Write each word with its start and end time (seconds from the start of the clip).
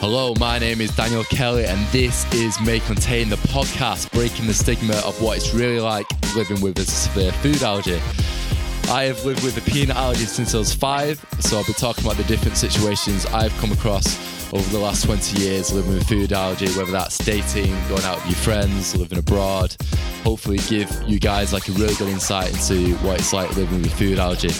Hello, 0.00 0.32
my 0.40 0.58
name 0.58 0.80
is 0.80 0.96
Daniel 0.96 1.24
Kelly, 1.24 1.66
and 1.66 1.86
this 1.88 2.24
is 2.32 2.58
May 2.62 2.80
Contain, 2.80 3.28
the 3.28 3.36
podcast 3.36 4.10
breaking 4.12 4.46
the 4.46 4.54
stigma 4.54 4.94
of 5.04 5.20
what 5.20 5.36
it's 5.36 5.52
really 5.52 5.78
like 5.78 6.06
living 6.34 6.58
with 6.62 6.78
a 6.78 6.86
severe 6.86 7.30
food 7.32 7.62
allergy. 7.62 8.00
I 8.90 9.02
have 9.02 9.22
lived 9.26 9.44
with 9.44 9.58
a 9.58 9.70
peanut 9.70 9.98
allergy 9.98 10.24
since 10.24 10.54
I 10.54 10.58
was 10.58 10.72
five, 10.72 11.22
so 11.40 11.58
I'll 11.58 11.66
be 11.66 11.74
talking 11.74 12.06
about 12.06 12.16
the 12.16 12.24
different 12.24 12.56
situations 12.56 13.26
I've 13.26 13.52
come 13.58 13.72
across 13.72 14.16
over 14.54 14.66
the 14.70 14.78
last 14.78 15.04
20 15.04 15.38
years 15.38 15.70
living 15.70 15.92
with 15.92 16.08
food 16.08 16.32
allergy, 16.32 16.68
whether 16.78 16.92
that's 16.92 17.18
dating, 17.18 17.70
going 17.90 18.04
out 18.04 18.16
with 18.16 18.28
your 18.28 18.36
friends, 18.36 18.96
living 18.96 19.18
abroad. 19.18 19.76
Hopefully, 20.24 20.60
give 20.66 20.90
you 21.06 21.20
guys 21.20 21.52
like 21.52 21.68
a 21.68 21.72
really 21.72 21.94
good 21.96 22.08
insight 22.08 22.50
into 22.54 22.94
what 23.04 23.20
it's 23.20 23.34
like 23.34 23.54
living 23.54 23.82
with 23.82 23.92
food 23.92 24.18
allergy. 24.18 24.50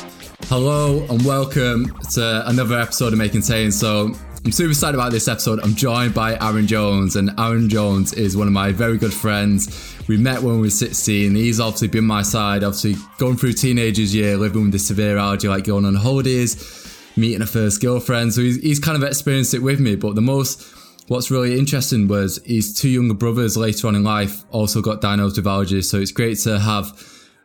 Hello 0.49 1.07
and 1.09 1.25
welcome 1.25 1.96
to 2.13 2.43
another 2.46 2.79
episode 2.79 3.14
of 3.14 3.18
May 3.18 3.31
Contain. 3.31 3.72
So 3.72 4.13
I'm 4.43 4.53
super 4.53 4.71
excited 4.71 4.94
about 4.94 5.12
this 5.12 5.29
episode. 5.29 5.61
I'm 5.61 5.75
joined 5.75 6.14
by 6.14 6.35
Aaron 6.40 6.67
Jones, 6.67 7.17
and 7.17 7.31
Aaron 7.39 7.68
Jones 7.68 8.14
is 8.14 8.39
one 8.39 8.46
of 8.46 8.54
my 8.54 8.72
very 8.72 8.96
good 8.96 9.12
friends. 9.12 9.94
We 10.08 10.17
met 10.17 10.43
when 10.43 10.54
we 10.57 10.62
were 10.62 10.71
16. 10.71 11.35
He's 11.35 11.61
obviously 11.61 11.89
been 11.89 12.07
my 12.07 12.22
side, 12.22 12.64
obviously 12.64 12.95
going 13.18 13.36
through 13.36 13.53
teenagers 13.53 14.14
year, 14.14 14.39
living 14.39 14.62
with 14.62 14.72
the 14.72 14.79
severe 14.79 15.18
allergy, 15.18 15.46
like 15.46 15.64
going 15.64 15.84
on 15.84 15.95
holidays, 15.95 16.90
meeting 17.17 17.43
a 17.43 17.46
first 17.46 17.82
girlfriend. 17.82 18.32
So 18.32 18.40
he's, 18.40 18.57
he's 18.62 18.79
kind 18.79 18.96
of 18.96 19.07
experienced 19.07 19.53
it 19.53 19.62
with 19.62 19.79
me. 19.79 19.95
But 19.95 20.14
the 20.14 20.22
most, 20.22 20.62
what's 21.09 21.31
really 21.31 21.59
interesting 21.59 22.09
was 22.09 22.40
his 22.46 22.75
two 22.75 22.89
younger 22.89 23.14
brothers 23.14 23.59
later 23.59 23.89
on 23.89 23.95
in 23.95 24.04
life 24.04 24.43
also 24.50 24.81
got 24.81 25.03
diagnosed 25.03 25.36
with 25.36 25.45
allergies. 25.45 25.84
So 25.84 25.98
it's 25.98 26.12
great 26.12 26.39
to 26.40 26.59
have 26.59 26.98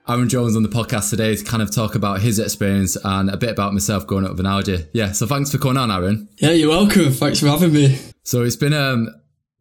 Aaron 0.07 0.29
Jones 0.29 0.55
on 0.55 0.61
the 0.61 0.69
podcast 0.69 1.09
today 1.09 1.35
to 1.35 1.43
kind 1.43 1.63
of 1.63 1.71
talk 1.73 1.95
about 1.95 2.21
his 2.21 2.37
experience 2.37 2.95
and 3.03 3.27
a 3.29 3.37
bit 3.37 3.49
about 3.49 3.73
myself 3.73 4.05
growing 4.05 4.23
up 4.23 4.31
with 4.31 4.39
an 4.39 4.45
allergy. 4.45 4.85
Yeah, 4.93 5.13
so 5.13 5.25
thanks 5.25 5.51
for 5.51 5.57
coming 5.57 5.77
on, 5.77 5.89
Aaron. 5.89 6.29
Yeah, 6.37 6.51
you're 6.51 6.69
welcome. 6.69 7.11
Thanks 7.11 7.39
for 7.39 7.47
having 7.47 7.73
me. 7.73 7.97
So 8.23 8.43
it's 8.43 8.55
been 8.55 8.73
um 8.73 9.09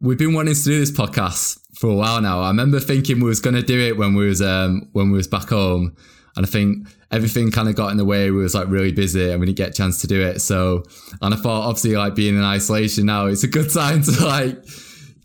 we've 0.01 0.19
been 0.19 0.33
wanting 0.33 0.53
to 0.53 0.63
do 0.63 0.79
this 0.79 0.91
podcast 0.91 1.59
for 1.73 1.89
a 1.89 1.95
while 1.95 2.21
now. 2.21 2.41
I 2.41 2.49
remember 2.49 2.79
thinking 2.79 3.21
we 3.21 3.27
was 3.27 3.41
going 3.41 3.55
to 3.55 3.63
do 3.63 3.79
it 3.79 3.97
when 3.97 4.13
we 4.13 4.27
was 4.27 4.39
um 4.41 4.87
when 4.93 5.09
we 5.09 5.17
was 5.17 5.27
back 5.27 5.49
home, 5.49 5.95
and 6.35 6.45
I 6.45 6.49
think 6.49 6.87
everything 7.11 7.49
kind 7.49 7.67
of 7.67 7.75
got 7.75 7.89
in 7.89 7.97
the 7.97 8.05
way. 8.05 8.29
We 8.29 8.43
was 8.43 8.53
like 8.53 8.67
really 8.67 8.91
busy 8.91 9.31
and 9.31 9.39
we 9.39 9.47
didn't 9.47 9.57
get 9.57 9.69
a 9.69 9.73
chance 9.73 10.01
to 10.01 10.07
do 10.07 10.21
it. 10.21 10.41
So, 10.41 10.83
and 11.23 11.33
I 11.33 11.37
thought 11.37 11.67
obviously 11.67 11.95
like 11.95 12.13
being 12.13 12.35
in 12.35 12.43
isolation 12.43 13.07
now, 13.07 13.25
it's 13.25 13.43
a 13.43 13.47
good 13.47 13.69
time 13.73 14.03
to 14.03 14.25
like 14.25 14.63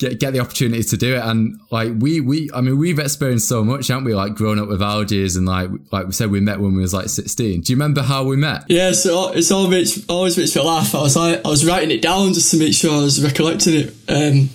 get 0.00 0.18
get 0.18 0.32
the 0.32 0.40
opportunity 0.40 0.82
to 0.82 0.96
do 0.96 1.14
it. 1.14 1.22
And 1.22 1.60
like 1.70 1.92
we 1.98 2.20
we 2.20 2.50
I 2.52 2.62
mean 2.62 2.78
we've 2.78 2.98
experienced 2.98 3.48
so 3.48 3.62
much, 3.62 3.88
haven't 3.88 4.04
we? 4.04 4.14
Like 4.14 4.34
growing 4.34 4.58
up 4.58 4.68
with 4.68 4.80
allergies 4.80 5.36
and 5.36 5.46
like 5.46 5.70
like 5.92 6.06
we 6.06 6.12
said 6.12 6.30
we 6.30 6.40
met 6.40 6.58
when 6.58 6.74
we 6.74 6.80
was 6.80 6.94
like 6.94 7.08
sixteen. 7.08 7.60
Do 7.60 7.72
you 7.72 7.76
remember 7.76 8.02
how 8.02 8.24
we 8.24 8.36
met? 8.36 8.64
Yeah, 8.68 8.92
so 8.92 9.32
it's 9.32 9.52
all 9.52 9.72
always 10.08 10.36
makes 10.38 10.56
me 10.56 10.62
laugh. 10.62 10.94
I 10.94 11.02
was 11.02 11.16
like 11.16 11.44
I 11.44 11.48
was 11.48 11.64
writing 11.64 11.90
it 11.90 12.02
down 12.02 12.32
just 12.32 12.50
to 12.50 12.58
make 12.58 12.72
sure 12.72 12.92
I 12.92 13.02
was 13.02 13.22
recollecting 13.22 13.74
it 13.74 13.94
um, 14.08 14.48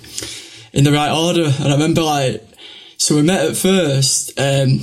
in 0.73 0.83
the 0.83 0.91
right 0.91 1.11
order. 1.11 1.45
And 1.45 1.67
I 1.69 1.73
remember 1.73 2.01
like 2.01 2.43
so 2.97 3.15
we 3.15 3.21
met 3.21 3.45
at 3.45 3.55
first 3.55 4.37
um, 4.39 4.79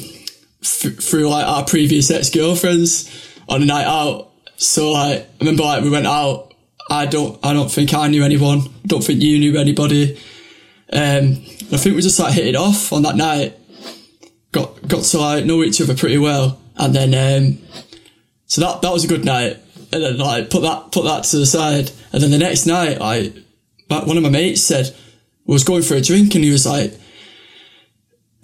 f- 0.62 0.97
through 1.02 1.28
like 1.28 1.47
our 1.47 1.64
previous 1.64 2.10
ex 2.10 2.30
girlfriends 2.30 3.10
on 3.48 3.62
a 3.62 3.66
night 3.66 3.86
out. 3.86 4.30
So 4.56 4.92
like 4.92 5.19
I 5.22 5.26
remember 5.41 5.64
like 5.64 5.82
we 5.82 5.91
went 5.91 6.06
out. 6.06 6.54
I 6.88 7.06
don't 7.06 7.38
I 7.44 7.52
don't 7.52 7.70
think 7.70 7.94
I 7.94 8.06
knew 8.08 8.24
anyone. 8.24 8.62
Don't 8.86 9.02
think 9.02 9.22
you 9.22 9.38
knew 9.38 9.58
anybody. 9.58 10.19
Um, 10.92 11.42
I 11.72 11.78
think 11.78 11.96
we 11.96 12.02
just 12.02 12.20
like 12.20 12.34
hit 12.34 12.46
it 12.46 12.56
off 12.56 12.92
on 12.92 13.02
that 13.02 13.16
night. 13.16 13.58
Got 14.52 14.86
got 14.86 15.04
to 15.04 15.18
like 15.18 15.44
know 15.44 15.62
each 15.62 15.80
other 15.80 15.94
pretty 15.94 16.18
well, 16.18 16.60
and 16.76 16.94
then 16.94 17.14
um, 17.14 17.58
so 18.46 18.60
that 18.60 18.82
that 18.82 18.92
was 18.92 19.04
a 19.04 19.08
good 19.08 19.24
night. 19.24 19.58
And 19.92 20.02
then 20.02 20.18
like 20.18 20.50
put 20.50 20.62
that 20.62 20.92
put 20.92 21.04
that 21.04 21.24
to 21.24 21.38
the 21.38 21.46
side, 21.46 21.90
and 22.12 22.22
then 22.22 22.30
the 22.30 22.38
next 22.38 22.66
night, 22.66 23.00
like 23.00 23.34
one 23.88 24.16
of 24.16 24.22
my 24.22 24.28
mates 24.28 24.62
said 24.62 24.94
was 25.46 25.64
going 25.64 25.82
for 25.82 25.94
a 25.94 26.00
drink, 26.00 26.34
and 26.34 26.44
he 26.44 26.50
was 26.50 26.66
like, 26.66 26.92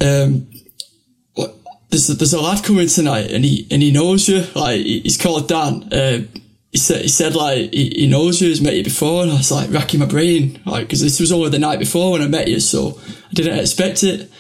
um, 0.01 0.49
there's 1.91 2.11
a, 2.11 2.15
there's 2.15 2.35
a 2.35 2.41
lad 2.41 2.65
coming 2.65 2.89
tonight, 2.89 3.31
and 3.31 3.45
he 3.45 3.67
and 3.71 3.83
he 3.83 3.93
knows 3.93 4.29
you. 4.29 4.45
Like 4.55 4.81
he's 4.81 5.17
called 5.17 5.49
Dan. 5.49 5.93
Uh, 5.93 6.21
he 6.79 6.85
said, 6.85 7.03
he 7.03 7.09
said 7.09 7.35
like, 7.35 7.75
he, 7.75 7.91
he 7.91 8.07
knows 8.07 8.41
you, 8.41 8.49
he's 8.49 8.61
met 8.61 8.77
you 8.77 8.85
before. 8.85 9.23
And 9.23 9.33
I 9.33 9.35
was 9.35 9.51
like, 9.51 9.73
racking 9.73 9.99
my 9.99 10.07
brain, 10.07 10.61
like, 10.65 10.89
cause 10.89 11.01
this 11.01 11.19
was 11.19 11.33
only 11.33 11.51
the 11.51 11.59
night 11.59 11.81
before 11.81 12.13
when 12.13 12.23
I 12.23 12.29
met 12.29 12.47
you. 12.47 12.61
So 12.61 13.01
I 13.09 13.35
didn't 13.35 13.59
expect 13.59 14.05
it. 14.05 14.31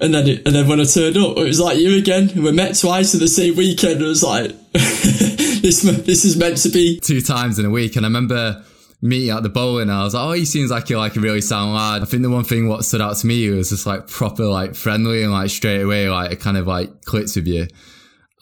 And 0.00 0.14
then, 0.14 0.28
it, 0.28 0.46
and 0.46 0.54
then 0.54 0.68
when 0.68 0.80
I 0.80 0.84
turned 0.84 1.16
up, 1.16 1.36
it 1.38 1.42
was 1.44 1.58
like 1.58 1.78
you 1.78 1.98
again. 1.98 2.30
We 2.36 2.52
met 2.52 2.78
twice 2.78 3.14
in 3.14 3.20
the 3.20 3.26
same 3.26 3.56
weekend. 3.56 4.00
It 4.00 4.04
was 4.04 4.22
like, 4.22 4.50
this, 4.72 5.82
this 5.82 6.24
is 6.24 6.36
meant 6.36 6.58
to 6.58 6.68
be. 6.68 7.00
Two 7.00 7.20
times 7.20 7.58
in 7.58 7.64
a 7.64 7.70
week. 7.70 7.96
And 7.96 8.06
I 8.06 8.08
remember 8.08 8.64
meeting 9.02 9.30
at 9.30 9.42
the 9.42 9.48
bowling 9.48 9.90
I 9.90 10.04
was 10.04 10.14
like, 10.14 10.22
oh, 10.22 10.32
he 10.32 10.44
seems 10.44 10.70
like 10.70 10.88
you're 10.88 11.00
like 11.00 11.16
a 11.16 11.20
really 11.20 11.40
sound 11.40 11.74
lad. 11.74 12.02
I 12.02 12.04
think 12.04 12.22
the 12.22 12.30
one 12.30 12.44
thing 12.44 12.68
what 12.68 12.84
stood 12.84 13.00
out 13.00 13.16
to 13.16 13.26
me 13.26 13.50
was 13.50 13.70
just 13.70 13.86
like 13.86 14.06
proper, 14.06 14.44
like 14.44 14.76
friendly 14.76 15.22
and 15.22 15.32
like 15.32 15.50
straight 15.50 15.82
away, 15.82 16.08
like 16.08 16.30
it 16.30 16.40
kind 16.40 16.56
of 16.56 16.66
like 16.68 17.04
clicks 17.04 17.34
with 17.34 17.48
you. 17.48 17.66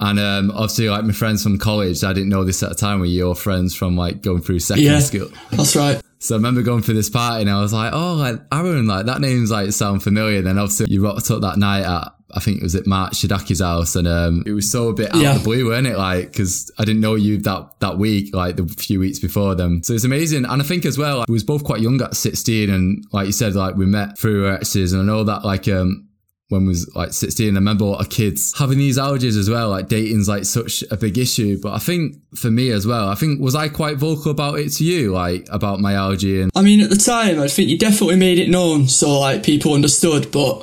And 0.00 0.19
um, 0.19 0.50
obviously, 0.50 0.88
like 0.88 1.05
my 1.05 1.12
friends 1.12 1.43
from 1.43 1.59
college, 1.59 2.03
I 2.03 2.12
didn't 2.12 2.28
know 2.28 2.44
this 2.44 2.62
at 2.62 2.69
the 2.69 2.75
time. 2.75 3.00
Were 3.00 3.06
your 3.06 3.34
friends 3.34 3.75
from 3.75 3.97
like 3.97 4.22
going 4.22 4.43
through 4.43 4.59
secondary 4.59 4.94
yeah, 4.94 5.00
school? 5.00 5.28
That's 5.50 5.77
right. 5.77 6.00
So 6.21 6.34
I 6.34 6.38
remember 6.38 6.62
going 6.62 6.81
through 6.81 6.94
this 6.94 7.10
party, 7.10 7.43
and 7.43 7.50
I 7.50 7.60
was 7.60 7.75
like, 7.75 7.93
"Oh, 7.93 8.15
like 8.15 8.41
Aaron, 8.50 8.87
like 8.87 9.04
that 9.04 9.21
name's 9.21 9.50
like 9.50 9.71
sound 9.72 10.03
familiar." 10.03 10.41
Then 10.41 10.56
obviously 10.56 10.87
you 10.88 11.04
rocked 11.04 11.31
up 11.31 11.43
that 11.43 11.59
night 11.59 11.83
at 11.83 12.15
I 12.37 12.41
think 12.41 12.59
it 12.59 12.62
was 12.62 12.75
at 12.75 12.87
Mark 12.87 13.12
Shadaki's 13.12 13.60
house, 13.60 13.94
and 13.94 14.09
um, 14.09 14.43
it 14.47 14.53
was 14.53 14.71
so 14.71 14.88
a 14.88 14.94
bit 14.94 15.15
out 15.15 15.21
yeah. 15.21 15.37
of 15.37 15.38
the 15.38 15.44
blue, 15.44 15.66
weren't 15.66 15.87
it? 15.87 15.97
Like 15.97 16.33
because 16.33 16.71
I 16.78 16.84
didn't 16.84 17.00
know 17.00 17.15
you 17.15 17.38
that 17.38 17.78
that 17.81 17.97
week, 17.99 18.34
like 18.34 18.56
the 18.56 18.66
few 18.66 18.99
weeks 18.99 19.19
before 19.21 19.54
them. 19.54 19.83
So 19.84 19.93
it's 19.93 20.04
amazing, 20.04 20.44
and 20.44 20.60
I 20.60 20.65
think 20.65 20.84
as 20.84 20.99
well, 20.99 21.19
like, 21.19 21.28
we 21.28 21.34
was 21.34 21.44
both 21.44 21.62
quite 21.62 21.81
young 21.81 22.00
at 22.03 22.16
sixteen, 22.16 22.71
and 22.71 23.04
like 23.12 23.27
you 23.27 23.33
said, 23.33 23.54
like 23.54 23.77
we 23.77 23.87
met 23.87 24.19
through 24.19 24.50
exes, 24.50 24.93
and 24.93 25.03
I 25.03 25.04
know 25.04 25.25
that 25.25 25.44
like 25.44 25.69
um 25.69 26.09
when 26.49 26.66
was 26.66 26.91
like 26.94 27.12
16. 27.12 27.55
I 27.55 27.55
remember 27.55 27.84
a 27.84 27.88
lot 27.88 28.00
of 28.00 28.10
kids 28.10 28.56
having 28.59 28.78
these 28.78 28.99
allergies 28.99 29.38
as 29.38 29.49
well. 29.49 29.71
Like 29.71 29.88
dating's 29.88 30.28
like 30.28 30.44
such 30.44 30.84
a 30.91 30.97
big 30.97 31.16
issue. 31.16 31.59
But 31.60 31.72
I 31.72 31.78
think 31.78 32.16
for 32.37 32.50
me 32.50 32.71
as 32.71 32.87
well, 32.87 33.09
I 33.09 33.15
think 33.15 33.41
was 33.41 33.55
I 33.55 33.69
quite 33.69 33.97
vocal 33.97 34.31
about 34.31 34.59
it 34.59 34.71
to 34.75 34.84
you, 34.84 35.12
like 35.12 35.47
about 35.50 35.81
my 35.81 35.94
allergy 35.94 36.41
and 36.43 36.50
I 36.54 36.62
mean 36.62 36.81
at 36.81 36.91
the 36.91 36.97
time 36.97 37.41
I 37.41 37.49
think 37.49 37.71
you 37.71 37.78
definitely 37.78 38.16
made 38.16 38.38
it 38.38 38.50
known 38.50 38.88
so 38.88 39.19
like 39.21 39.43
people 39.43 39.75
understood, 39.75 40.31
but 40.31 40.62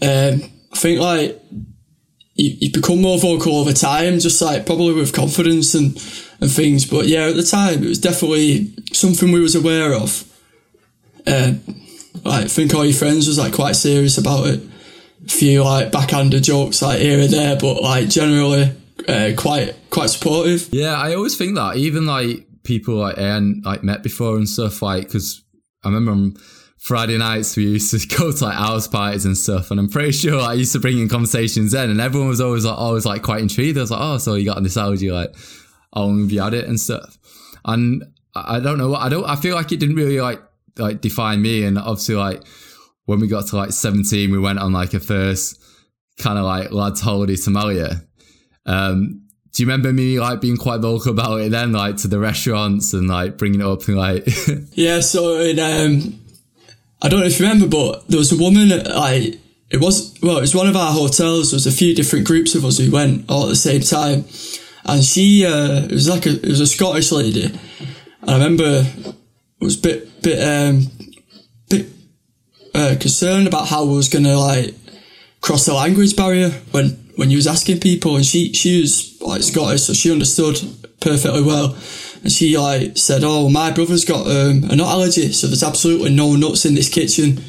um, 0.00 0.42
I 0.72 0.76
think 0.76 1.00
like 1.00 1.40
you, 2.34 2.56
you 2.60 2.72
become 2.72 3.02
more 3.02 3.18
vocal 3.18 3.56
over 3.56 3.72
time, 3.72 4.18
just 4.18 4.40
like 4.40 4.64
probably 4.64 4.94
with 4.94 5.12
confidence 5.12 5.74
and, 5.74 5.94
and 6.40 6.50
things. 6.50 6.86
But 6.86 7.06
yeah, 7.06 7.26
at 7.26 7.36
the 7.36 7.42
time 7.42 7.82
it 7.82 7.88
was 7.88 7.98
definitely 7.98 8.74
something 8.94 9.30
we 9.30 9.40
was 9.40 9.54
aware 9.54 9.92
of. 9.92 10.24
Uh, 11.26 11.52
like, 12.24 12.44
I 12.44 12.48
think 12.48 12.74
all 12.74 12.84
your 12.84 12.94
friends 12.94 13.28
was 13.28 13.38
like 13.38 13.52
quite 13.52 13.76
serious 13.76 14.18
about 14.18 14.46
it 14.46 14.71
few 15.28 15.62
like 15.64 15.92
backhanded 15.92 16.42
jokes 16.44 16.82
like 16.82 17.00
here 17.00 17.20
and 17.20 17.32
there, 17.32 17.56
but 17.56 17.82
like 17.82 18.08
generally 18.08 18.72
uh, 19.08 19.30
quite 19.36 19.74
quite 19.90 20.10
supportive. 20.10 20.68
Yeah, 20.72 20.94
I 20.94 21.14
always 21.14 21.36
think 21.36 21.56
that 21.56 21.76
even 21.76 22.06
like 22.06 22.46
people 22.64 22.96
like 22.96 23.18
and 23.18 23.64
like 23.64 23.82
met 23.82 24.02
before 24.02 24.36
and 24.36 24.48
stuff 24.48 24.82
like 24.82 25.04
because 25.04 25.42
I 25.84 25.88
remember 25.88 26.12
on 26.12 26.36
Friday 26.78 27.18
nights 27.18 27.56
we 27.56 27.64
used 27.64 27.90
to 27.90 28.16
go 28.16 28.32
to 28.32 28.44
like 28.44 28.56
house 28.56 28.88
parties 28.88 29.24
and 29.24 29.36
stuff, 29.36 29.70
and 29.70 29.78
I'm 29.78 29.88
pretty 29.88 30.12
sure 30.12 30.40
I 30.40 30.54
used 30.54 30.72
to 30.72 30.80
bring 30.80 30.98
in 30.98 31.08
conversations 31.08 31.72
then, 31.72 31.90
and 31.90 32.00
everyone 32.00 32.28
was 32.28 32.40
always 32.40 32.64
like 32.64 32.78
always 32.78 33.06
like 33.06 33.22
quite 33.22 33.42
intrigued. 33.42 33.78
I 33.78 33.82
was 33.82 33.90
like, 33.90 34.00
oh, 34.00 34.18
so 34.18 34.34
you 34.34 34.44
got 34.44 34.62
this 34.62 34.76
allergy, 34.76 35.10
like 35.10 35.34
long 35.94 36.22
have 36.22 36.32
you 36.32 36.40
had 36.40 36.54
it 36.54 36.66
and 36.66 36.80
stuff, 36.80 37.18
and 37.64 38.04
I 38.34 38.60
don't 38.60 38.78
know, 38.78 38.94
I 38.94 39.08
don't, 39.10 39.24
I 39.24 39.36
feel 39.36 39.54
like 39.54 39.72
it 39.72 39.80
didn't 39.80 39.96
really 39.96 40.20
like 40.20 40.42
like 40.78 41.00
define 41.00 41.42
me, 41.42 41.64
and 41.64 41.78
obviously 41.78 42.14
like 42.14 42.42
when 43.06 43.20
we 43.20 43.26
got 43.26 43.46
to 43.48 43.56
like 43.56 43.72
17, 43.72 44.30
we 44.30 44.38
went 44.38 44.58
on 44.58 44.72
like 44.72 44.94
a 44.94 45.00
first 45.00 45.62
kind 46.18 46.38
of 46.38 46.44
like 46.44 46.72
lads 46.72 47.00
holiday 47.00 47.36
to 47.36 47.50
Malia. 47.50 48.02
Um, 48.66 49.22
do 49.52 49.62
you 49.62 49.66
remember 49.66 49.92
me 49.92 50.18
like 50.18 50.40
being 50.40 50.56
quite 50.56 50.80
vocal 50.80 51.12
about 51.12 51.40
it 51.40 51.50
then, 51.50 51.72
like 51.72 51.98
to 51.98 52.08
the 52.08 52.18
restaurants 52.18 52.94
and 52.94 53.08
like 53.08 53.36
bringing 53.36 53.60
it 53.60 53.66
up 53.66 53.86
and 53.88 53.96
like? 53.96 54.26
yeah, 54.72 55.00
so 55.00 55.38
in, 55.40 55.58
um, 55.58 56.20
I 57.02 57.08
don't 57.08 57.20
know 57.20 57.26
if 57.26 57.38
you 57.38 57.46
remember, 57.46 57.68
but 57.68 58.08
there 58.08 58.18
was 58.18 58.32
a 58.32 58.42
woman 58.42 58.68
like 58.68 59.38
it 59.68 59.80
was 59.80 60.14
well, 60.22 60.38
it 60.38 60.42
was 60.42 60.54
one 60.54 60.68
of 60.68 60.76
our 60.76 60.92
hotels. 60.92 61.50
There 61.50 61.56
was 61.56 61.66
a 61.66 61.72
few 61.72 61.94
different 61.94 62.26
groups 62.26 62.54
of 62.54 62.64
us 62.64 62.78
who 62.78 62.90
went 62.90 63.28
all 63.28 63.44
at 63.44 63.48
the 63.48 63.56
same 63.56 63.80
time, 63.80 64.24
and 64.84 65.02
she 65.02 65.44
uh, 65.44 65.84
it 65.84 65.92
was 65.92 66.08
like 66.08 66.26
a 66.26 66.30
it 66.30 66.48
was 66.48 66.60
a 66.60 66.66
Scottish 66.66 67.10
lady, 67.10 67.44
and 68.20 68.30
I 68.30 68.34
remember 68.34 68.86
it 68.86 69.14
was 69.60 69.78
a 69.78 69.82
bit 69.82 70.22
bit 70.22 70.40
um, 70.40 70.86
concerned 73.02 73.46
about 73.46 73.68
how 73.68 73.84
we 73.84 73.94
was 73.94 74.08
gonna 74.08 74.38
like 74.38 74.74
cross 75.42 75.66
the 75.66 75.74
language 75.74 76.16
barrier 76.16 76.50
when 76.70 76.90
when 77.16 77.30
you 77.30 77.36
was 77.36 77.46
asking 77.46 77.80
people, 77.80 78.16
and 78.16 78.24
she 78.24 78.52
she 78.54 78.80
was 78.80 79.20
like 79.20 79.42
Scottish, 79.42 79.82
so 79.82 79.92
she 79.92 80.10
understood 80.10 80.58
perfectly 81.00 81.42
well. 81.42 81.76
And 82.22 82.32
she 82.32 82.56
like 82.56 82.96
said, 82.96 83.22
"Oh, 83.24 83.50
my 83.50 83.70
brother's 83.70 84.04
got 84.04 84.26
um, 84.26 84.64
a 84.70 84.76
nut 84.76 84.88
allergy, 84.88 85.32
so 85.32 85.46
there's 85.46 85.62
absolutely 85.62 86.14
no 86.14 86.36
nuts 86.36 86.64
in 86.64 86.74
this 86.74 86.88
kitchen." 86.88 87.42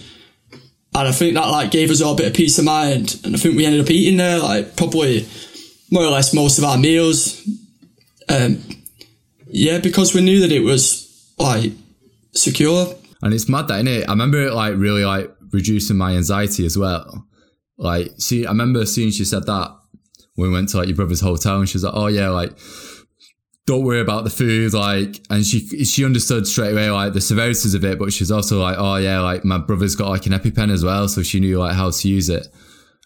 And 0.96 1.08
I 1.08 1.12
think 1.12 1.36
that 1.36 1.50
like 1.50 1.72
gave 1.72 1.90
us 1.90 2.02
all 2.02 2.14
a 2.14 2.18
bit 2.18 2.28
of 2.28 2.34
peace 2.34 2.60
of 2.60 2.66
mind. 2.66 3.20
And 3.24 3.36
I 3.36 3.40
think 3.40 3.56
we 3.56 3.66
ended 3.66 3.82
up 3.82 3.90
eating 3.90 4.18
there 4.18 4.40
like 4.40 4.76
probably 4.76 5.28
more 5.90 6.04
or 6.04 6.12
less 6.12 6.34
most 6.34 6.58
of 6.58 6.64
our 6.64 6.78
meals. 6.78 7.42
Um, 8.30 8.62
yeah, 9.48 9.80
because 9.80 10.14
we 10.14 10.22
knew 10.22 10.42
that 10.42 10.52
it 10.52 10.62
was 10.62 11.32
like 11.38 11.72
secure. 12.34 12.94
And 13.22 13.34
it's 13.34 13.48
mad 13.48 13.68
that, 13.70 13.84
innit? 13.84 14.08
I 14.08 14.12
remember 14.12 14.42
it 14.42 14.54
like 14.54 14.76
really 14.76 15.06
like 15.06 15.32
reducing 15.54 15.98
my 15.98 16.14
anxiety 16.14 16.66
as 16.66 16.78
well. 16.78 17.28
Like, 17.78 18.12
see, 18.18 18.46
I 18.46 18.50
remember 18.50 18.86
seeing 18.86 19.12
she 19.12 19.26
said 19.26 19.46
that 19.46 19.72
when 20.36 20.50
we 20.50 20.54
went 20.54 20.70
to 20.70 20.78
like 20.78 20.88
your 20.88 20.96
brother's 20.96 21.22
hotel 21.22 21.60
and 21.60 21.70
she 21.70 21.76
was 21.76 21.84
like, 21.84 21.94
oh 21.96 22.08
yeah, 22.08 22.30
like, 22.30 22.58
don't 23.66 23.84
worry 23.84 24.02
about 24.02 24.26
the 24.26 24.30
food, 24.30 24.74
like, 24.74 25.22
and 25.30 25.46
she 25.46 25.60
she 25.86 26.04
understood 26.04 26.46
straight 26.46 26.74
away 26.74 26.90
like 26.90 27.14
the 27.14 27.22
severities 27.22 27.74
of 27.74 27.86
it, 27.86 27.98
but 27.98 28.12
she 28.12 28.24
was 28.24 28.32
also 28.32 28.62
like, 28.62 28.76
oh 28.78 28.98
yeah, 28.98 29.22
like 29.22 29.46
my 29.46 29.58
brother's 29.58 29.96
got 29.96 30.10
like 30.10 30.26
an 30.26 30.34
EpiPen 30.34 30.72
as 30.72 30.84
well, 30.84 31.08
so 31.08 31.24
she 31.24 31.40
knew 31.40 31.60
like 31.60 31.74
how 31.76 31.90
to 31.90 32.08
use 32.10 32.28
it. 32.30 32.48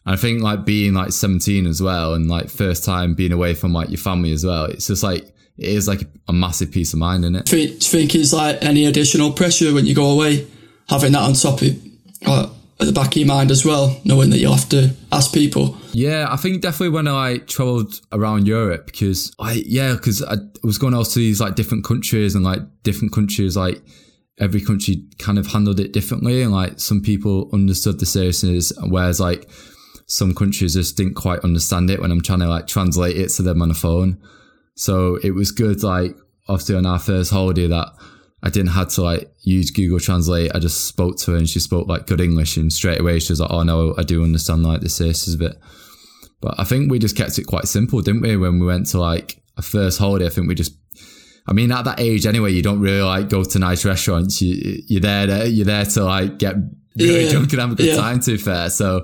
I 0.05 0.15
think 0.15 0.41
like 0.41 0.65
being 0.65 0.93
like 0.93 1.11
17 1.11 1.67
as 1.67 1.81
well, 1.81 2.13
and 2.15 2.27
like 2.27 2.49
first 2.49 2.83
time 2.83 3.13
being 3.13 3.33
away 3.33 3.53
from 3.53 3.73
like 3.73 3.89
your 3.89 3.99
family 3.99 4.31
as 4.31 4.43
well, 4.45 4.65
it's 4.65 4.87
just 4.87 5.03
like 5.03 5.25
it 5.57 5.69
is 5.69 5.87
like 5.87 6.07
a 6.27 6.33
massive 6.33 6.71
peace 6.71 6.93
of 6.93 6.99
mind, 6.99 7.23
isn't 7.23 7.35
it? 7.35 7.45
Do 7.45 7.57
you 7.59 7.67
think 7.67 8.15
it's 8.15 8.33
like 8.33 8.57
any 8.63 8.85
additional 8.85 9.33
pressure 9.33 9.73
when 9.73 9.85
you 9.85 9.93
go 9.93 10.09
away, 10.11 10.47
having 10.89 11.11
that 11.11 11.21
on 11.21 11.33
top 11.33 11.61
of 11.61 11.86
at 12.25 12.85
the 12.85 12.91
back 12.93 13.07
of 13.07 13.17
your 13.17 13.27
mind 13.27 13.51
as 13.51 13.65
well, 13.65 13.99
knowing 14.05 14.29
that 14.29 14.37
you'll 14.37 14.53
have 14.53 14.69
to 14.69 14.95
ask 15.11 15.33
people. 15.33 15.77
Yeah, 15.93 16.27
I 16.29 16.37
think 16.37 16.61
definitely 16.61 16.89
when 16.89 17.07
I 17.07 17.39
travelled 17.39 17.99
around 18.11 18.47
Europe 18.47 18.85
because 18.85 19.33
I 19.39 19.63
yeah 19.65 19.93
because 19.93 20.23
I 20.23 20.35
was 20.63 20.77
going 20.77 20.93
out 20.93 21.07
to 21.07 21.19
these 21.19 21.41
like 21.41 21.55
different 21.55 21.83
countries 21.83 22.35
and 22.35 22.43
like 22.43 22.61
different 22.83 23.13
countries 23.13 23.57
like 23.57 23.81
every 24.39 24.61
country 24.61 25.03
kind 25.17 25.39
of 25.39 25.47
handled 25.47 25.79
it 25.79 25.93
differently 25.93 26.43
and 26.43 26.51
like 26.51 26.79
some 26.79 27.01
people 27.01 27.49
understood 27.51 27.99
the 27.99 28.05
seriousness 28.05 28.71
whereas 28.87 29.19
like 29.19 29.49
some 30.05 30.35
countries 30.35 30.75
just 30.75 30.95
didn't 30.95 31.15
quite 31.15 31.39
understand 31.39 31.89
it 31.89 31.99
when 31.99 32.11
I'm 32.11 32.21
trying 32.21 32.39
to 32.39 32.47
like 32.47 32.67
translate 32.67 33.17
it 33.17 33.29
to 33.29 33.41
them 33.41 33.61
on 33.61 33.69
the 33.69 33.75
phone. 33.75 34.21
So 34.75 35.15
it 35.23 35.31
was 35.31 35.51
good 35.51 35.81
like 35.83 36.15
obviously 36.47 36.75
on 36.75 36.85
our 36.85 36.99
first 36.99 37.31
holiday 37.31 37.67
that 37.67 37.87
I 38.43 38.49
didn't 38.49 38.69
have 38.71 38.89
to 38.89 39.01
like 39.01 39.31
use 39.41 39.71
Google 39.71 39.99
Translate. 39.99 40.51
I 40.53 40.59
just 40.59 40.85
spoke 40.85 41.17
to 41.19 41.31
her 41.31 41.37
and 41.37 41.49
she 41.49 41.59
spoke 41.59 41.87
like 41.87 42.05
good 42.05 42.21
English 42.21 42.55
and 42.57 42.71
straight 42.71 42.99
away 42.99 43.19
she 43.19 43.31
was 43.31 43.39
like, 43.39 43.49
"Oh 43.51 43.63
no, 43.63 43.95
I 43.97 44.03
do 44.03 44.23
understand 44.23 44.63
like 44.63 44.81
the 44.81 44.89
seriousness 44.89 45.35
a 45.35 45.39
bit. 45.39 45.57
But 46.39 46.55
I 46.59 46.63
think 46.63 46.91
we 46.91 46.99
just 46.99 47.15
kept 47.17 47.39
it 47.39 47.45
quite 47.45 47.65
simple, 47.65 48.01
didn't 48.01 48.21
we? 48.21 48.37
When 48.37 48.59
we 48.59 48.65
went 48.67 48.85
to 48.87 48.99
like 48.99 49.41
a 49.57 49.61
first 49.63 49.97
holiday, 49.99 50.27
I 50.27 50.29
think 50.29 50.47
we 50.47 50.55
just. 50.55 50.73
I 51.49 51.53
mean, 51.53 51.71
at 51.71 51.85
that 51.85 51.99
age 51.99 52.25
anyway, 52.25 52.51
you 52.51 52.61
don't 52.61 52.81
really 52.81 53.01
like 53.01 53.29
go 53.29 53.43
to 53.43 53.59
nice 53.59 53.85
restaurants. 53.85 54.41
You 54.41 54.83
you're 54.87 55.01
there 55.01 55.25
to, 55.27 55.49
you're 55.49 55.65
there 55.65 55.85
to 55.85 56.03
like 56.03 56.37
get 56.37 56.55
really 56.97 57.25
Yeah, 57.25 57.31
drunk 57.31 57.51
and 57.53 57.61
have 57.61 57.71
a 57.71 57.75
good 57.75 57.87
yeah. 57.87 57.95
time. 57.95 58.19
To 58.19 58.31
be 58.31 58.37
fair, 58.37 58.69
so 58.69 59.03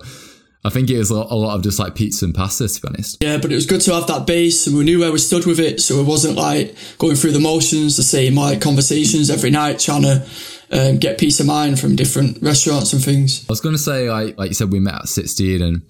I 0.66 0.70
think 0.70 0.90
it 0.90 0.98
was 0.98 1.10
a 1.10 1.16
lot, 1.16 1.56
of 1.56 1.62
just 1.62 1.78
like 1.78 1.94
pizza 1.94 2.24
and 2.26 2.34
pasta. 2.34 2.68
To 2.68 2.82
be 2.82 2.88
honest. 2.88 3.22
Yeah, 3.22 3.38
but 3.38 3.52
it 3.52 3.56
was 3.56 3.66
good 3.66 3.82
to 3.82 3.94
have 3.94 4.08
that 4.08 4.26
base 4.26 4.66
and 4.66 4.78
we 4.78 4.86
knew 4.86 5.00
where 5.00 5.12
we 5.12 5.20
stood 5.20 5.46
with 5.46 5.60
it, 5.60 5.82
so 5.82 6.00
it 6.00 6.06
wasn't 6.06 6.36
like 6.36 6.76
going 6.98 7.16
through 7.16 7.34
the 7.34 7.40
motions, 7.40 7.98
the 7.98 8.04
same 8.04 8.36
like 8.36 8.62
conversations 8.62 9.30
every 9.30 9.50
night, 9.50 9.80
trying 9.80 10.04
to 10.04 10.26
um, 10.74 10.98
get 10.98 11.18
peace 11.18 11.40
of 11.40 11.46
mind 11.46 11.80
from 11.80 11.96
different 11.96 12.42
restaurants 12.42 12.94
and 12.94 13.04
things. 13.04 13.46
I 13.48 13.52
was 13.52 13.62
going 13.62 13.76
to 13.76 13.82
say, 13.82 14.10
like, 14.10 14.38
like 14.38 14.50
you 14.50 14.56
said, 14.56 14.72
we 14.72 14.80
met 14.80 14.96
at 14.96 15.08
16 15.08 15.62
and 15.62 15.82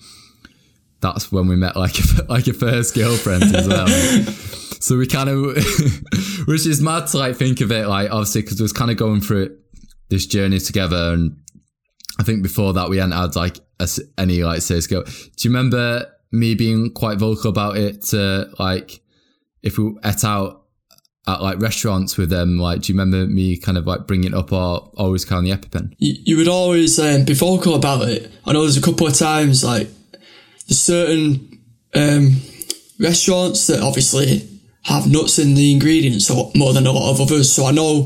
that's 1.02 1.32
when 1.32 1.48
we 1.48 1.56
met 1.56 1.76
like 1.76 1.96
a, 2.00 2.24
like 2.30 2.48
your 2.48 2.56
first 2.56 2.96
girlfriend 2.96 3.44
as 3.56 3.68
well. 3.68 3.88
so 4.80 4.98
we 4.98 5.08
kind 5.08 5.30
of, 5.30 5.38
which 6.48 6.66
is 6.66 6.82
mad 6.82 7.08
to 7.08 7.18
like 7.18 7.36
think 7.36 7.62
of 7.62 7.72
it, 7.72 7.88
like 7.88 8.12
obviously 8.12 8.42
because 8.42 8.60
we 8.60 8.64
was 8.64 8.74
kind 8.74 8.92
of 8.92 8.98
going 8.98 9.22
through 9.22 9.58
this 10.10 10.26
journey 10.26 10.60
together. 10.60 11.14
And 11.14 11.38
I 12.20 12.24
think 12.24 12.44
before 12.44 12.74
that 12.74 12.90
we 12.90 12.98
hadn't 12.98 13.14
had 13.14 13.36
like 13.36 13.60
a 13.80 13.88
any 14.18 14.44
like 14.44 14.68
girl. 14.68 15.04
Do 15.04 15.12
you 15.40 15.50
remember 15.50 16.06
me 16.32 16.56
being 16.56 16.92
quite 16.92 17.18
vocal 17.18 17.50
about 17.50 17.78
it 17.78 18.02
to 18.02 18.50
like, 18.60 19.02
if 19.62 19.78
we 19.78 19.96
ate 20.04 20.24
out 20.24 20.64
at 21.28 21.42
like 21.42 21.60
restaurants 21.60 22.18
with 22.18 22.30
them, 22.30 22.58
like, 22.58 22.82
do 22.82 22.92
you 22.92 23.00
remember 23.00 23.26
me 23.28 23.58
kind 23.58 23.78
of 23.78 23.88
like 23.88 24.08
bringing 24.08 24.32
it 24.32 24.36
up 24.36 24.52
or 24.52 24.92
always 24.98 25.26
carrying 25.26 25.46
the 25.46 25.52
EpiPen? 25.52 25.94
You, 25.98 26.16
you 26.24 26.38
would 26.38 26.48
always 26.48 27.00
um, 27.00 27.26
be 27.26 27.34
vocal 27.34 27.76
about 27.76 28.10
it. 28.10 28.32
I 28.46 28.54
know 28.54 28.62
there's 28.62 28.78
a 28.78 28.82
couple 28.82 29.08
of 29.08 29.14
times 29.14 29.64
like 29.64 29.88
there's 30.68 30.82
certain 30.82 31.62
um, 31.96 32.42
restaurants 33.00 33.68
that 33.68 33.82
obviously 33.82 34.53
have 34.84 35.10
nuts 35.10 35.40
in 35.40 35.56
the 35.56 35.72
ingredients 35.72 36.30
more 36.56 36.74
than 36.74 36.86
a 36.86 36.92
lot 36.92 37.12
of 37.12 37.22
others. 37.22 37.52
So 37.52 37.66
I 37.66 37.72
know 37.72 38.04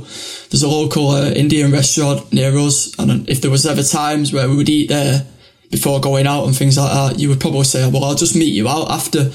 there's 0.49 0.63
a 0.63 0.67
local 0.67 1.09
uh, 1.09 1.31
Indian 1.31 1.71
restaurant 1.71 2.31
near 2.31 2.55
us, 2.57 2.93
and 2.99 3.27
if 3.27 3.41
there 3.41 3.51
was 3.51 3.65
ever 3.65 3.83
times 3.83 4.31
where 4.31 4.47
we 4.47 4.55
would 4.55 4.69
eat 4.69 4.89
there 4.89 5.25
before 5.71 5.99
going 5.99 6.27
out 6.27 6.45
and 6.45 6.55
things 6.55 6.77
like 6.77 6.91
that, 6.91 7.19
you 7.19 7.29
would 7.29 7.39
probably 7.39 7.63
say, 7.63 7.89
"Well, 7.89 8.03
I'll 8.03 8.15
just 8.15 8.35
meet 8.35 8.53
you 8.53 8.67
out 8.67 8.91
after," 8.91 9.31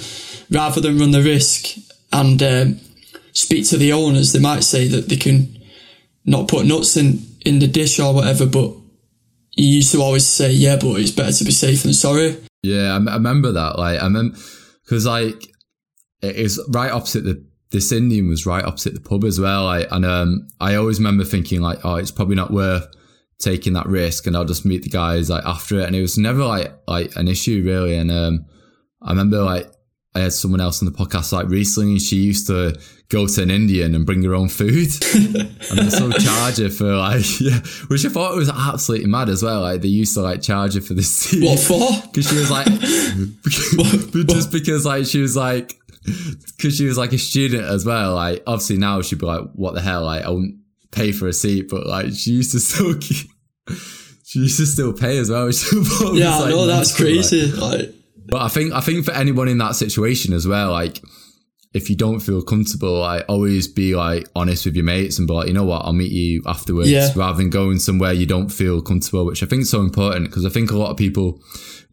rather 0.50 0.80
than 0.80 0.98
run 0.98 1.10
the 1.10 1.22
risk 1.22 1.76
and 2.12 2.40
um, 2.42 2.80
speak 3.32 3.66
to 3.68 3.76
the 3.76 3.92
owners. 3.92 4.32
They 4.32 4.38
might 4.38 4.62
say 4.62 4.86
that 4.88 5.08
they 5.08 5.16
can 5.16 5.58
not 6.24 6.48
put 6.48 6.66
nuts 6.66 6.96
in 6.96 7.26
in 7.44 7.58
the 7.58 7.66
dish 7.66 7.98
or 7.98 8.14
whatever, 8.14 8.46
but 8.46 8.72
you 9.54 9.66
used 9.68 9.90
to 9.92 10.00
always 10.00 10.26
say, 10.26 10.52
"Yeah, 10.52 10.76
but 10.76 11.00
it's 11.00 11.10
better 11.10 11.32
to 11.32 11.44
be 11.44 11.50
safe 11.50 11.82
than 11.82 11.92
sorry." 11.92 12.36
Yeah, 12.62 12.92
I, 12.92 13.10
I 13.10 13.14
remember 13.14 13.50
that. 13.50 13.80
Like, 13.80 14.00
I 14.00 14.04
remember 14.04 14.38
because 14.84 15.06
like 15.06 15.51
it 16.22 16.36
is 16.36 16.60
right 16.68 16.90
opposite 16.90 17.24
the 17.24 17.44
this 17.72 17.90
Indian 17.90 18.28
was 18.28 18.46
right 18.46 18.64
opposite 18.64 18.94
the 18.94 19.00
pub 19.00 19.24
as 19.24 19.40
well. 19.40 19.64
Like, 19.64 19.88
and 19.90 20.04
um, 20.04 20.48
I 20.60 20.74
always 20.74 20.98
remember 20.98 21.24
thinking 21.24 21.62
like, 21.62 21.84
oh, 21.84 21.96
it's 21.96 22.10
probably 22.10 22.36
not 22.36 22.52
worth 22.52 22.86
taking 23.38 23.72
that 23.72 23.86
risk, 23.86 24.26
and 24.26 24.36
I'll 24.36 24.44
just 24.44 24.64
meet 24.64 24.82
the 24.82 24.90
guys 24.90 25.28
like 25.28 25.44
after 25.44 25.80
it. 25.80 25.86
And 25.86 25.96
it 25.96 26.02
was 26.02 26.18
never 26.18 26.44
like 26.44 26.72
like 26.86 27.16
an 27.16 27.28
issue 27.28 27.62
really. 27.64 27.96
And 27.96 28.12
um, 28.12 28.44
I 29.00 29.10
remember 29.10 29.42
like 29.42 29.66
I 30.14 30.20
had 30.20 30.32
someone 30.34 30.60
else 30.60 30.82
on 30.82 30.90
the 30.90 30.96
podcast 30.96 31.32
like 31.32 31.48
recently, 31.48 31.92
and 31.92 32.02
she 32.02 32.16
used 32.16 32.46
to 32.48 32.78
go 33.08 33.26
to 33.26 33.42
an 33.42 33.50
Indian 33.50 33.94
and 33.94 34.04
bring 34.04 34.22
her 34.24 34.34
own 34.34 34.48
food, 34.48 34.90
and 35.14 35.78
they 35.78 35.88
still 35.88 36.12
charge 36.12 36.58
her 36.58 36.68
for 36.68 36.96
like 36.96 37.24
yeah, 37.40 37.60
which 37.88 38.04
I 38.04 38.10
thought 38.10 38.36
was 38.36 38.50
absolutely 38.50 39.08
mad 39.08 39.30
as 39.30 39.42
well. 39.42 39.62
Like 39.62 39.80
they 39.80 39.88
used 39.88 40.14
to 40.14 40.20
like 40.20 40.42
charge 40.42 40.74
her 40.74 40.82
for 40.82 40.92
this. 40.92 41.34
What 41.40 41.58
for? 41.58 41.88
because 42.12 42.28
she 42.28 42.36
was 42.36 42.50
like 42.50 42.66
just 44.26 44.52
because 44.52 44.84
like 44.84 45.06
she 45.06 45.22
was 45.22 45.34
like 45.36 45.78
because 46.56 46.76
she 46.76 46.84
was 46.86 46.98
like 46.98 47.12
a 47.12 47.18
student 47.18 47.64
as 47.64 47.84
well 47.84 48.14
like 48.14 48.42
obviously 48.46 48.76
now 48.76 49.00
she'd 49.02 49.18
be 49.18 49.26
like 49.26 49.42
what 49.54 49.74
the 49.74 49.80
hell 49.80 50.04
like 50.04 50.24
i 50.24 50.28
won't 50.30 50.56
pay 50.90 51.12
for 51.12 51.28
a 51.28 51.32
seat 51.32 51.68
but 51.70 51.86
like 51.86 52.12
she 52.12 52.30
used 52.32 52.52
to 52.52 52.60
still 52.68 52.94
keep, 52.98 53.28
she 54.24 54.40
used 54.40 54.58
to 54.58 54.66
still 54.66 54.92
pay 54.92 55.18
as 55.18 55.30
well 55.30 55.46
which 55.46 55.62
I 55.64 55.68
thought 55.84 56.10
was, 56.12 56.18
Yeah, 56.18 56.34
I 56.36 56.40
like, 56.40 56.50
know 56.50 56.66
that's 56.66 56.98
mental, 57.00 57.16
like. 57.16 57.28
crazy. 57.28 57.52
Like, 57.52 57.94
but 58.26 58.40
i 58.42 58.48
think 58.48 58.72
i 58.72 58.80
think 58.80 59.04
for 59.04 59.12
anyone 59.12 59.48
in 59.48 59.58
that 59.58 59.74
situation 59.74 60.32
as 60.32 60.46
well 60.46 60.70
like 60.72 61.00
if 61.74 61.88
you 61.88 61.96
don't 61.96 62.20
feel 62.20 62.42
comfortable, 62.42 62.98
like 63.00 63.24
always 63.30 63.66
be 63.66 63.96
like 63.96 64.28
honest 64.36 64.66
with 64.66 64.74
your 64.76 64.84
mates 64.84 65.18
and 65.18 65.26
be 65.26 65.32
like, 65.32 65.48
you 65.48 65.54
know 65.54 65.64
what, 65.64 65.86
I'll 65.86 65.94
meet 65.94 66.12
you 66.12 66.42
afterwards, 66.44 66.90
Yeah. 66.90 67.08
rather 67.16 67.38
than 67.38 67.48
going 67.48 67.78
somewhere 67.78 68.12
you 68.12 68.26
don't 68.26 68.50
feel 68.50 68.82
comfortable, 68.82 69.24
which 69.24 69.42
I 69.42 69.46
think 69.46 69.62
is 69.62 69.70
so 69.70 69.80
important 69.80 70.26
because 70.26 70.44
I 70.44 70.50
think 70.50 70.70
a 70.70 70.76
lot 70.76 70.90
of 70.90 70.98
people 70.98 71.40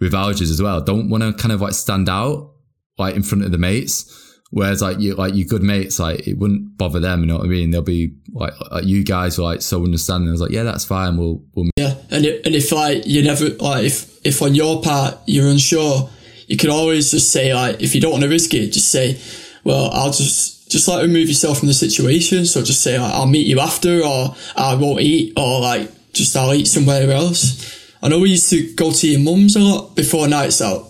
with 0.01 0.11
allergies 0.11 0.51
as 0.51 0.61
well 0.61 0.81
don't 0.81 1.09
want 1.09 1.23
to 1.23 1.31
kind 1.31 1.53
of 1.53 1.61
like 1.61 1.71
stand 1.71 2.09
out 2.09 2.51
like 2.99 3.15
in 3.15 3.23
front 3.23 3.45
of 3.45 3.51
the 3.51 3.57
mates. 3.57 4.15
Whereas 4.51 4.81
like 4.81 4.99
you 4.99 5.13
like 5.13 5.35
your 5.35 5.47
good 5.47 5.61
mates, 5.61 5.99
like 5.99 6.27
it 6.27 6.39
wouldn't 6.39 6.75
bother 6.75 6.99
them, 6.99 7.21
you 7.21 7.27
know 7.27 7.37
what 7.37 7.45
I 7.45 7.49
mean? 7.49 7.69
They'll 7.69 7.83
be 7.83 8.15
like, 8.31 8.53
like 8.71 8.83
you 8.83 9.03
guys 9.03 9.37
were 9.37 9.43
like 9.43 9.61
so 9.61 9.83
understanding. 9.83 10.29
I 10.29 10.31
was 10.31 10.41
like, 10.41 10.51
yeah, 10.51 10.63
that's 10.63 10.85
fine. 10.85 11.17
We'll 11.17 11.43
we'll 11.53 11.69
yeah, 11.77 11.95
and 12.09 12.25
if, 12.25 12.45
and 12.45 12.55
if 12.55 12.71
like 12.71 13.05
you 13.05 13.23
never 13.23 13.49
like 13.49 13.85
if 13.85 14.25
if 14.25 14.41
on 14.41 14.55
your 14.55 14.81
part 14.81 15.19
you're 15.27 15.47
unsure, 15.47 16.09
you 16.47 16.57
can 16.57 16.71
always 16.71 17.11
just 17.11 17.31
say 17.31 17.53
like 17.53 17.79
if 17.79 17.93
you 17.93 18.01
don't 18.01 18.11
want 18.11 18.23
to 18.23 18.29
risk 18.29 18.53
it, 18.55 18.73
just 18.73 18.91
say, 18.91 19.19
well, 19.63 19.91
I'll 19.93 20.11
just 20.11 20.71
just 20.71 20.87
like 20.87 21.03
remove 21.03 21.27
yourself 21.27 21.59
from 21.59 21.67
the 21.67 21.73
situation. 21.75 22.45
So 22.45 22.63
just 22.63 22.81
say 22.81 22.99
like, 22.99 23.13
I'll 23.13 23.27
meet 23.27 23.45
you 23.45 23.59
after, 23.59 24.03
or 24.03 24.35
I 24.55 24.73
won't 24.73 25.01
eat, 25.01 25.33
or 25.37 25.61
like 25.61 25.91
just 26.13 26.35
I'll 26.35 26.55
eat 26.55 26.67
somewhere 26.67 27.11
else. 27.11 27.93
I 28.01 28.07
know 28.07 28.19
we 28.19 28.29
used 28.31 28.49
to 28.49 28.73
go 28.73 28.91
to 28.91 29.07
your 29.07 29.19
mum's 29.19 29.55
a 29.55 29.59
lot 29.59 29.95
before 29.95 30.27
nights 30.27 30.61
out, 30.61 30.88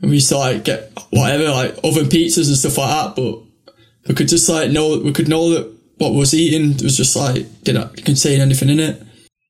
and 0.00 0.10
we 0.10 0.16
used 0.16 0.28
to 0.30 0.38
like 0.38 0.64
get 0.64 0.92
whatever 1.10 1.50
like 1.50 1.72
oven 1.84 2.06
pizzas 2.06 2.48
and 2.48 2.56
stuff 2.56 2.78
like 2.78 2.88
that, 2.88 3.16
but 3.16 3.74
we 4.08 4.14
could 4.14 4.28
just 4.28 4.48
like 4.48 4.70
know 4.70 4.98
we 4.98 5.12
could 5.12 5.28
know 5.28 5.50
that 5.50 5.76
what 5.98 6.14
was 6.14 6.32
eating 6.32 6.72
was 6.82 6.96
just 6.96 7.14
like 7.14 7.46
didn't 7.62 8.04
contain 8.04 8.40
anything 8.40 8.70
in 8.70 8.80
it. 8.80 9.02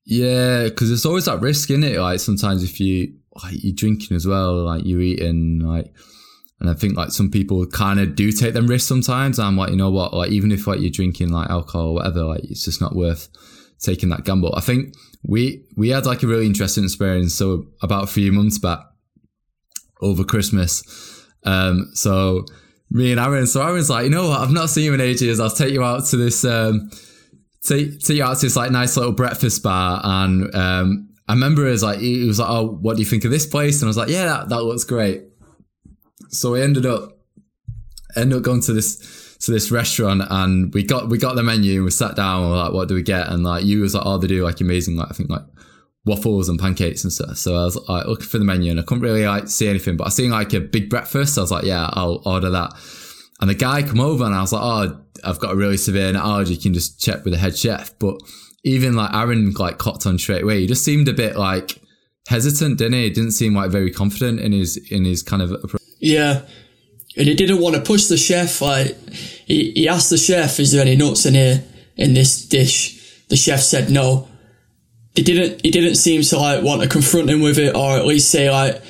Yeah, 0.05 0.65
because 0.65 0.91
it's 0.91 1.05
always 1.05 1.25
that 1.25 1.39
risk 1.39 1.69
in 1.69 1.83
it. 1.83 1.97
Like 1.97 2.19
sometimes 2.19 2.63
if 2.63 2.79
you 2.79 3.13
like 3.43 3.63
you're 3.63 3.73
drinking 3.73 4.15
as 4.15 4.27
well, 4.27 4.65
like 4.65 4.85
you're 4.85 5.01
eating, 5.01 5.59
like, 5.59 5.93
and 6.59 6.69
I 6.69 6.73
think 6.73 6.97
like 6.97 7.11
some 7.11 7.31
people 7.31 7.65
kind 7.67 7.99
of 7.99 8.15
do 8.15 8.31
take 8.31 8.53
them 8.53 8.67
risks 8.67 8.89
sometimes. 8.89 9.39
I'm 9.39 9.57
like, 9.57 9.69
you 9.69 9.77
know 9.77 9.91
what, 9.91 10.13
like 10.13 10.31
even 10.31 10.51
if 10.51 10.67
like 10.67 10.81
you're 10.81 10.91
drinking 10.91 11.29
like 11.29 11.49
alcohol 11.49 11.89
or 11.89 11.93
whatever, 11.95 12.23
like 12.25 12.43
it's 12.43 12.65
just 12.65 12.81
not 12.81 12.95
worth 12.95 13.29
taking 13.79 14.09
that 14.09 14.25
gamble. 14.25 14.53
I 14.55 14.61
think 14.61 14.93
we 15.23 15.63
we 15.77 15.89
had 15.89 16.05
like 16.05 16.23
a 16.23 16.27
really 16.27 16.45
interesting 16.45 16.83
experience. 16.83 17.33
So 17.33 17.67
about 17.81 18.03
a 18.03 18.07
few 18.07 18.31
months 18.31 18.59
back 18.59 18.79
over 20.01 20.23
Christmas, 20.23 20.83
um, 21.43 21.89
so 21.93 22.45
me 22.89 23.11
and 23.11 23.19
Aaron, 23.19 23.47
so 23.47 23.61
Aaron's 23.61 23.89
like, 23.89 24.03
you 24.03 24.09
know 24.09 24.29
what, 24.29 24.41
I've 24.41 24.51
not 24.51 24.69
seen 24.69 24.85
you 24.85 24.93
in 24.93 25.01
ages. 25.01 25.39
I'll 25.39 25.49
take 25.49 25.73
you 25.73 25.83
out 25.83 26.05
to 26.05 26.17
this. 26.17 26.43
Um, 26.43 26.89
take 27.63 27.99
take 27.99 28.17
you 28.17 28.23
out 28.23 28.37
to 28.37 28.45
this 28.45 28.55
like 28.55 28.71
nice 28.71 28.97
little 28.97 29.11
breakfast 29.11 29.61
bar 29.61 30.01
and 30.03 30.53
um 30.55 31.07
I 31.27 31.33
remember 31.33 31.67
it 31.67 31.71
was 31.71 31.83
like 31.83 31.99
he 31.99 32.25
was 32.25 32.39
like, 32.39 32.49
Oh, 32.49 32.67
what 32.81 32.95
do 32.95 33.01
you 33.01 33.05
think 33.05 33.23
of 33.23 33.31
this 33.31 33.45
place? 33.45 33.81
And 33.81 33.87
I 33.87 33.89
was 33.89 33.97
like, 33.97 34.09
Yeah, 34.09 34.25
that, 34.25 34.49
that 34.49 34.63
looks 34.63 34.83
great. 34.83 35.23
So 36.29 36.51
we 36.51 36.61
ended 36.61 36.85
up 36.85 37.17
ended 38.15 38.37
up 38.37 38.43
going 38.43 38.61
to 38.61 38.73
this 38.73 39.37
to 39.39 39.51
this 39.51 39.71
restaurant 39.71 40.23
and 40.29 40.73
we 40.73 40.83
got 40.83 41.09
we 41.09 41.17
got 41.17 41.35
the 41.35 41.43
menu 41.43 41.75
and 41.75 41.85
we 41.85 41.91
sat 41.91 42.15
down 42.15 42.43
and 42.43 42.51
we 42.51 42.57
like, 42.57 42.73
what 42.73 42.89
do 42.89 42.95
we 42.95 43.03
get? 43.03 43.29
And 43.29 43.43
like 43.43 43.63
you 43.63 43.81
was 43.81 43.93
like, 43.93 44.05
oh, 44.05 44.17
they 44.17 44.27
do 44.27 44.43
like 44.43 44.59
amazing, 44.59 44.97
like 44.97 45.09
I 45.09 45.13
think 45.13 45.29
like 45.29 45.43
waffles 46.05 46.49
and 46.49 46.59
pancakes 46.59 47.03
and 47.03 47.13
stuff. 47.13 47.37
So 47.37 47.55
I 47.55 47.65
was 47.65 47.75
like 47.87 48.05
looking 48.07 48.27
for 48.27 48.39
the 48.39 48.45
menu 48.45 48.71
and 48.71 48.79
I 48.79 48.83
couldn't 48.83 49.03
really 49.03 49.25
like 49.25 49.47
see 49.47 49.67
anything, 49.67 49.97
but 49.97 50.07
I 50.07 50.09
seen 50.09 50.31
like 50.31 50.53
a 50.53 50.59
big 50.59 50.89
breakfast. 50.89 51.35
So 51.35 51.41
I 51.41 51.43
was 51.43 51.51
like, 51.51 51.65
yeah, 51.65 51.89
I'll 51.93 52.21
order 52.25 52.49
that. 52.49 52.73
And 53.39 53.49
the 53.49 53.55
guy 53.55 53.81
come 53.83 53.99
over 53.99 54.23
and 54.23 54.35
I 54.35 54.41
was 54.41 54.53
like, 54.53 54.61
oh, 54.63 55.01
I've 55.23 55.39
got 55.39 55.53
a 55.53 55.55
really 55.55 55.77
severe 55.77 56.15
allergy. 56.15 56.55
You 56.55 56.61
can 56.61 56.73
just 56.73 56.99
check 56.99 57.23
with 57.23 57.33
the 57.33 57.39
head 57.39 57.57
chef. 57.57 57.97
But 57.99 58.21
even 58.63 58.95
like 58.95 59.13
Aaron 59.13 59.51
like 59.53 59.77
caught 59.77 60.05
on 60.05 60.17
straight 60.17 60.43
away. 60.43 60.61
He 60.61 60.67
just 60.67 60.85
seemed 60.85 61.07
a 61.07 61.13
bit 61.13 61.35
like 61.35 61.81
hesitant, 62.27 62.77
didn't 62.77 62.93
he? 62.93 63.03
He 63.03 63.09
didn't 63.09 63.31
seem 63.31 63.55
like 63.55 63.71
very 63.71 63.91
confident 63.91 64.39
in 64.39 64.51
his 64.51 64.77
in 64.91 65.05
his 65.05 65.23
kind 65.23 65.41
of 65.41 65.51
approach. 65.51 65.81
Yeah. 65.99 66.43
And 67.17 67.27
he 67.27 67.35
didn't 67.35 67.59
want 67.59 67.75
to 67.75 67.81
push 67.81 68.05
the 68.05 68.17
chef. 68.17 68.61
Like 68.61 68.97
he, 69.09 69.71
he 69.71 69.87
asked 69.87 70.09
the 70.09 70.17
chef, 70.17 70.59
"Is 70.59 70.71
there 70.71 70.81
any 70.81 70.95
nuts 70.95 71.25
in 71.25 71.33
here 71.33 71.63
in 71.97 72.13
this 72.13 72.45
dish?" 72.45 73.25
The 73.27 73.35
chef 73.35 73.61
said 73.61 73.89
no. 73.89 74.27
He 75.15 75.23
didn't. 75.23 75.61
He 75.61 75.71
didn't 75.71 75.95
seem 75.95 76.21
to 76.21 76.37
like 76.37 76.63
want 76.63 76.81
to 76.81 76.89
confront 76.89 77.29
him 77.29 77.41
with 77.41 77.57
it, 77.57 77.75
or 77.75 77.97
at 77.97 78.05
least 78.05 78.31
say 78.31 78.49
like, 78.49 78.81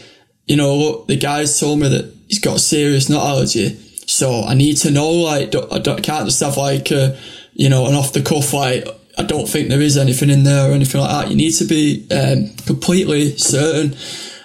you 0.46 0.56
know, 0.56 0.76
look, 0.76 1.08
the 1.08 1.18
guys 1.18 1.60
told 1.60 1.80
me 1.80 1.90
that 1.90 2.14
he's 2.28 2.40
got 2.40 2.58
a 2.58 2.60
serious 2.60 3.10
nut 3.10 3.26
allergy, 3.26 3.76
so 4.08 4.44
I 4.44 4.54
need 4.54 4.78
to 4.78 4.92
know. 4.92 5.12
Like, 5.12 5.56
I, 5.72 5.80
don't, 5.80 6.04
can't 6.04 6.26
just 6.26 6.42
have 6.42 6.58
like, 6.58 6.92
a, 6.92 7.18
you 7.54 7.70
know, 7.70 7.88
an 7.88 7.96
off 7.96 8.14
the 8.14 8.22
cuff 8.22 8.54
like. 8.54 8.86
I 9.18 9.24
don't 9.24 9.48
think 9.48 9.68
there 9.68 9.82
is 9.82 9.98
anything 9.98 10.30
in 10.30 10.44
there 10.44 10.70
or 10.70 10.74
anything 10.74 11.02
like 11.02 11.10
that. 11.10 11.30
You 11.30 11.36
need 11.36 11.52
to 11.52 11.66
be 11.66 12.08
um, 12.12 12.56
completely 12.66 13.38
certain. 13.38 13.98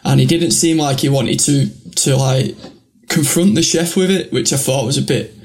And 0.04 0.18
he 0.18 0.26
didn't 0.26 0.50
seem 0.52 0.78
like 0.78 1.00
he 1.00 1.08
wanted 1.08 1.38
to 1.40 1.68
to 1.90 2.16
like 2.16 2.56
confront 3.08 3.54
the 3.54 3.62
chef 3.62 3.96
with 3.96 4.10
it, 4.10 4.32
which 4.32 4.52
I 4.52 4.56
thought 4.56 4.86
was 4.86 4.98
a 4.98 5.02
bit 5.02 5.35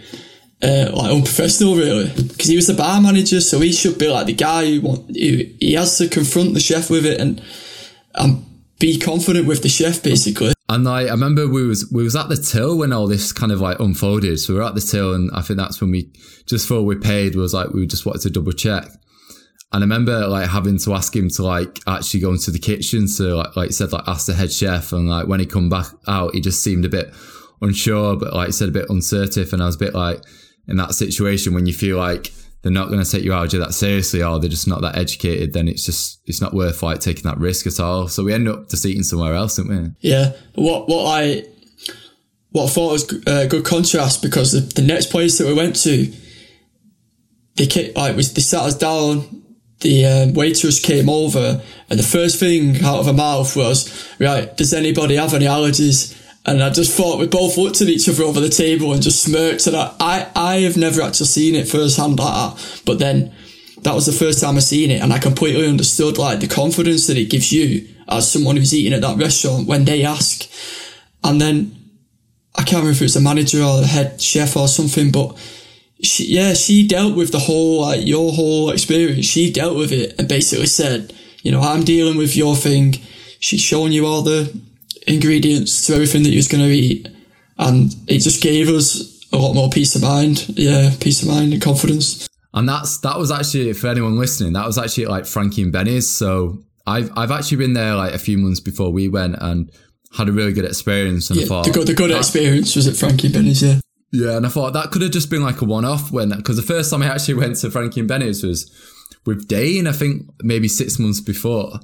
uh, 0.63 0.91
like 0.93 1.11
unprofessional, 1.11 1.75
really, 1.75 2.09
because 2.09 2.47
he 2.47 2.55
was 2.55 2.67
the 2.67 2.73
bar 2.73 3.01
manager, 3.01 3.41
so 3.41 3.59
he 3.59 3.71
should 3.71 3.97
be 3.97 4.07
like 4.07 4.27
the 4.27 4.33
guy 4.33 4.65
who, 4.65 4.81
want, 4.81 5.15
he 5.15 5.73
has 5.73 5.97
to 5.97 6.07
confront 6.07 6.53
the 6.53 6.59
chef 6.59 6.89
with 6.89 7.05
it 7.05 7.19
and 7.19 7.41
and 8.13 8.45
be 8.79 8.99
confident 8.99 9.47
with 9.47 9.61
the 9.63 9.69
chef, 9.69 10.03
basically. 10.03 10.53
And 10.67 10.83
like, 10.85 11.07
I 11.07 11.11
remember 11.11 11.47
we 11.47 11.65
was 11.65 11.89
we 11.91 12.03
was 12.03 12.15
at 12.15 12.29
the 12.29 12.37
till 12.37 12.77
when 12.77 12.93
all 12.93 13.07
this 13.07 13.33
kind 13.33 13.51
of 13.51 13.59
like 13.59 13.79
unfolded. 13.79 14.39
So 14.39 14.53
we 14.53 14.59
were 14.59 14.65
at 14.65 14.75
the 14.75 14.81
till, 14.81 15.13
and 15.13 15.31
I 15.33 15.41
think 15.41 15.57
that's 15.57 15.81
when 15.81 15.91
we 15.91 16.11
just 16.45 16.67
before 16.67 16.83
we 16.83 16.95
paid 16.95 17.35
was 17.35 17.53
like 17.53 17.71
we 17.71 17.85
just 17.87 18.05
wanted 18.05 18.21
to 18.23 18.29
double 18.29 18.51
check. 18.51 18.85
And 19.73 19.83
I 19.83 19.85
remember 19.85 20.27
like 20.27 20.49
having 20.49 20.77
to 20.79 20.93
ask 20.93 21.15
him 21.15 21.29
to 21.29 21.43
like 21.43 21.79
actually 21.87 22.19
go 22.19 22.31
into 22.31 22.51
the 22.51 22.59
kitchen 22.59 23.07
So 23.07 23.37
like 23.37 23.55
like 23.55 23.71
said 23.71 23.93
like 23.93 24.07
ask 24.07 24.27
the 24.27 24.33
head 24.33 24.51
chef, 24.51 24.93
and 24.93 25.09
like 25.09 25.27
when 25.27 25.39
he 25.39 25.45
come 25.45 25.69
back 25.69 25.87
out, 26.07 26.35
he 26.35 26.41
just 26.41 26.63
seemed 26.63 26.85
a 26.85 26.89
bit 26.89 27.13
unsure, 27.61 28.17
but 28.17 28.33
like 28.33 28.53
said, 28.53 28.69
a 28.69 28.71
bit 28.71 28.89
uncertain. 28.89 29.47
And 29.51 29.61
I 29.61 29.65
was 29.65 29.75
a 29.75 29.79
bit 29.79 29.93
like 29.93 30.21
in 30.67 30.77
that 30.77 30.93
situation 30.93 31.53
when 31.53 31.65
you 31.65 31.73
feel 31.73 31.97
like 31.97 32.31
they're 32.61 32.71
not 32.71 32.89
going 32.89 33.03
to 33.03 33.09
take 33.09 33.23
your 33.23 33.33
allergy 33.33 33.57
that 33.57 33.73
seriously 33.73 34.21
or 34.21 34.39
they're 34.39 34.49
just 34.49 34.67
not 34.67 34.81
that 34.81 34.95
educated, 34.95 35.53
then 35.53 35.67
it's 35.67 35.83
just, 35.83 36.21
it's 36.25 36.41
not 36.41 36.53
worth 36.53 36.83
like 36.83 36.99
taking 36.99 37.23
that 37.23 37.39
risk 37.39 37.65
at 37.65 37.79
all. 37.79 38.07
So 38.07 38.23
we 38.23 38.33
end 38.33 38.47
up 38.47 38.69
just 38.69 38.85
eating 38.85 39.03
somewhere 39.03 39.33
else, 39.33 39.55
didn't 39.55 39.71
we? 39.71 39.89
Yeah. 39.99 40.33
But 40.53 40.61
what, 40.61 40.87
what 40.87 41.05
I, 41.05 41.43
what 42.51 42.65
I 42.65 42.67
thought 42.67 42.91
was 42.91 43.11
a 43.27 43.47
good 43.47 43.65
contrast 43.65 44.21
because 44.21 44.51
the, 44.51 44.59
the 44.59 44.85
next 44.85 45.09
place 45.09 45.37
that 45.39 45.47
we 45.47 45.53
went 45.53 45.75
to, 45.77 46.13
they 47.55 47.65
came, 47.65 47.93
like, 47.95 48.15
we, 48.15 48.23
they 48.23 48.41
sat 48.41 48.61
us 48.61 48.77
down, 48.77 49.43
the 49.79 50.05
um, 50.05 50.33
waitress 50.33 50.79
came 50.79 51.09
over 51.09 51.63
and 51.89 51.99
the 51.99 52.03
first 52.03 52.39
thing 52.39 52.83
out 52.85 52.99
of 52.99 53.07
her 53.07 53.13
mouth 53.13 53.55
was, 53.55 54.07
right, 54.19 54.55
does 54.55 54.73
anybody 54.73 55.15
have 55.15 55.33
any 55.33 55.45
allergies? 55.45 56.15
And 56.45 56.63
I 56.63 56.71
just 56.71 56.97
thought 56.97 57.19
we 57.19 57.27
both 57.27 57.57
looked 57.57 57.81
at 57.81 57.87
each 57.87 58.09
other 58.09 58.23
over 58.23 58.39
the 58.39 58.49
table 58.49 58.93
and 58.93 59.01
just 59.01 59.23
smirked. 59.23 59.67
And 59.67 59.75
I, 59.75 59.93
I, 59.99 60.31
I 60.35 60.55
have 60.61 60.75
never 60.75 61.01
actually 61.01 61.27
seen 61.27 61.55
it 61.55 61.67
firsthand 61.67 62.17
like 62.17 62.33
that. 62.33 62.81
But 62.85 62.99
then 62.99 63.31
that 63.83 63.93
was 63.93 64.07
the 64.07 64.11
first 64.11 64.41
time 64.41 64.57
I 64.57 64.59
seen 64.59 64.89
it. 64.89 65.01
And 65.01 65.13
I 65.13 65.19
completely 65.19 65.67
understood 65.67 66.17
like 66.17 66.39
the 66.39 66.47
confidence 66.47 67.07
that 67.07 67.17
it 67.17 67.29
gives 67.29 67.51
you 67.51 67.87
as 68.07 68.31
someone 68.31 68.57
who's 68.57 68.73
eating 68.73 68.93
at 68.93 69.01
that 69.01 69.17
restaurant 69.17 69.67
when 69.67 69.85
they 69.85 70.03
ask. 70.03 70.49
And 71.23 71.39
then 71.39 71.75
I 72.55 72.63
can't 72.63 72.83
remember 72.83 72.91
if 72.91 73.01
it 73.01 73.05
was 73.05 73.13
the 73.13 73.21
manager 73.21 73.61
or 73.61 73.81
the 73.81 73.87
head 73.87 74.19
chef 74.19 74.57
or 74.57 74.67
something, 74.67 75.11
but 75.11 75.37
she, 76.03 76.25
yeah, 76.33 76.53
she 76.53 76.87
dealt 76.87 77.15
with 77.15 77.31
the 77.31 77.39
whole, 77.39 77.81
like 77.81 78.05
your 78.05 78.33
whole 78.33 78.71
experience. 78.71 79.25
She 79.25 79.51
dealt 79.51 79.77
with 79.77 79.91
it 79.91 80.15
and 80.17 80.27
basically 80.27 80.65
said, 80.65 81.13
you 81.43 81.51
know, 81.51 81.61
I'm 81.61 81.83
dealing 81.83 82.17
with 82.17 82.35
your 82.35 82.55
thing. 82.55 82.95
She's 83.39 83.61
showing 83.61 83.91
you 83.91 84.05
all 84.05 84.23
the 84.23 84.59
ingredients 85.07 85.85
to 85.87 85.93
everything 85.93 86.23
that 86.23 86.29
you 86.29 86.37
was 86.37 86.47
going 86.47 86.63
to 86.63 86.69
eat. 86.69 87.07
And 87.57 87.93
it 88.07 88.19
just 88.19 88.41
gave 88.41 88.69
us 88.69 89.25
a 89.31 89.37
lot 89.37 89.53
more 89.53 89.69
peace 89.69 89.95
of 89.95 90.01
mind. 90.01 90.45
Yeah, 90.49 90.91
peace 90.99 91.21
of 91.21 91.29
mind 91.29 91.53
and 91.53 91.61
confidence. 91.61 92.27
And 92.53 92.67
that's 92.67 92.97
that 92.99 93.17
was 93.17 93.31
actually 93.31 93.71
for 93.73 93.87
anyone 93.87 94.17
listening. 94.17 94.53
That 94.53 94.65
was 94.65 94.77
actually 94.77 95.05
like 95.05 95.25
Frankie 95.25 95.61
and 95.61 95.71
Benny's. 95.71 96.09
So 96.09 96.63
I've 96.85 97.11
I've 97.15 97.31
actually 97.31 97.57
been 97.57 97.73
there 97.73 97.95
like 97.95 98.13
a 98.13 98.19
few 98.19 98.37
months 98.37 98.59
before 98.59 98.91
we 98.91 99.07
went 99.07 99.37
and 99.39 99.71
had 100.17 100.27
a 100.27 100.31
really 100.31 100.53
good 100.53 100.65
experience. 100.65 101.29
And 101.29 101.39
yeah, 101.39 101.45
I 101.45 101.47
thought 101.47 101.65
the 101.65 101.71
good, 101.71 101.87
the 101.87 101.93
good 101.93 102.11
experience 102.11 102.75
was 102.75 102.87
at 102.87 102.95
Frankie 102.95 103.27
and 103.27 103.33
Benny's. 103.33 103.63
Yeah. 103.63 103.79
Yeah, 104.13 104.35
and 104.35 104.45
I 104.45 104.49
thought 104.49 104.73
that 104.73 104.91
could 104.91 105.01
have 105.03 105.11
just 105.11 105.29
been 105.29 105.41
like 105.41 105.61
a 105.61 105.65
one-off 105.65 106.11
when 106.11 106.31
because 106.31 106.57
the 106.57 106.63
first 106.63 106.91
time 106.91 107.01
I 107.01 107.05
actually 107.05 107.35
went 107.35 107.55
to 107.57 107.71
Frankie 107.71 108.01
and 108.01 108.09
Benny's 108.09 108.43
was 108.43 108.69
with 109.25 109.47
Dane. 109.47 109.87
I 109.87 109.93
think 109.93 110.23
maybe 110.43 110.67
six 110.67 110.99
months 110.99 111.21
before, 111.21 111.79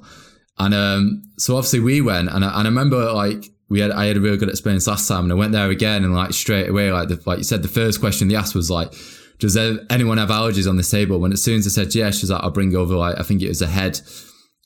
and 0.58 0.74
um, 0.74 1.22
so 1.36 1.56
obviously 1.56 1.80
we 1.80 2.00
went, 2.00 2.28
and 2.28 2.44
I, 2.44 2.48
and 2.58 2.66
I 2.66 2.70
remember 2.70 3.12
like 3.12 3.50
we 3.68 3.80
had 3.80 3.90
I 3.90 4.06
had 4.06 4.16
a 4.16 4.20
really 4.20 4.36
good 4.36 4.48
experience 4.48 4.86
last 4.86 5.06
time, 5.06 5.24
and 5.24 5.32
I 5.32 5.36
went 5.36 5.52
there 5.52 5.70
again, 5.70 6.04
and 6.04 6.14
like 6.14 6.32
straight 6.32 6.68
away, 6.68 6.90
like 6.92 7.08
the, 7.08 7.20
like 7.26 7.38
you 7.38 7.44
said, 7.44 7.62
the 7.62 7.68
first 7.68 8.00
question 8.00 8.28
they 8.28 8.36
asked 8.36 8.54
was 8.54 8.70
like, 8.70 8.92
"Does 9.38 9.56
anyone 9.56 10.18
have 10.18 10.30
allergies 10.30 10.68
on 10.68 10.76
this 10.76 10.90
table?" 10.90 11.18
When 11.20 11.32
as 11.32 11.42
soon 11.42 11.58
as 11.58 11.66
I 11.66 11.70
said 11.70 11.94
yes, 11.94 12.18
she's 12.18 12.30
like, 12.30 12.42
"I'll 12.42 12.50
bring 12.50 12.74
over 12.74 12.94
like 12.94 13.18
I 13.18 13.22
think 13.22 13.42
it 13.42 13.48
was 13.48 13.62
a 13.62 13.66
head, 13.66 14.00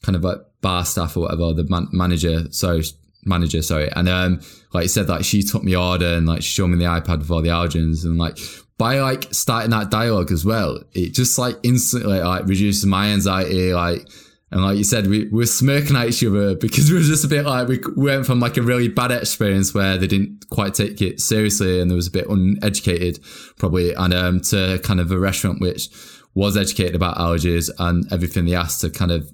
kind 0.02 0.16
of 0.16 0.25
like 0.25 0.38
bar 0.61 0.84
staff 0.84 1.16
or 1.16 1.20
whatever, 1.20 1.52
the 1.52 1.64
man- 1.64 1.88
manager, 1.92 2.44
sorry, 2.50 2.84
manager, 3.25 3.61
sorry, 3.62 3.90
and 3.92 4.08
um, 4.08 4.40
like 4.72 4.84
you 4.84 4.88
said, 4.88 5.08
like 5.08 5.25
she 5.25 5.42
took 5.42 5.64
me 5.64 5.76
order 5.76 6.14
and 6.14 6.26
like 6.26 6.42
showed 6.42 6.68
me 6.68 6.78
the 6.78 6.84
iPad 6.84 7.18
with 7.18 7.30
all 7.30 7.42
the 7.42 7.49
allergens, 7.49 8.04
and 8.04 8.18
like 8.18 8.38
by 8.78 9.00
like 9.00 9.28
starting 9.32 9.70
that 9.70 9.90
dialogue 9.90 10.32
as 10.32 10.44
well, 10.44 10.80
it 10.92 11.12
just 11.12 11.38
like 11.38 11.56
instantly 11.62 12.20
like 12.20 12.46
reduces 12.46 12.87
my 12.87 13.08
anxiety, 13.08 13.75
like 13.75 14.08
and 14.52 14.62
like 14.62 14.76
you 14.76 14.85
said, 14.85 15.06
we, 15.06 15.25
we 15.25 15.38
were 15.38 15.47
smirking 15.47 15.97
at 15.97 16.09
each 16.09 16.23
other 16.23 16.54
because 16.54 16.90
we 16.90 16.99
were 16.99 17.02
just 17.02 17.25
a 17.25 17.28
bit 17.28 17.47
like, 17.47 17.68
we 17.68 17.80
went 17.97 18.26
from 18.26 18.38
like 18.38 18.59
a 18.59 18.62
really 18.62 18.88
bad 18.88 19.11
experience 19.11 19.73
where 19.73 19.97
they 19.97 20.06
didn't 20.06 20.49
quite 20.50 20.75
take 20.75 21.00
it 21.00 21.21
seriously 21.21 21.80
and 21.80 21.90
there 21.90 21.97
was 21.97 22.09
a 22.09 22.11
bit 22.11 22.28
uneducated 22.28 23.18
probably. 23.56 23.94
And, 23.94 24.12
um, 24.12 24.40
to 24.42 24.78
kind 24.82 25.00
of 25.00 25.11
a 25.11 25.18
restaurant 25.18 25.61
which 25.61 25.88
was 26.35 26.56
educated 26.56 26.94
about 26.94 27.16
allergies 27.16 27.71
and 27.78 28.11
everything 28.12 28.44
they 28.44 28.54
asked 28.54 28.82
to 28.82 28.90
kind 28.90 29.11
of 29.11 29.30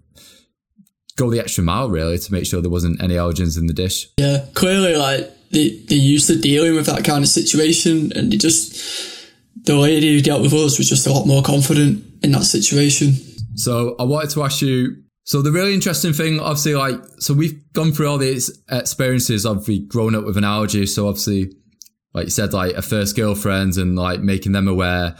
go 1.16 1.30
the 1.30 1.40
extra 1.40 1.64
mile 1.64 1.90
really 1.90 2.16
to 2.16 2.32
make 2.32 2.46
sure 2.46 2.60
there 2.60 2.70
wasn't 2.70 3.02
any 3.02 3.14
allergens 3.14 3.58
in 3.58 3.66
the 3.66 3.75
dish. 3.75 4.06
Yeah, 4.18 4.46
clearly 4.54 4.94
like 4.96 5.28
they, 5.50 5.70
they 5.88 5.96
used 5.96 6.28
to 6.28 6.38
dealing 6.40 6.76
with 6.76 6.87
that 6.87 7.04
kind 7.04 7.25
of 7.25 7.28
situation 7.28 8.12
and 8.14 8.30
they 8.30 8.37
just, 8.37 9.26
the 9.64 9.75
lady 9.75 10.14
who 10.14 10.22
dealt 10.22 10.42
with 10.42 10.52
us 10.54 10.78
was 10.78 10.88
just 10.88 11.08
a 11.08 11.12
lot 11.12 11.26
more 11.26 11.42
confident 11.42 12.04
in 12.22 12.30
that 12.32 12.44
situation. 12.44 13.14
So 13.56 13.96
I 13.98 14.04
wanted 14.04 14.30
to 14.30 14.44
ask 14.44 14.62
you 14.62 15.02
so 15.28 15.42
the 15.42 15.52
really 15.52 15.75
interesting 15.75 16.14
thing, 16.14 16.40
obviously, 16.40 16.75
like, 16.75 16.99
so 17.18 17.35
we've 17.35 17.61
gone 17.75 17.92
through 17.92 18.08
all 18.08 18.16
these 18.16 18.62
experiences 18.70 19.44
of 19.44 19.68
grown 19.87 20.14
up 20.14 20.25
with 20.25 20.38
an 20.38 20.44
allergy. 20.44 20.87
So 20.87 21.06
obviously, 21.06 21.52
like 22.14 22.25
you 22.25 22.30
said, 22.30 22.54
like 22.54 22.75
a 22.75 22.80
first 22.80 23.14
girlfriend 23.14 23.76
and 23.76 23.94
like 23.94 24.20
making 24.20 24.52
them 24.52 24.66
aware, 24.66 25.16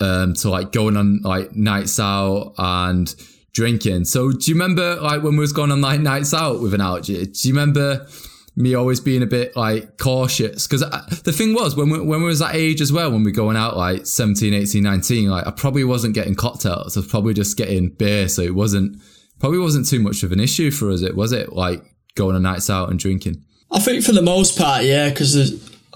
um, 0.00 0.34
to 0.34 0.50
like 0.50 0.72
going 0.72 0.96
on 0.96 1.20
like 1.22 1.54
nights 1.54 2.00
out 2.00 2.54
and 2.58 3.14
drinking. 3.52 4.06
So 4.06 4.32
do 4.32 4.50
you 4.50 4.56
remember 4.56 4.96
like 4.96 5.22
when 5.22 5.34
we 5.34 5.42
was 5.42 5.52
going 5.52 5.70
on 5.70 5.80
like 5.80 6.00
nights 6.00 6.34
out 6.34 6.60
with 6.60 6.74
an 6.74 6.80
allergy? 6.80 7.24
Do 7.24 7.48
you 7.48 7.54
remember 7.54 8.08
me 8.56 8.74
always 8.74 8.98
being 8.98 9.22
a 9.22 9.26
bit 9.26 9.54
like 9.54 9.96
cautious 9.96 10.66
because 10.66 10.82
uh, 10.82 11.06
the 11.22 11.30
thing 11.30 11.54
was 11.54 11.76
when 11.76 11.88
we, 11.88 12.00
when 12.00 12.20
we 12.20 12.26
was 12.26 12.40
that 12.40 12.56
age 12.56 12.80
as 12.80 12.92
well 12.92 13.12
when 13.12 13.22
we 13.22 13.30
going 13.30 13.56
out 13.56 13.76
like 13.76 14.04
17 14.04 14.52
18 14.52 14.82
19 14.82 15.30
like 15.30 15.46
i 15.46 15.52
probably 15.52 15.84
wasn't 15.84 16.12
getting 16.12 16.34
cocktails 16.34 16.96
i 16.96 17.00
was 17.00 17.06
probably 17.06 17.32
just 17.32 17.56
getting 17.56 17.90
beer 17.90 18.28
so 18.28 18.42
it 18.42 18.54
wasn't 18.54 19.00
probably 19.40 19.58
wasn't 19.58 19.88
too 19.88 20.00
much 20.00 20.22
of 20.22 20.32
an 20.32 20.40
issue 20.40 20.70
for 20.70 20.90
us 20.90 21.02
it 21.02 21.16
was 21.16 21.32
it 21.32 21.52
like 21.52 21.82
going 22.14 22.36
on 22.36 22.42
nights 22.42 22.70
out 22.70 22.90
and 22.90 22.98
drinking 22.98 23.42
i 23.70 23.78
think 23.78 24.04
for 24.04 24.12
the 24.12 24.22
most 24.22 24.58
part 24.58 24.84
yeah 24.84 25.08
because 25.08 25.34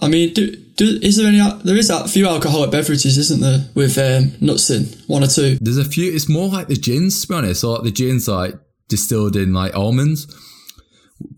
i 0.03 0.09
mean 0.09 0.33
do, 0.35 0.57
do, 0.77 0.99
is 1.03 1.17
there 1.17 1.29
any 1.29 1.41
there 1.63 1.77
is 1.77 1.91
a 1.91 2.09
few 2.09 2.27
alcoholic 2.27 2.71
beverages 2.71 3.17
isn't 3.19 3.41
there 3.41 3.69
with 3.75 3.97
um, 3.99 4.33
nuts 4.41 4.71
in 4.71 4.85
one 5.07 5.23
or 5.23 5.29
two 5.29 5.57
there's 5.61 5.79
a 5.79 5.85
few 5.85 6.13
it's 6.13 6.29
more 6.29 6.49
like 6.49 6.69
the 6.69 6.77
gins 6.77 7.21
to 7.21 7.29
be 7.29 7.35
honest 7.35 7.63
or 7.63 7.75
like 7.75 7.85
the 7.85 7.93
gins 7.93 8.27
like 8.29 8.55
distilled 8.89 9.37
in 9.37 9.53
like 9.53 9.75
almonds 9.77 10.27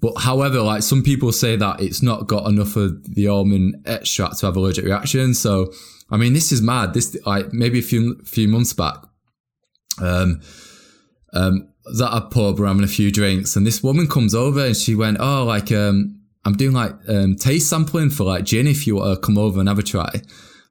but 0.01 0.15
however, 0.19 0.63
like 0.63 0.83
some 0.83 1.03
people 1.03 1.33
say 1.33 1.57
that 1.57 1.81
it's 1.81 2.03
not 2.03 2.27
got 2.27 2.49
enough 2.49 2.77
of 2.77 3.15
the 3.15 3.29
almond 3.29 3.77
extract 3.87 4.39
to 4.39 4.47
have 4.47 4.57
allergic 4.57 4.85
reaction. 4.85 5.35
So, 5.35 5.73
I 6.11 6.17
mean, 6.17 6.33
this 6.33 6.53
is 6.53 6.63
mad. 6.63 6.95
This 6.95 7.17
like 7.27 7.53
maybe 7.53 7.79
a 7.79 7.83
few 7.83 8.21
few 8.25 8.49
months 8.49 8.73
back, 8.73 8.97
um, 10.01 10.41
um, 11.33 11.69
was 11.87 12.01
at 12.01 12.13
a 12.13 12.21
pub, 12.23 12.59
we're 12.59 12.67
having 12.67 12.85
a 12.85 12.89
few 12.89 13.11
drinks, 13.11 13.57
and 13.57 13.67
this 13.67 13.83
woman 13.83 14.09
comes 14.09 14.35
over 14.35 14.67
and 14.67 14.77
she 14.77 14.95
went, 14.95 15.19
"Oh, 15.21 15.45
like 15.45 15.73
um, 15.73 16.21
I'm 16.45 16.57
doing 16.57 16.75
like 16.75 16.93
um 17.09 17.37
taste 17.37 17.69
sampling 17.69 18.11
for 18.11 18.25
like 18.25 18.45
gin. 18.45 18.67
If 18.67 18.87
you 18.87 18.97
want 18.97 19.15
to 19.15 19.27
come 19.27 19.39
over 19.39 19.61
and 19.61 19.69
have 19.69 19.79
a 19.79 19.83
try." 19.83 20.11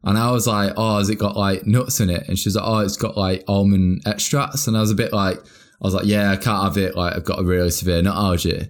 And 0.05 0.19
I 0.19 0.31
was 0.31 0.45
like, 0.45 0.73
oh, 0.77 0.99
has 0.99 1.09
it 1.09 1.15
got 1.15 1.35
like 1.35 1.65
nuts 1.65 1.99
in 1.99 2.11
it? 2.11 2.29
And 2.29 2.37
she's 2.37 2.55
like, 2.55 2.65
oh, 2.65 2.79
it's 2.79 2.95
got 2.95 3.17
like 3.17 3.43
almond 3.47 4.03
extracts. 4.05 4.67
And 4.67 4.77
I 4.77 4.81
was 4.81 4.91
a 4.91 4.95
bit 4.95 5.11
like, 5.11 5.39
I 5.39 5.81
was 5.81 5.95
like, 5.95 6.05
yeah, 6.05 6.31
I 6.31 6.37
can't 6.37 6.63
have 6.63 6.77
it. 6.77 6.95
Like 6.95 7.15
I've 7.15 7.25
got 7.25 7.39
a 7.39 7.43
really 7.43 7.71
severe 7.71 8.03
nut 8.03 8.15
allergy. 8.15 8.69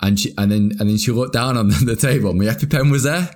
And 0.00 0.18
she, 0.18 0.34
and 0.36 0.50
then, 0.50 0.72
and 0.80 0.90
then 0.90 0.98
she 0.98 1.12
looked 1.12 1.34
down 1.34 1.56
on 1.56 1.68
the 1.84 1.94
table. 1.94 2.30
And 2.30 2.40
My 2.40 2.46
EpiPen 2.46 2.90
was 2.90 3.04
there. 3.04 3.30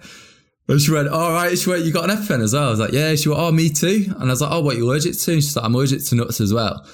And 0.68 0.80
she 0.80 0.90
went, 0.90 1.06
all 1.06 1.30
right. 1.30 1.56
She 1.56 1.70
went, 1.70 1.84
you 1.84 1.92
got 1.92 2.10
an 2.10 2.16
EpiPen 2.16 2.42
as 2.42 2.52
well. 2.52 2.66
I 2.66 2.70
was 2.70 2.80
like, 2.80 2.92
yeah. 2.92 3.14
She 3.14 3.28
went, 3.28 3.40
oh, 3.40 3.52
me 3.52 3.70
too. 3.70 4.06
And 4.16 4.24
I 4.24 4.26
was 4.26 4.40
like, 4.40 4.50
oh, 4.50 4.60
what, 4.60 4.76
you 4.76 4.84
allergic 4.84 5.16
to? 5.16 5.32
And 5.32 5.42
she's 5.42 5.54
like, 5.54 5.64
I'm 5.64 5.74
allergic 5.76 6.04
to 6.06 6.16
nuts 6.16 6.40
as 6.40 6.52
well. 6.52 6.84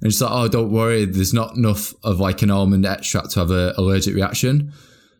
And 0.00 0.12
she's 0.12 0.22
like, 0.22 0.30
oh, 0.32 0.48
don't 0.48 0.70
worry. 0.70 1.04
There's 1.04 1.34
not 1.34 1.56
enough 1.56 1.92
of 2.04 2.20
like 2.20 2.42
an 2.42 2.50
almond 2.50 2.86
extract 2.86 3.32
to 3.32 3.40
have 3.40 3.50
an 3.50 3.74
allergic 3.76 4.14
reaction. 4.14 4.72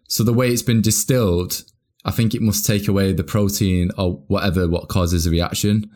So 0.09 0.23
the 0.23 0.33
way 0.33 0.51
it's 0.51 0.63
been 0.63 0.83
distilled, 0.83 1.63
I 2.05 2.13
think 2.13 2.35
it 2.35 2.43
must 2.43 2.65
take 2.65 2.89
away 2.89 3.13
the 3.13 3.25
protein 3.25 3.91
or 3.99 4.25
whatever 4.29 4.69
what 4.69 4.89
causes 4.89 5.27
a 5.27 5.31
reaction. 5.31 5.91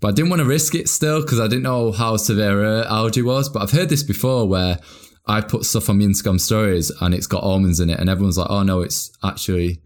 But 0.00 0.08
I 0.08 0.12
didn't 0.12 0.30
want 0.30 0.40
to 0.40 0.46
risk 0.46 0.74
it 0.74 0.88
still 0.88 1.22
because 1.22 1.38
I 1.38 1.46
didn't 1.46 1.62
know 1.62 1.92
how 1.92 2.16
severe 2.16 2.60
her 2.60 2.84
allergy 2.88 3.22
was. 3.22 3.48
But 3.48 3.62
I've 3.62 3.70
heard 3.70 3.88
this 3.88 4.02
before 4.02 4.48
where 4.48 4.80
I 5.26 5.40
put 5.40 5.64
stuff 5.64 5.88
on 5.88 5.98
my 5.98 6.04
Instagram 6.04 6.40
stories 6.40 6.90
and 7.00 7.14
it's 7.14 7.28
got 7.28 7.44
almonds 7.44 7.78
in 7.78 7.88
it, 7.88 8.00
and 8.00 8.10
everyone's 8.10 8.36
like, 8.36 8.50
"Oh 8.50 8.64
no, 8.64 8.80
it's 8.80 9.12
actually 9.22 9.80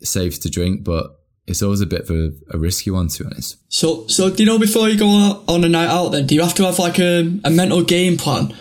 safe 0.00 0.40
to 0.40 0.48
drink," 0.48 0.84
but 0.84 1.17
it's 1.48 1.62
always 1.62 1.80
a 1.80 1.86
bit 1.86 2.02
of 2.02 2.10
a, 2.10 2.32
a 2.50 2.58
risky 2.58 2.90
one 2.90 3.08
to 3.08 3.24
be 3.24 3.30
honest. 3.30 3.58
So, 3.68 4.06
so 4.06 4.30
do 4.30 4.42
you 4.42 4.48
know 4.48 4.58
before 4.58 4.88
you 4.88 4.98
go 4.98 5.08
on 5.48 5.64
a 5.64 5.68
night 5.68 5.88
out, 5.88 6.10
then 6.10 6.26
do 6.26 6.34
you 6.34 6.42
have 6.42 6.54
to 6.54 6.64
have 6.64 6.78
like 6.78 6.98
a, 6.98 7.20
a 7.44 7.50
mental 7.50 7.82
game 7.82 8.16
plan, 8.16 8.54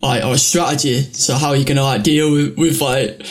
like 0.00 0.24
or 0.24 0.34
a 0.34 0.38
strategy? 0.38 1.02
So 1.12 1.34
how 1.34 1.50
are 1.50 1.56
you 1.56 1.64
gonna 1.64 1.84
like 1.84 2.02
deal 2.02 2.32
with, 2.32 2.58
with 2.58 2.80
like 2.80 3.22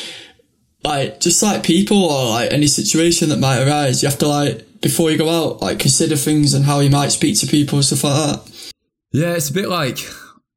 like 0.83 1.19
just 1.19 1.43
like 1.43 1.63
people 1.63 2.05
or 2.05 2.29
like 2.29 2.51
any 2.51 2.67
situation 2.67 3.29
that 3.29 3.39
might 3.39 3.61
arise? 3.61 4.01
You 4.01 4.09
have 4.09 4.19
to 4.19 4.27
like 4.27 4.81
before 4.81 5.11
you 5.11 5.17
go 5.17 5.29
out, 5.29 5.61
like 5.61 5.79
consider 5.79 6.15
things 6.15 6.53
and 6.53 6.65
how 6.65 6.79
you 6.79 6.89
might 6.89 7.09
speak 7.09 7.37
to 7.39 7.47
people 7.47 7.77
and 7.77 7.85
stuff 7.85 8.03
like 8.03 8.15
that. 8.15 8.71
Yeah, 9.11 9.33
it's 9.33 9.49
a 9.49 9.53
bit 9.53 9.67
like 9.67 9.99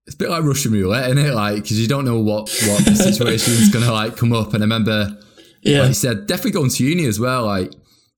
it's 0.06 0.14
a 0.14 0.18
bit 0.18 0.30
like 0.30 0.44
Russian 0.44 0.72
roulette, 0.72 1.10
isn't 1.10 1.18
it? 1.18 1.34
Like 1.34 1.56
because 1.56 1.80
you 1.80 1.88
don't 1.88 2.04
know 2.04 2.20
what 2.20 2.42
what 2.66 2.82
situation 2.96 3.54
is 3.54 3.68
gonna 3.70 3.92
like 3.92 4.16
come 4.16 4.32
up. 4.32 4.54
And 4.54 4.62
I 4.62 4.66
remember, 4.66 5.18
yeah, 5.62 5.80
like 5.80 5.88
you 5.88 5.94
said, 5.94 6.26
definitely 6.26 6.52
going 6.52 6.70
to 6.70 6.84
uni 6.84 7.06
as 7.06 7.18
well. 7.18 7.46
Like 7.46 7.72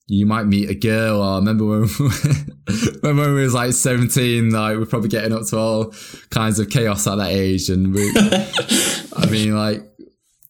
you 0.08 0.24
might 0.24 0.46
meet 0.46 0.70
a 0.70 0.74
girl, 0.74 1.20
I 1.20 1.36
remember 1.36 1.66
when, 1.66 1.88
when 3.00 3.16
we 3.16 3.42
was 3.42 3.54
like 3.54 3.72
17, 3.72 4.50
like 4.50 4.76
we're 4.76 4.86
probably 4.86 5.08
getting 5.08 5.32
up 5.32 5.46
to 5.46 5.58
all 5.58 5.94
kinds 6.30 6.60
of 6.60 6.70
chaos 6.70 7.06
at 7.08 7.16
that 7.16 7.30
age. 7.30 7.68
And 7.68 7.92
we, 7.92 8.12
I 9.16 9.28
mean, 9.28 9.56
like, 9.56 9.82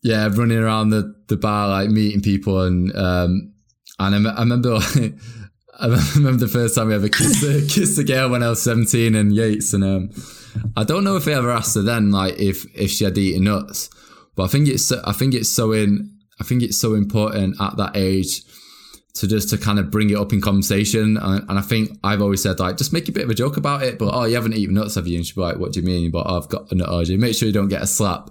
yeah, 0.02 0.28
running 0.30 0.58
around 0.58 0.90
the, 0.90 1.14
the 1.28 1.38
bar, 1.38 1.68
like 1.68 1.88
meeting 1.88 2.20
people. 2.20 2.62
And, 2.62 2.94
um, 2.94 3.54
and 3.98 4.28
I, 4.28 4.30
I 4.30 4.40
remember, 4.40 4.70
like, 4.74 5.14
I 5.80 5.86
remember 6.14 6.44
the 6.44 6.52
first 6.52 6.74
time 6.74 6.88
we 6.88 6.94
ever 6.94 7.08
kissed 7.08 7.42
a, 7.42 7.66
kissed 7.66 7.98
a 7.98 8.04
girl 8.04 8.28
when 8.28 8.42
I 8.42 8.50
was 8.50 8.62
17 8.62 9.14
in 9.14 9.30
Yates. 9.30 9.72
And, 9.72 9.84
um, 9.84 10.10
I 10.76 10.84
don't 10.84 11.04
know 11.04 11.16
if 11.16 11.26
I 11.26 11.32
ever 11.32 11.50
asked 11.50 11.76
her 11.76 11.82
then, 11.82 12.10
like, 12.10 12.38
if, 12.38 12.66
if 12.74 12.90
she 12.90 13.04
had 13.04 13.16
eaten 13.16 13.44
nuts, 13.44 13.88
but 14.34 14.44
I 14.44 14.48
think 14.48 14.68
it's, 14.68 14.92
I 14.92 15.12
think 15.12 15.32
it's 15.32 15.48
so 15.48 15.72
in, 15.72 16.12
I 16.38 16.44
think 16.44 16.62
it's 16.62 16.76
so 16.76 16.92
important 16.92 17.58
at 17.58 17.78
that 17.78 17.96
age 17.96 18.42
to 19.16 19.26
just 19.26 19.50
to 19.50 19.58
kind 19.58 19.78
of 19.78 19.90
bring 19.90 20.10
it 20.10 20.16
up 20.16 20.32
in 20.32 20.40
conversation. 20.40 21.16
And, 21.16 21.48
and, 21.48 21.58
I 21.58 21.62
think 21.62 21.98
I've 22.04 22.20
always 22.20 22.42
said 22.42 22.58
like, 22.60 22.76
just 22.76 22.92
make 22.92 23.08
a 23.08 23.12
bit 23.12 23.24
of 23.24 23.30
a 23.30 23.34
joke 23.34 23.56
about 23.56 23.82
it. 23.82 23.98
But 23.98 24.14
oh, 24.14 24.24
you 24.24 24.34
haven't 24.34 24.54
eaten 24.54 24.74
nuts, 24.74 24.94
have 24.96 25.06
you? 25.06 25.16
And 25.16 25.26
she'd 25.26 25.34
be 25.34 25.40
like, 25.40 25.56
what 25.56 25.72
do 25.72 25.80
you 25.80 25.86
mean? 25.86 26.10
But 26.10 26.26
oh, 26.26 26.38
I've 26.38 26.48
got 26.48 26.70
a 26.70 26.74
nut 26.74 26.88
allergy. 26.88 27.16
Make 27.16 27.34
sure 27.34 27.46
you 27.46 27.52
don't 27.52 27.68
get 27.68 27.82
a 27.82 27.86
slap. 27.86 28.30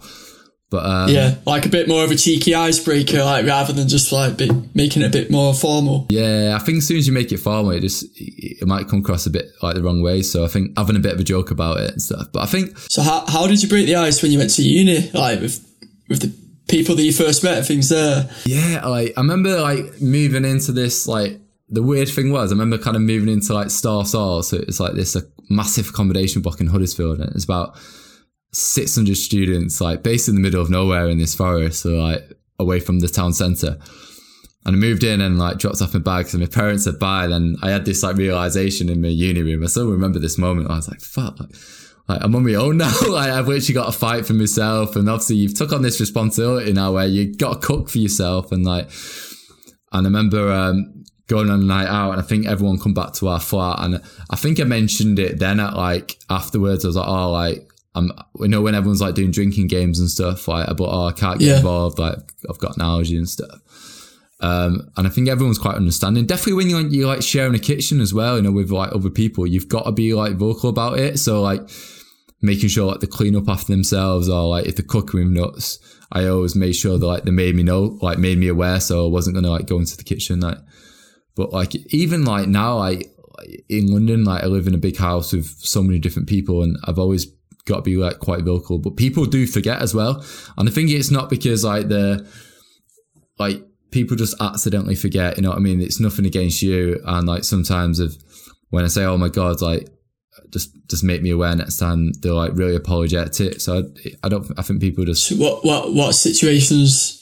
But 0.72 0.86
um, 0.86 1.10
yeah, 1.10 1.36
like 1.46 1.66
a 1.66 1.70
bit 1.70 1.88
more 1.88 2.04
of 2.04 2.12
a 2.12 2.16
cheeky 2.16 2.56
icebreaker, 2.56 3.24
like 3.24 3.46
rather 3.46 3.72
than 3.72 3.88
just 3.88 4.12
like 4.12 4.36
be, 4.36 4.50
making 4.74 5.04
it 5.04 5.06
a 5.06 5.10
bit 5.10 5.30
more 5.30 5.54
formal. 5.54 6.08
Yeah, 6.10 6.58
I 6.60 6.64
think 6.64 6.80
as 6.80 6.88
soon 6.88 6.98
as 6.98 7.06
you 7.06 7.14
make 7.14 7.32
it 7.32 7.38
formal, 7.38 7.72
it 7.72 7.82
just 7.82 8.06
it 8.16 8.68
might 8.68 8.88
come 8.88 9.00
across 9.00 9.28
a 9.28 9.30
bit 9.30 9.46
like 9.62 9.76
the 9.76 9.84
wrong 9.84 10.02
way. 10.02 10.24
So 10.24 10.44
I 10.44 10.48
think 10.48 10.76
having 10.76 10.96
a 10.96 11.00
bit 11.00 11.14
of 11.14 11.20
a 11.20 11.24
joke 11.24 11.52
about 11.52 11.78
it 11.82 11.92
and 11.92 12.02
stuff. 12.02 12.28
But 12.34 12.42
I 12.42 12.46
think 12.48 12.78
so. 12.80 13.04
How 13.04 13.26
how 13.28 13.46
did 13.48 13.62
you 13.62 13.70
break 13.70 13.86
the 13.86 13.96
ice 13.96 14.24
when 14.24 14.32
you 14.32 14.40
went 14.40 14.50
to 14.56 14.64
uni? 14.64 15.12
Like 15.14 15.40
with 15.40 15.64
with 16.10 16.22
the 16.22 16.45
people 16.68 16.96
that 16.96 17.04
you 17.04 17.14
first 17.14 17.44
met 17.44 17.66
things 17.66 17.90
there. 17.90 18.30
Yeah, 18.46 18.86
like 18.86 19.14
I 19.18 19.22
remember 19.22 19.62
like 19.62 20.02
moving 20.02 20.46
into 20.46 20.72
this 20.72 21.08
like 21.08 21.40
the 21.70 21.84
weird 21.84 22.10
thing 22.10 22.32
was, 22.32 22.52
I 22.52 22.56
remember 22.56 22.78
kind 22.78 22.96
of 22.96 23.02
moving 23.02 23.30
into 23.30 23.54
like 23.54 23.70
Star 23.70 24.06
Star. 24.06 24.44
So 24.44 24.58
it's 24.58 24.80
like 24.80 24.94
this 24.94 25.16
a 25.16 25.24
massive 25.50 25.90
accommodation 25.90 26.42
block 26.42 26.62
in 26.62 26.68
Huddersfield. 26.68 27.20
And 27.20 27.34
it's 27.36 27.44
about 27.44 27.78
600 28.52 29.18
students, 29.18 29.82
like 29.82 30.04
based 30.04 30.30
in 30.30 30.36
the 30.36 30.42
middle 30.42 30.62
of 30.62 30.70
nowhere 30.70 31.10
in 31.10 31.18
this 31.18 31.36
forest, 31.36 31.82
so 31.82 31.92
like 31.92 32.24
away 32.60 32.80
from 32.80 33.00
the 33.00 33.08
town 33.08 33.34
centre. 33.34 33.78
And 34.66 34.76
I 34.76 34.80
moved 34.80 35.04
in 35.04 35.22
and 35.22 35.38
like 35.38 35.60
dropped 35.60 35.82
off 35.82 35.94
my 35.94 36.00
bags 36.00 36.34
and 36.34 36.42
my 36.42 36.50
parents 36.50 36.86
said 36.86 36.98
bye. 36.98 37.28
Then 37.28 37.56
I 37.62 37.70
had 37.70 37.86
this 37.86 38.02
like 38.02 38.16
realization 38.16 38.90
in 38.90 39.02
my 39.02 39.10
uni 39.10 39.44
room. 39.44 39.64
I 39.64 39.68
still 39.68 39.92
remember 39.92 40.18
this 40.18 40.40
moment. 40.40 40.72
I 40.72 40.76
was 40.76 40.88
like, 40.88 41.02
fuck, 41.02 41.40
like, 41.40 41.54
like 42.08 42.22
I'm 42.22 42.36
on 42.36 42.46
my 42.46 42.54
own 42.56 42.78
now. 42.80 42.94
like 43.10 43.32
I've 43.32 43.48
literally 43.48 43.74
got 43.74 43.92
to 43.92 43.98
fight 43.98 44.26
for 44.26 44.34
myself. 44.34 44.96
And 44.96 45.10
obviously 45.10 45.38
you've 45.38 45.56
took 45.56 45.72
on 45.72 45.82
this 45.82 46.00
responsibility 46.00 46.74
now 46.74 46.94
where 46.94 47.08
you 47.08 47.36
got 47.36 47.62
to 47.62 47.68
cook 47.68 47.90
for 47.90 47.98
yourself. 47.98 48.52
And 48.52 48.66
like, 48.66 48.90
and 49.92 50.06
I 50.06 50.10
remember, 50.10 50.52
um, 50.52 51.06
going 51.28 51.50
on 51.50 51.62
a 51.62 51.64
night 51.64 51.88
out 51.88 52.12
and 52.12 52.22
I 52.22 52.24
think 52.24 52.46
everyone 52.46 52.80
come 52.80 52.94
back 52.94 53.14
to 53.14 53.28
our 53.28 53.40
flat 53.40 53.80
and 53.80 54.02
I 54.30 54.36
think 54.36 54.60
I 54.60 54.64
mentioned 54.64 55.18
it 55.18 55.40
then 55.40 55.60
at 55.60 55.76
like 55.76 56.18
afterwards 56.30 56.86
I 56.86 56.90
was 56.90 56.96
like 56.96 57.08
oh 57.08 57.32
like 57.32 57.68
I'm 57.96 58.12
you 58.40 58.48
know 58.48 58.62
when 58.62 58.76
everyone's 58.76 59.02
like 59.02 59.16
doing 59.16 59.32
drinking 59.32 59.68
games 59.68 60.00
and 60.00 60.10
stuff 60.10 60.48
like 60.48 60.68
but 60.78 60.84
oh 60.84 61.08
I 61.08 61.14
can't 61.14 61.40
get 61.40 61.48
yeah. 61.48 61.58
involved 61.58 61.98
like 61.98 62.18
I've 62.48 62.60
got 62.60 62.76
an 62.76 62.84
allergy 62.84 63.18
and 63.18 63.28
stuff 63.28 63.60
um, 64.42 64.92
and 64.98 65.08
I 65.08 65.10
think 65.10 65.30
everyone's 65.30 65.58
quite 65.58 65.76
understanding 65.76 66.26
definitely 66.26 66.54
when 66.54 66.70
you're, 66.70 66.82
you're 66.82 67.08
like 67.08 67.24
sharing 67.24 67.56
a 67.56 67.60
kitchen 67.60 68.02
as 68.02 68.14
well 68.14 68.36
you 68.36 68.44
know 68.44 68.52
with 68.52 68.70
like 68.70 68.92
other 68.94 69.10
people 69.10 69.48
you've 69.48 69.70
got 69.70 69.84
to 69.84 69.92
be 69.92 70.14
like 70.14 70.36
vocal 70.36 70.70
about 70.70 71.00
it 71.00 71.18
so 71.18 71.42
like 71.42 71.62
making 72.42 72.70
sure 72.70 72.86
like 72.86 73.00
the 73.00 73.08
clean 73.08 73.36
up 73.36 73.50
after 73.50 73.72
themselves 73.72 74.30
or 74.30 74.48
like 74.48 74.66
if 74.66 74.76
they're 74.76 74.86
cooking 74.86 75.20
with 75.20 75.30
nuts 75.30 75.80
I 76.12 76.28
always 76.28 76.56
made 76.56 76.76
sure 76.76 76.98
that 76.98 77.06
like 77.06 77.24
they 77.24 77.32
made 77.32 77.56
me 77.56 77.64
know 77.64 77.98
like 78.02 78.18
made 78.20 78.38
me 78.38 78.48
aware 78.48 78.80
so 78.80 79.06
I 79.06 79.10
wasn't 79.10 79.36
gonna 79.36 79.50
like 79.50 79.68
go 79.68 79.80
into 79.80 79.98
the 79.98 80.04
kitchen 80.04 80.42
like 80.42 80.58
but 81.36 81.52
like 81.52 81.76
even 81.94 82.26
like 82.26 82.48
now, 82.48 82.78
like 82.78 83.12
in 83.70 83.92
London, 83.92 84.24
like 84.24 84.44
I 84.44 84.48
live 84.48 84.68
in 84.68 84.74
a 84.74 84.80
big 84.80 84.98
house 84.98 85.34
with 85.34 85.46
so 85.46 85.84
many 85.84 86.00
different 86.00 86.30
people, 86.30 86.64
and 86.64 86.78
I've 86.86 87.00
always 87.00 87.28
got 87.66 87.78
to 87.78 87.82
be 87.82 87.98
like 87.98 88.20
quite 88.20 88.44
vocal. 88.44 88.80
But 88.80 88.96
people 88.96 89.26
do 89.26 89.46
forget 89.46 89.82
as 89.82 89.94
well, 89.94 90.26
and 90.58 90.68
I 90.68 90.72
think 90.72 90.90
it's 90.90 91.12
not 91.12 91.30
because 91.30 91.64
like 91.64 91.90
the 91.90 92.28
like 93.38 93.62
people 93.92 94.16
just 94.16 94.40
accidentally 94.42 94.96
forget. 94.96 95.36
You 95.36 95.44
know 95.44 95.50
what 95.50 95.58
I 95.58 95.62
mean? 95.62 95.82
It's 95.82 96.00
nothing 96.00 96.26
against 96.26 96.62
you, 96.62 97.02
and 97.06 97.28
like 97.28 97.44
sometimes 97.44 98.00
if 98.00 98.14
when 98.70 98.86
I 98.86 98.88
say, 98.88 99.04
"Oh 99.04 99.18
my 99.18 99.30
god," 99.30 99.62
like 99.62 99.90
just 100.52 100.72
just 100.90 101.04
make 101.04 101.22
me 101.22 101.32
aware 101.32 101.56
next 101.56 101.78
time 101.78 102.12
they're 102.22 102.34
like 102.34 102.52
really 102.56 102.76
apologetic. 102.76 103.60
So 103.62 103.80
I, 103.80 104.12
I 104.24 104.30
don't. 104.30 104.52
I 104.58 104.62
think 104.62 104.82
people 104.82 105.06
just 105.06 105.38
what 105.40 105.64
what 105.66 105.94
what 105.94 106.14
situations 106.14 107.22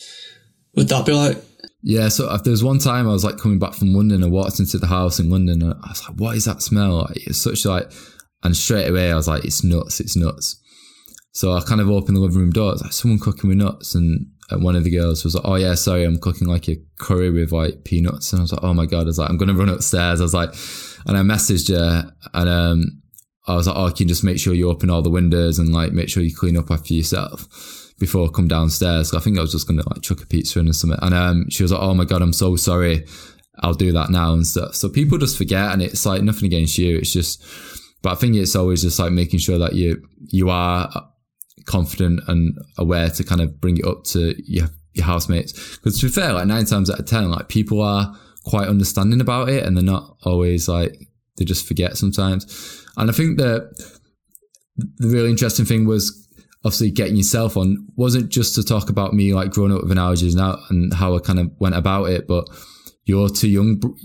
would 0.75 0.87
that 0.89 1.05
be 1.05 1.13
like? 1.13 1.37
Yeah, 1.85 2.07
so 2.07 2.35
there 2.37 2.51
was 2.51 2.63
one 2.63 2.79
time 2.79 3.09
I 3.09 3.11
was 3.11 3.25
like 3.25 3.37
coming 3.37 3.59
back 3.59 3.73
from 3.73 3.93
London. 3.93 4.23
I 4.23 4.27
walked 4.27 4.59
into 4.59 4.77
the 4.77 4.87
house 4.87 5.19
in 5.19 5.29
London. 5.29 5.61
And 5.61 5.73
I 5.73 5.89
was 5.89 6.03
like, 6.07 6.17
"What 6.17 6.37
is 6.37 6.45
that 6.45 6.61
smell?" 6.61 7.01
Like, 7.01 7.27
it's 7.27 7.39
such 7.39 7.65
like, 7.65 7.91
and 8.43 8.55
straight 8.55 8.87
away 8.87 9.11
I 9.11 9.15
was 9.15 9.27
like, 9.27 9.43
"It's 9.43 9.63
nuts! 9.63 9.99
It's 9.99 10.15
nuts!" 10.15 10.61
So 11.33 11.51
I 11.51 11.61
kind 11.61 11.81
of 11.81 11.89
opened 11.89 12.15
the 12.15 12.21
living 12.21 12.37
room 12.37 12.51
door. 12.51 12.71
It's 12.71 12.81
like 12.81 12.93
someone 12.93 13.19
cooking 13.19 13.49
with 13.49 13.57
nuts, 13.57 13.95
and 13.95 14.27
one 14.51 14.75
of 14.75 14.85
the 14.85 14.91
girls 14.91 15.25
was 15.25 15.35
like, 15.35 15.45
"Oh 15.45 15.55
yeah, 15.55 15.75
sorry, 15.75 16.05
I'm 16.05 16.19
cooking 16.19 16.47
like 16.47 16.69
a 16.69 16.77
curry 16.99 17.29
with 17.29 17.51
like 17.51 17.83
peanuts." 17.83 18.31
And 18.31 18.39
I 18.39 18.43
was 18.43 18.53
like, 18.53 18.63
"Oh 18.63 18.73
my 18.73 18.85
god!" 18.85 19.01
I 19.01 19.05
was 19.05 19.19
like, 19.19 19.29
"I'm 19.29 19.37
gonna 19.37 19.53
run 19.53 19.69
upstairs." 19.69 20.21
I 20.21 20.23
was 20.23 20.33
like, 20.33 20.53
and 21.05 21.17
I 21.17 21.21
messaged 21.21 21.69
her, 21.69 22.13
and 22.33 22.49
um, 22.49 23.02
I 23.45 23.55
was 23.55 23.67
like, 23.67 23.75
"Oh, 23.75 23.89
can 23.91 24.07
you 24.07 24.13
just 24.13 24.23
make 24.23 24.39
sure 24.39 24.53
you 24.53 24.69
open 24.69 24.89
all 24.89 25.01
the 25.01 25.09
windows 25.09 25.59
and 25.59 25.73
like 25.73 25.91
make 25.91 26.09
sure 26.09 26.23
you 26.23 26.35
clean 26.35 26.57
up 26.57 26.71
after 26.71 26.93
yourself?" 26.93 27.47
before 27.99 28.27
I 28.27 28.31
come 28.31 28.47
downstairs. 28.47 29.13
I 29.13 29.19
think 29.19 29.37
I 29.37 29.41
was 29.41 29.51
just 29.51 29.67
gonna 29.67 29.87
like 29.89 30.01
chuck 30.01 30.21
a 30.21 30.25
pizza 30.25 30.59
in 30.59 30.67
or 30.67 30.73
something. 30.73 30.99
And 31.01 31.13
um, 31.13 31.49
she 31.49 31.63
was 31.63 31.71
like, 31.71 31.81
"Oh 31.81 31.93
my 31.93 32.05
god, 32.05 32.21
I'm 32.21 32.33
so 32.33 32.55
sorry. 32.55 33.05
I'll 33.59 33.73
do 33.73 33.91
that 33.93 34.09
now 34.09 34.33
and 34.33 34.45
stuff." 34.45 34.75
So 34.75 34.89
people 34.89 35.17
just 35.17 35.37
forget, 35.37 35.71
and 35.71 35.81
it's 35.81 36.05
like 36.05 36.21
nothing 36.21 36.45
against 36.45 36.77
you. 36.77 36.97
It's 36.97 37.13
just, 37.13 37.43
but 38.01 38.11
I 38.11 38.15
think 38.15 38.35
it's 38.35 38.55
always 38.55 38.81
just 38.81 38.99
like 38.99 39.11
making 39.11 39.39
sure 39.39 39.57
that 39.57 39.73
you 39.73 40.03
you 40.27 40.49
are 40.49 40.89
confident 41.65 42.19
and 42.27 42.57
aware 42.77 43.09
to 43.09 43.23
kind 43.23 43.41
of 43.41 43.61
bring 43.61 43.77
it 43.77 43.85
up 43.85 44.03
to 44.05 44.35
your 44.43 44.69
your 44.93 45.05
housemates. 45.05 45.77
Because 45.77 45.99
to 45.99 46.07
be 46.07 46.11
fair, 46.11 46.33
like 46.33 46.47
nine 46.47 46.65
times 46.65 46.89
out 46.89 46.99
of 46.99 47.05
ten, 47.05 47.31
like 47.31 47.47
people 47.47 47.81
are 47.81 48.15
quite 48.43 48.67
understanding 48.67 49.21
about 49.21 49.49
it, 49.49 49.63
and 49.63 49.77
they're 49.77 49.83
not 49.83 50.17
always 50.23 50.67
like 50.67 51.07
they 51.37 51.45
just 51.45 51.67
forget 51.67 51.97
sometimes. 51.97 52.82
And 52.97 53.09
I 53.09 53.13
think 53.13 53.37
that 53.37 53.73
the 54.75 55.07
really 55.07 55.29
interesting 55.29 55.65
thing 55.65 55.85
was 55.85 56.19
obviously 56.65 56.91
getting 56.91 57.15
yourself 57.15 57.57
on 57.57 57.87
wasn't 57.95 58.29
just 58.29 58.55
to 58.55 58.63
talk 58.63 58.89
about 58.89 59.13
me 59.13 59.33
like 59.33 59.51
growing 59.51 59.73
up 59.73 59.81
with 59.81 59.91
an 59.91 59.97
allergies 59.97 60.35
now 60.35 60.57
and 60.69 60.93
how 60.93 61.15
I 61.15 61.19
kind 61.19 61.39
of 61.39 61.51
went 61.59 61.75
about 61.75 62.05
it, 62.09 62.27
but 62.27 62.47
your 63.05 63.29
two 63.29 63.49
young, 63.49 63.81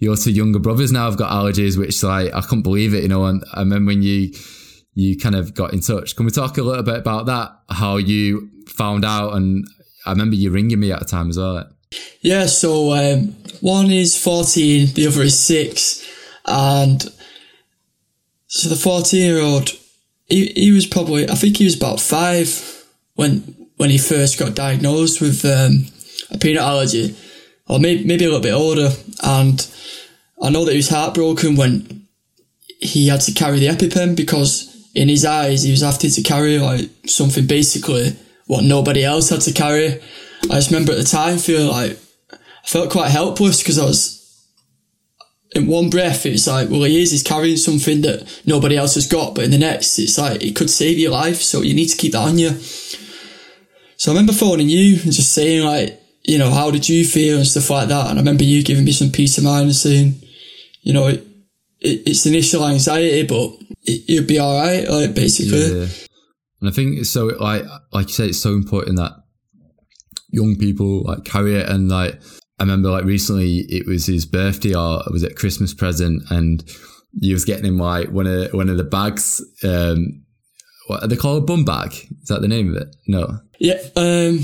your 0.00 0.16
two 0.16 0.32
younger 0.32 0.58
brothers 0.58 0.90
now 0.90 1.04
have 1.04 1.18
got 1.18 1.30
allergies, 1.30 1.76
which 1.76 2.02
like 2.02 2.32
I 2.34 2.40
couldn't 2.40 2.62
believe 2.62 2.94
it, 2.94 3.02
you 3.02 3.08
know. 3.08 3.26
And 3.26 3.44
I 3.52 3.60
remember 3.60 3.90
when 3.90 4.02
you 4.02 4.32
you 4.94 5.16
kind 5.16 5.36
of 5.36 5.54
got 5.54 5.72
in 5.72 5.80
touch. 5.80 6.16
Can 6.16 6.26
we 6.26 6.32
talk 6.32 6.58
a 6.58 6.62
little 6.62 6.82
bit 6.82 6.96
about 6.96 7.26
that? 7.26 7.52
How 7.70 7.98
you 7.98 8.50
found 8.66 9.04
out, 9.04 9.34
and 9.34 9.66
I 10.06 10.10
remember 10.10 10.34
you 10.34 10.50
ringing 10.50 10.80
me 10.80 10.92
at 10.92 10.98
the 10.98 11.04
time 11.04 11.28
as 11.28 11.38
well. 11.38 11.68
Yeah, 12.20 12.46
so 12.46 12.92
um, 12.92 13.34
one 13.60 13.90
is 13.90 14.20
14, 14.22 14.94
the 14.94 15.06
other 15.06 15.22
is 15.22 15.38
six. 15.38 16.06
And 16.44 17.02
so 18.48 18.68
the 18.68 18.76
14 18.76 19.20
year 19.20 19.40
old, 19.40 19.70
he, 20.26 20.46
he 20.56 20.72
was 20.72 20.86
probably, 20.86 21.28
I 21.28 21.34
think 21.34 21.58
he 21.58 21.64
was 21.64 21.76
about 21.76 22.00
five 22.00 22.84
when 23.14 23.54
when 23.76 23.90
he 23.90 23.98
first 23.98 24.38
got 24.38 24.56
diagnosed 24.56 25.20
with 25.20 25.44
um, 25.44 25.86
a 26.32 26.38
peanut 26.38 26.62
allergy, 26.62 27.16
or 27.68 27.78
maybe, 27.78 28.04
maybe 28.04 28.24
a 28.24 28.28
little 28.28 28.42
bit 28.42 28.52
older. 28.52 28.90
And 29.22 29.64
I 30.42 30.50
know 30.50 30.64
that 30.64 30.72
he 30.72 30.78
was 30.78 30.88
heartbroken 30.88 31.54
when 31.54 32.08
he 32.80 33.06
had 33.06 33.20
to 33.22 33.32
carry 33.32 33.60
the 33.60 33.68
EpiPen 33.68 34.16
because 34.16 34.90
in 34.94 35.08
his 35.08 35.24
eyes 35.24 35.62
he 35.62 35.70
was 35.70 35.82
having 35.82 36.10
to 36.10 36.22
carry 36.22 36.58
like 36.58 36.90
something 37.06 37.46
basically 37.46 38.16
what 38.46 38.64
nobody 38.64 39.04
else 39.04 39.30
had 39.30 39.42
to 39.42 39.52
carry. 39.52 40.00
I 40.44 40.54
just 40.54 40.70
remember 40.70 40.92
at 40.92 40.98
the 40.98 41.04
time 41.04 41.38
feeling 41.38 41.68
like 41.68 41.98
I 42.32 42.66
felt 42.66 42.90
quite 42.90 43.10
helpless 43.10 43.62
because 43.62 43.78
I 43.78 43.84
was 43.84 44.17
in 45.52 45.66
one 45.66 45.88
breath 45.88 46.26
it's 46.26 46.46
like 46.46 46.68
well 46.68 46.84
he 46.84 47.00
is 47.00 47.10
he's 47.10 47.22
carrying 47.22 47.56
something 47.56 48.02
that 48.02 48.42
nobody 48.44 48.76
else 48.76 48.94
has 48.94 49.06
got 49.06 49.34
but 49.34 49.44
in 49.44 49.50
the 49.50 49.58
next 49.58 49.98
it's 49.98 50.18
like 50.18 50.42
it 50.42 50.54
could 50.54 50.68
save 50.68 50.98
your 50.98 51.10
life 51.10 51.36
so 51.36 51.62
you 51.62 51.74
need 51.74 51.88
to 51.88 51.96
keep 51.96 52.12
that 52.12 52.28
on 52.28 52.38
you. 52.38 52.50
So 53.96 54.12
I 54.12 54.14
remember 54.14 54.32
phoning 54.32 54.68
you 54.68 55.00
and 55.02 55.12
just 55.12 55.32
saying 55.32 55.64
like 55.64 56.00
you 56.24 56.38
know 56.38 56.50
how 56.50 56.70
did 56.70 56.88
you 56.88 57.04
feel 57.04 57.38
and 57.38 57.46
stuff 57.46 57.70
like 57.70 57.88
that? 57.88 58.10
And 58.10 58.18
I 58.18 58.22
remember 58.22 58.44
you 58.44 58.62
giving 58.62 58.84
me 58.84 58.92
some 58.92 59.10
peace 59.10 59.38
of 59.38 59.44
mind 59.44 59.64
and 59.64 59.74
saying 59.74 60.20
you 60.82 60.92
know 60.92 61.08
it, 61.08 61.26
it 61.80 62.02
it's 62.06 62.26
initial 62.26 62.66
anxiety 62.66 63.26
but 63.26 63.50
it, 63.82 64.04
you'll 64.08 64.26
be 64.26 64.38
all 64.38 64.60
right 64.60 64.86
like 64.88 65.14
basically. 65.14 65.80
Yeah. 65.80 65.86
And 66.60 66.68
I 66.68 66.72
think 66.72 66.98
it's 66.98 67.10
so 67.10 67.26
like 67.26 67.64
like 67.92 68.08
you 68.08 68.12
said, 68.12 68.28
it's 68.30 68.42
so 68.42 68.52
important 68.52 68.96
that 68.98 69.12
young 70.30 70.56
people 70.56 71.04
like 71.04 71.24
carry 71.24 71.54
it 71.54 71.68
and 71.68 71.88
like 71.88 72.20
I 72.60 72.64
remember 72.64 72.90
like 72.90 73.04
recently 73.04 73.58
it 73.68 73.86
was 73.86 74.06
his 74.06 74.26
birthday 74.26 74.74
or 74.74 75.02
was 75.10 75.22
it 75.22 75.36
Christmas 75.36 75.74
present 75.74 76.22
and 76.30 76.64
he 77.20 77.32
was 77.32 77.44
getting 77.44 77.64
him 77.64 77.78
like 77.78 78.10
one 78.10 78.26
of 78.26 78.52
one 78.52 78.68
of 78.68 78.76
the 78.76 78.84
bags 78.84 79.40
um 79.64 80.24
what 80.88 81.02
are 81.02 81.06
they 81.06 81.16
called 81.16 81.42
a 81.42 81.46
bum 81.46 81.64
bag? 81.64 81.92
Is 81.92 82.28
that 82.28 82.40
the 82.40 82.48
name 82.48 82.74
of 82.74 82.82
it? 82.82 82.96
No. 83.06 83.40
yeah 83.58 83.78
um 83.96 84.40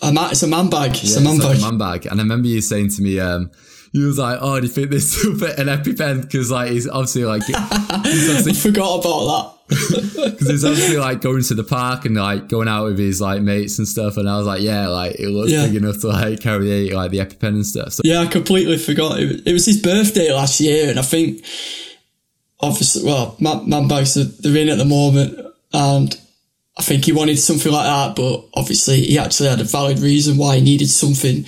a 0.00 0.12
man, 0.12 0.30
it's 0.30 0.42
a 0.42 0.46
man 0.46 0.70
bag 0.70 0.92
it's 0.92 1.16
a 1.16 1.18
Yeah, 1.20 1.24
man 1.24 1.34
it's 1.36 1.44
like 1.44 1.54
bag 1.56 1.62
a 1.62 1.70
man 1.70 1.78
bag. 1.78 2.06
And 2.06 2.20
I 2.20 2.22
remember 2.22 2.48
you 2.48 2.60
saying 2.60 2.90
to 2.90 3.02
me, 3.02 3.18
um, 3.18 3.50
you 3.92 4.06
was 4.06 4.18
like, 4.18 4.38
oh, 4.40 4.60
do 4.60 4.66
you 4.66 4.72
think 4.72 4.90
this 4.90 5.24
will 5.24 5.36
fit 5.36 5.58
an 5.58 5.66
EpiPen? 5.66 6.22
Because 6.22 6.50
like 6.50 6.70
he's 6.70 6.88
obviously 6.88 7.24
like 7.24 7.42
he's 7.46 7.56
obviously 7.56 8.52
I 8.52 8.54
forgot 8.54 9.00
about 9.00 9.26
that 9.26 9.57
Because 9.68 10.48
he's 10.48 10.64
obviously 10.64 10.96
like 10.96 11.20
going 11.20 11.42
to 11.42 11.54
the 11.54 11.62
park 11.64 12.06
and 12.06 12.14
like 12.16 12.48
going 12.48 12.68
out 12.68 12.84
with 12.86 12.98
his 12.98 13.20
like 13.20 13.42
mates 13.42 13.78
and 13.78 13.86
stuff, 13.86 14.16
and 14.16 14.28
I 14.28 14.38
was 14.38 14.46
like, 14.46 14.62
yeah, 14.62 14.88
like 14.88 15.16
it 15.20 15.28
looks 15.28 15.50
Yeah. 15.52 15.66
big 15.66 15.76
enough 15.76 16.00
to 16.00 16.08
like 16.08 16.40
carry 16.40 16.90
like 16.90 17.10
the 17.10 17.18
EpiPen 17.18 17.48
and 17.48 17.66
stuff. 17.66 17.92
So 17.92 18.00
Yeah, 18.04 18.20
I 18.20 18.26
completely 18.26 18.78
forgot. 18.78 19.20
It 19.20 19.26
was, 19.26 19.42
it 19.42 19.52
was 19.52 19.66
his 19.66 19.80
birthday 19.82 20.32
last 20.32 20.58
year, 20.60 20.88
and 20.88 20.98
I 20.98 21.02
think, 21.02 21.44
obviously, 22.60 23.04
well, 23.04 23.36
man, 23.40 23.68
man 23.68 23.88
bags 23.88 24.16
are 24.16 24.24
they're 24.24 24.56
in 24.56 24.68
at 24.70 24.78
the 24.78 24.84
moment, 24.84 25.38
and 25.72 26.18
I 26.78 26.82
think 26.82 27.04
he 27.04 27.12
wanted 27.12 27.38
something 27.38 27.70
like 27.72 27.86
that, 27.86 28.16
but 28.16 28.46
obviously 28.54 29.02
he 29.02 29.18
actually 29.18 29.50
had 29.50 29.60
a 29.60 29.64
valid 29.64 29.98
reason 29.98 30.36
why 30.38 30.56
he 30.56 30.62
needed 30.62 30.88
something 30.88 31.44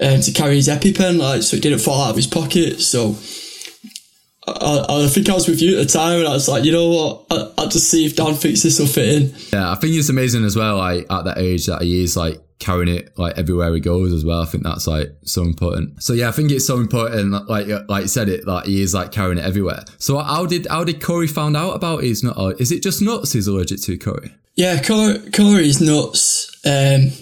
um, 0.00 0.20
to 0.20 0.32
carry 0.32 0.56
his 0.56 0.68
EpiPen, 0.68 1.18
like 1.18 1.42
so 1.42 1.56
it 1.56 1.62
didn't 1.62 1.78
fall 1.80 2.02
out 2.02 2.10
of 2.10 2.16
his 2.16 2.26
pocket. 2.26 2.80
So. 2.80 3.16
I, 4.46 5.04
I 5.04 5.06
think 5.06 5.28
I 5.28 5.34
was 5.34 5.46
with 5.46 5.62
you 5.62 5.78
at 5.78 5.86
the 5.86 5.92
time, 5.92 6.18
and 6.18 6.26
I 6.28 6.32
was 6.32 6.48
like, 6.48 6.64
you 6.64 6.72
know 6.72 6.88
what? 6.88 7.26
I, 7.30 7.52
I'll 7.58 7.68
just 7.68 7.88
see 7.90 8.04
if 8.04 8.16
Dan 8.16 8.34
thinks 8.34 8.62
this 8.62 8.78
will 8.80 8.86
fit 8.86 9.22
in. 9.22 9.34
yeah, 9.52 9.70
I 9.70 9.76
think 9.76 9.94
it's 9.94 10.08
amazing 10.08 10.44
as 10.44 10.56
well. 10.56 10.78
Like 10.78 11.06
at 11.10 11.24
that 11.24 11.38
age 11.38 11.66
that 11.66 11.82
he 11.82 12.02
is 12.02 12.16
like 12.16 12.40
carrying 12.58 12.94
it 12.94 13.16
like 13.18 13.36
everywhere 13.38 13.72
he 13.74 13.80
goes 13.80 14.12
as 14.12 14.24
well. 14.24 14.40
I 14.42 14.46
think 14.46 14.64
that's 14.64 14.86
like 14.86 15.08
so 15.24 15.42
important. 15.42 16.02
So 16.02 16.12
yeah, 16.12 16.28
I 16.28 16.32
think 16.32 16.50
it's 16.50 16.66
so 16.66 16.78
important. 16.78 17.32
Like 17.48 17.68
like 17.88 18.02
you 18.02 18.08
said 18.08 18.28
it, 18.28 18.46
like 18.46 18.66
he 18.66 18.82
is 18.82 18.94
like 18.94 19.12
carrying 19.12 19.38
it 19.38 19.44
everywhere. 19.44 19.84
So 19.98 20.18
how 20.18 20.46
did 20.46 20.66
how 20.68 20.82
did 20.84 21.00
Corey 21.02 21.28
found 21.28 21.56
out 21.56 21.72
about 21.74 22.02
his 22.02 22.24
nut? 22.24 22.36
Or 22.36 22.52
is 22.54 22.72
it 22.72 22.82
just 22.82 23.00
nuts 23.00 23.32
he's 23.32 23.46
allergic 23.46 23.80
to, 23.82 23.96
Corey? 23.98 24.34
Yeah, 24.54 24.82
Cor- 24.82 25.18
Corey's 25.32 25.80
nuts. 25.80 26.50
Um, 26.66 27.12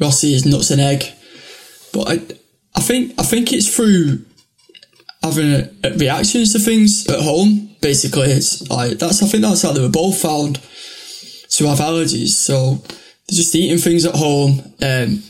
Rossi 0.00 0.34
is 0.34 0.44
nuts 0.44 0.70
and 0.70 0.80
egg. 0.80 1.04
But 1.92 2.08
I, 2.08 2.12
I 2.76 2.80
think 2.80 3.14
I 3.18 3.22
think 3.22 3.52
it's 3.52 3.74
through 3.74 4.24
having 5.32 5.98
reactions 5.98 6.52
to 6.52 6.58
things 6.58 7.06
at 7.08 7.20
home. 7.20 7.70
Basically, 7.80 8.30
it's 8.30 8.68
like 8.70 8.98
that's 8.98 9.22
I 9.22 9.26
think 9.26 9.42
that's 9.42 9.62
how 9.62 9.72
they 9.72 9.80
were 9.82 9.88
both 9.88 10.20
found 10.20 10.56
to 11.50 11.66
have 11.68 11.78
allergies. 11.78 12.30
So 12.30 12.74
they're 13.28 13.36
just 13.36 13.54
eating 13.54 13.78
things 13.78 14.04
at 14.04 14.14
home. 14.14 14.60
Um, 14.82 15.22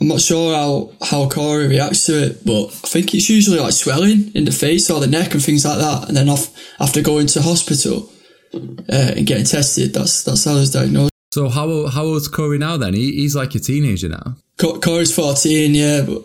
I'm 0.00 0.08
not 0.08 0.20
sure 0.20 0.54
how 0.54 0.92
how 1.04 1.28
Corey 1.28 1.68
reacts 1.68 2.06
to 2.06 2.12
it, 2.26 2.44
but 2.46 2.66
I 2.68 2.88
think 2.88 3.14
it's 3.14 3.28
usually 3.28 3.58
like 3.58 3.72
swelling 3.72 4.32
in 4.34 4.44
the 4.46 4.52
face 4.52 4.90
or 4.90 4.98
the 5.00 5.06
neck 5.06 5.32
and 5.34 5.42
things 5.44 5.64
like 5.66 5.78
that. 5.78 6.08
And 6.08 6.16
then 6.16 6.28
off 6.28 6.48
after 6.80 7.02
going 7.02 7.26
to 7.28 7.42
hospital 7.42 8.10
uh, 8.54 9.12
and 9.16 9.26
getting 9.26 9.44
tested, 9.44 9.92
that's 9.92 10.22
that's 10.24 10.44
how 10.44 10.56
it's 10.56 10.70
diagnosed. 10.70 11.10
So 11.32 11.48
how 11.48 11.68
old- 11.68 11.92
how 11.92 12.04
old's 12.04 12.28
Corey 12.28 12.58
now? 12.58 12.76
Then 12.76 12.94
he, 12.94 13.12
he's 13.12 13.36
like 13.36 13.54
a 13.54 13.60
teenager 13.60 14.08
now. 14.08 14.36
Co- 14.56 14.80
Corey's 14.80 15.14
14, 15.14 15.74
yeah, 15.74 16.02
but 16.02 16.24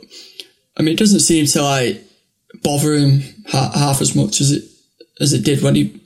I 0.78 0.82
mean, 0.82 0.94
it 0.96 0.98
doesn't 1.00 1.20
seem 1.20 1.46
to 1.46 1.62
like 1.62 2.02
bother 2.64 2.94
him 2.94 3.22
ha- 3.48 3.72
half 3.74 4.02
as 4.02 4.16
much 4.16 4.42
as 4.42 4.52
it 4.52 4.64
as 5.20 5.34
it 5.34 5.44
did 5.46 5.62
when 5.62 5.76
he 5.76 6.02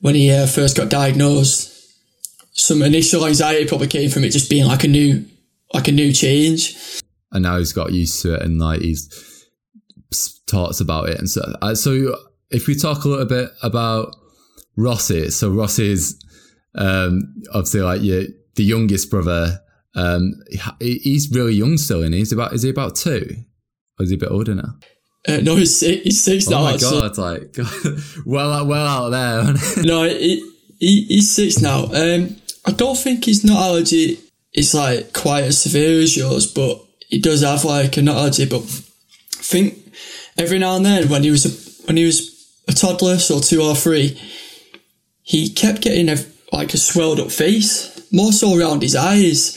when 0.00 0.14
he 0.14 0.30
uh, 0.30 0.46
first 0.46 0.76
got 0.76 0.88
diagnosed. 0.90 1.72
Some 2.52 2.82
initial 2.82 3.26
anxiety 3.26 3.66
probably 3.66 3.86
came 3.88 4.08
from 4.10 4.24
it 4.24 4.30
just 4.30 4.48
being 4.50 4.66
like 4.66 4.84
a 4.84 4.88
new 4.88 5.24
like 5.74 5.88
a 5.88 5.92
new 5.92 6.12
change. 6.12 6.76
and 7.32 7.42
now 7.42 7.58
he's 7.58 7.72
got 7.72 7.92
used 7.92 8.22
to 8.22 8.34
it 8.34 8.42
and 8.42 8.58
like 8.58 8.80
he's 8.80 9.08
talks 10.46 10.78
about 10.80 11.08
it 11.08 11.18
and 11.18 11.28
so 11.28 11.42
uh, 11.60 11.74
so 11.74 12.16
if 12.50 12.68
we 12.68 12.74
talk 12.76 13.04
a 13.04 13.08
little 13.08 13.26
bit 13.26 13.50
about 13.64 14.14
Rossi 14.76 15.28
so 15.30 15.50
Rossi 15.50 15.90
is 15.90 16.16
um 16.76 17.34
obviously 17.52 17.80
like 17.80 18.02
your 18.02 18.24
the 18.54 18.64
youngest 18.64 19.10
brother. 19.10 19.60
Um 19.96 20.34
he- 20.80 20.98
he's 20.98 21.30
really 21.32 21.54
young 21.54 21.78
still 21.78 22.02
and 22.02 22.14
he's 22.14 22.32
about 22.32 22.52
is 22.52 22.62
he 22.62 22.70
about 22.70 22.94
two? 22.96 23.26
Or 23.98 24.04
is 24.04 24.10
he 24.10 24.16
a 24.16 24.18
bit 24.18 24.30
older 24.30 24.54
now 24.54 24.74
Uh, 25.28 25.38
no, 25.42 25.56
he's 25.56 25.76
six, 25.78 26.02
he's 26.04 26.22
six 26.22 26.46
oh 26.48 26.50
now. 26.52 26.58
Oh 26.60 26.64
my 26.64 26.76
god 26.76 27.18
like 27.18 27.56
well 28.26 28.52
out- 28.52 28.66
well 28.66 28.86
out 28.86 29.08
there 29.10 29.54
No, 29.84 30.04
he, 30.04 30.48
he 30.78 31.02
he's 31.04 31.30
six 31.30 31.60
now. 31.60 31.84
Um, 31.86 32.36
I 32.64 32.72
don't 32.72 32.96
think 32.98 33.24
his 33.24 33.44
nut 33.44 33.56
allergy 33.56 34.18
is 34.52 34.74
like 34.74 35.12
quite 35.12 35.44
as 35.44 35.60
severe 35.60 36.00
as 36.00 36.16
yours, 36.16 36.46
but 36.46 36.80
he 37.08 37.18
does 37.20 37.42
have 37.42 37.64
like 37.64 37.96
a 37.96 38.02
nut 38.02 38.16
allergy. 38.16 38.46
But 38.46 38.62
I 38.62 39.42
think 39.42 39.78
every 40.38 40.58
now 40.58 40.76
and 40.76 40.84
then 40.86 41.08
when 41.08 41.22
he 41.22 41.30
was 41.30 41.44
a, 41.46 41.86
when 41.86 41.96
he 41.96 42.04
was 42.04 42.32
a 42.68 42.72
toddler, 42.72 43.18
so 43.18 43.40
two 43.40 43.62
or 43.62 43.74
three, 43.76 44.20
he 45.22 45.48
kept 45.50 45.82
getting 45.82 46.08
a, 46.08 46.16
like 46.52 46.74
a 46.74 46.78
swelled 46.78 47.20
up 47.20 47.30
face, 47.30 48.10
more 48.12 48.32
so 48.32 48.56
around 48.58 48.82
his 48.82 48.96
eyes, 48.96 49.56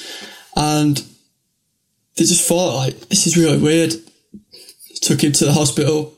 and 0.56 0.98
they 2.18 2.26
just 2.26 2.48
thought 2.48 2.76
like 2.76 3.00
this 3.10 3.28
is 3.28 3.38
really 3.38 3.58
weird. 3.58 3.94
Took 5.02 5.24
him 5.24 5.32
to 5.34 5.46
the 5.46 5.54
hospital. 5.54 6.14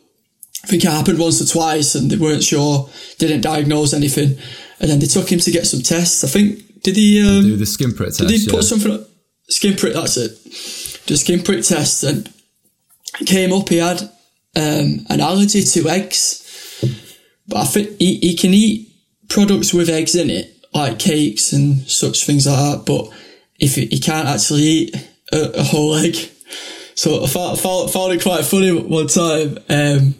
I 0.64 0.68
think 0.68 0.84
it 0.84 0.92
happened 0.92 1.20
once 1.20 1.42
or 1.42 1.52
twice 1.52 1.96
and 1.96 2.10
they 2.10 2.18
weren't 2.18 2.44
sure, 2.44 2.90
didn't 3.18 3.42
diagnose 3.42 3.94
anything. 3.94 4.38
And 4.80 4.90
then 4.90 5.00
they 5.00 5.08
took 5.08 5.32
him 5.32 5.40
to 5.40 5.52
get 5.52 5.66
some 5.66 5.82
tests. 5.82 6.24
I 6.24 6.28
think, 6.28 6.84
did 6.84 6.96
he, 6.96 7.22
um, 7.22 7.44
do 7.44 7.58
the 7.58 7.66
skin 7.66 7.94
prick 7.94 8.10
test 8.10 8.20
did 8.20 8.32
he 8.32 8.38
yeah. 8.46 8.52
put 8.52 8.64
something, 8.64 9.06
skin 9.50 9.76
prick, 9.76 9.94
that's 9.94 10.18
it. 10.18 10.32
The 11.08 11.18
skin 11.18 11.42
prick 11.42 11.64
test 11.64 12.04
and 12.04 12.32
it 13.20 13.28
came 13.28 13.54
up 13.54 13.70
he 13.70 13.78
had 13.78 14.02
um, 14.56 15.06
an 15.10 15.20
allergy 15.20 15.64
to 15.64 15.90
eggs. 15.90 16.38
But 17.48 17.58
I 17.58 17.66
think 17.66 17.98
he, 17.98 18.18
he 18.18 18.36
can 18.36 18.54
eat 18.54 18.94
products 19.30 19.74
with 19.74 19.90
eggs 19.90 20.16
in 20.16 20.30
it, 20.30 20.56
like 20.74 21.00
cakes 21.00 21.54
and 21.54 21.80
such 21.90 22.26
things 22.26 22.48
like 22.48 22.58
that. 22.58 22.86
But 22.86 23.10
if 23.60 23.76
he, 23.76 23.86
he 23.88 24.00
can't 24.00 24.28
actually 24.28 24.62
eat 24.62 24.96
a, 25.32 25.60
a 25.60 25.64
whole 25.64 25.96
egg. 26.06 26.16
So 26.96 27.24
I 27.24 27.28
found, 27.28 27.60
found, 27.60 27.92
found 27.92 28.14
it 28.14 28.22
quite 28.22 28.46
funny 28.46 28.72
one 28.72 29.08
time. 29.08 29.58
Um, 29.70 30.16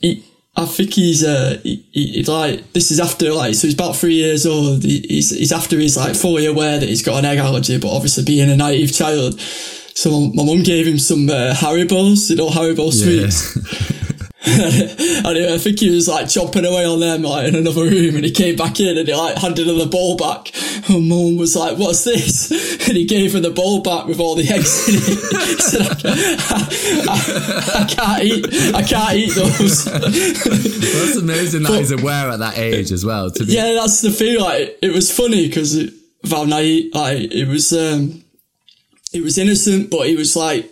he, 0.00 0.24
I 0.54 0.66
think 0.66 0.92
he's 0.92 1.24
uh 1.24 1.58
he, 1.62 1.86
he, 1.92 2.06
he's 2.08 2.28
like 2.28 2.72
this 2.74 2.90
is 2.90 3.00
after 3.00 3.32
like 3.32 3.54
so 3.54 3.66
he's 3.66 3.74
about 3.74 3.96
three 3.96 4.14
years 4.14 4.44
old. 4.44 4.82
He, 4.82 5.00
he's 5.08 5.30
he's 5.30 5.52
after 5.52 5.78
he's 5.78 5.96
like 5.96 6.14
fully 6.14 6.46
aware 6.46 6.78
that 6.78 6.88
he's 6.88 7.02
got 7.02 7.18
an 7.18 7.24
egg 7.24 7.38
allergy, 7.38 7.78
but 7.78 7.94
obviously 7.94 8.24
being 8.24 8.50
a 8.50 8.56
naive 8.56 8.92
child. 8.92 9.40
So 9.40 10.10
my, 10.10 10.36
my 10.36 10.44
mum 10.44 10.62
gave 10.62 10.86
him 10.86 10.98
some 10.98 11.28
uh, 11.28 11.54
Haribo's, 11.54 12.30
you 12.30 12.36
know 12.36 12.48
Haribo 12.48 12.90
Yeah. 12.92 13.98
and 14.44 15.26
I 15.26 15.58
think 15.58 15.78
he 15.78 15.90
was 15.90 16.08
like 16.08 16.26
chomping 16.26 16.66
away 16.68 16.84
on 16.84 16.98
them 16.98 17.22
like 17.22 17.46
in 17.46 17.54
another 17.54 17.82
room 17.82 18.16
and 18.16 18.24
he 18.24 18.32
came 18.32 18.56
back 18.56 18.80
in 18.80 18.98
and 18.98 19.06
he 19.06 19.14
like 19.14 19.36
handed 19.38 19.68
her 19.68 19.74
the 19.74 19.86
ball 19.86 20.16
back. 20.16 20.50
And 20.90 21.08
mum 21.08 21.36
was 21.36 21.54
like 21.54 21.78
what's 21.78 22.04
this? 22.04 22.50
And 22.88 22.96
he 22.96 23.04
gave 23.04 23.32
her 23.34 23.40
the 23.40 23.50
ball 23.50 23.80
back 23.82 24.06
with 24.06 24.18
all 24.18 24.34
the 24.34 24.48
eggs 24.48 24.88
in 24.88 24.94
it. 24.96 25.02
He 25.52 25.56
said 25.58 25.82
I, 27.08 27.08
I, 27.08 27.82
I 27.82 27.84
can't 27.86 28.22
eat 28.24 28.74
I 28.74 28.82
can't 28.82 29.14
eat 29.14 29.34
those. 29.34 29.84
That's 29.84 31.16
amazing 31.16 31.62
that 31.62 31.78
he's 31.78 31.92
aware 31.92 32.30
at 32.30 32.40
that 32.40 32.58
age 32.58 32.90
as 32.90 33.04
well 33.04 33.30
to 33.30 33.46
be 33.46 33.52
yeah 33.52 33.74
that's 33.74 34.00
the 34.00 34.10
thing 34.10 34.40
like 34.40 34.78
it 34.82 34.92
was 34.92 35.16
funny 35.16 35.46
because 35.46 35.90
how 36.28 36.44
naive 36.44 36.92
like 36.94 37.32
it 37.32 37.46
was 37.46 37.72
um 37.72 38.22
it 39.12 39.22
was 39.22 39.38
innocent, 39.38 39.90
but 39.90 40.06
he 40.06 40.16
was 40.16 40.34
like 40.36 40.70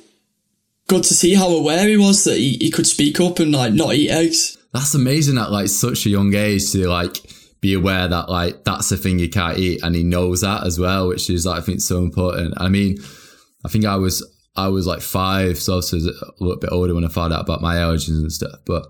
good 0.90 1.04
to 1.04 1.14
see 1.14 1.34
how 1.34 1.48
aware 1.48 1.86
he 1.86 1.96
was 1.96 2.24
that 2.24 2.36
he, 2.36 2.56
he 2.60 2.68
could 2.68 2.86
speak 2.86 3.20
up 3.20 3.38
and 3.38 3.52
like 3.52 3.72
not 3.72 3.94
eat 3.94 4.10
eggs. 4.10 4.58
That's 4.72 4.92
amazing 4.92 5.38
at 5.38 5.52
like 5.52 5.68
such 5.68 6.04
a 6.04 6.10
young 6.10 6.34
age 6.34 6.72
to 6.72 6.88
like 6.88 7.16
be 7.60 7.74
aware 7.74 8.08
that 8.08 8.28
like 8.28 8.64
that's 8.64 8.88
the 8.88 8.96
thing 8.96 9.20
you 9.20 9.30
can't 9.30 9.56
eat 9.56 9.80
and 9.84 9.94
he 9.94 10.02
knows 10.02 10.40
that 10.40 10.66
as 10.66 10.80
well, 10.80 11.06
which 11.06 11.30
is 11.30 11.46
like, 11.46 11.62
I 11.62 11.64
think 11.64 11.80
so 11.80 11.98
important. 11.98 12.54
I 12.56 12.68
mean, 12.68 12.98
I 13.64 13.68
think 13.68 13.84
I 13.84 13.96
was 13.96 14.26
I 14.56 14.66
was 14.66 14.84
like 14.84 15.00
five, 15.00 15.58
so 15.58 15.74
I 15.74 15.76
was 15.76 15.92
a 15.92 16.12
little 16.40 16.58
bit 16.58 16.72
older 16.72 16.92
when 16.92 17.04
I 17.04 17.08
found 17.08 17.32
out 17.32 17.42
about 17.42 17.62
my 17.62 17.76
allergies 17.76 18.08
and 18.08 18.32
stuff. 18.32 18.58
But 18.66 18.84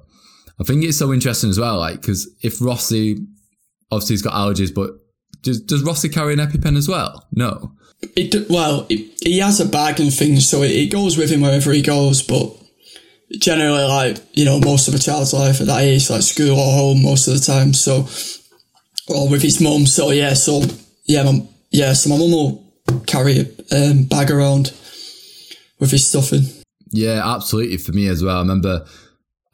I 0.59 0.65
think 0.65 0.83
it's 0.83 0.99
so 0.99 1.13
interesting 1.13 1.51
as 1.51 1.61
well, 1.61 1.79
like 1.79 2.01
because 2.01 2.31
if 2.43 2.63
Rossi 2.63 3.27
obviously 3.91 4.15
he's 4.15 4.23
got 4.23 4.33
allergies, 4.33 4.75
but 4.75 4.93
does 5.43 5.61
does 5.61 5.83
Rossi 5.83 6.09
carry 6.09 6.33
an 6.33 6.39
EpiPen 6.39 6.79
as 6.79 6.89
well? 6.89 7.27
No. 7.33 7.75
It, 8.17 8.49
well, 8.49 8.87
it, 8.89 9.19
he 9.23 9.39
has 9.39 9.61
a 9.61 9.67
bag 9.67 10.01
and 10.01 10.13
things, 10.13 10.49
so 10.49 10.63
it, 10.63 10.71
it 10.71 10.93
goes 10.93 11.17
with 11.17 11.31
him 11.31 11.43
wherever 11.43 11.73
he 11.73 11.83
goes. 11.83 12.23
But 12.23 12.57
generally, 13.39 13.85
like 13.85 14.19
you 14.33 14.45
know, 14.45 14.61
most 14.61 14.89
of 14.89 14.95
a 14.95 14.99
child's 14.99 15.33
life 15.33 15.61
at 15.61 15.67
that 15.67 15.83
age, 15.83 16.11
like 16.11 16.23
school 16.23 16.59
or 16.59 16.73
home, 16.73 17.03
most 17.03 17.29
of 17.29 17.35
the 17.35 17.41
time. 17.41 17.75
So, 17.75 18.09
or 19.09 19.29
with 19.29 19.43
his 19.43 19.61
mum. 19.61 19.87
So 19.87 20.11
yeah, 20.11 20.35
so 20.35 20.63
yeah, 21.05 21.25
my, 21.25 21.47
yeah, 21.71 21.93
so 21.93 22.11
my 22.11 22.19
mum 22.19 22.31
will 22.31 22.71
carry 23.07 23.39
a 23.71 23.91
um, 23.91 24.05
bag 24.05 24.31
around 24.31 24.73
with 25.79 25.91
his 25.91 26.07
stuff 26.07 26.33
in. 26.33 26.45
Yeah, 26.93 27.23
absolutely. 27.25 27.77
For 27.77 27.93
me 27.93 28.09
as 28.09 28.23
well. 28.23 28.37
I 28.37 28.41
remember 28.41 28.87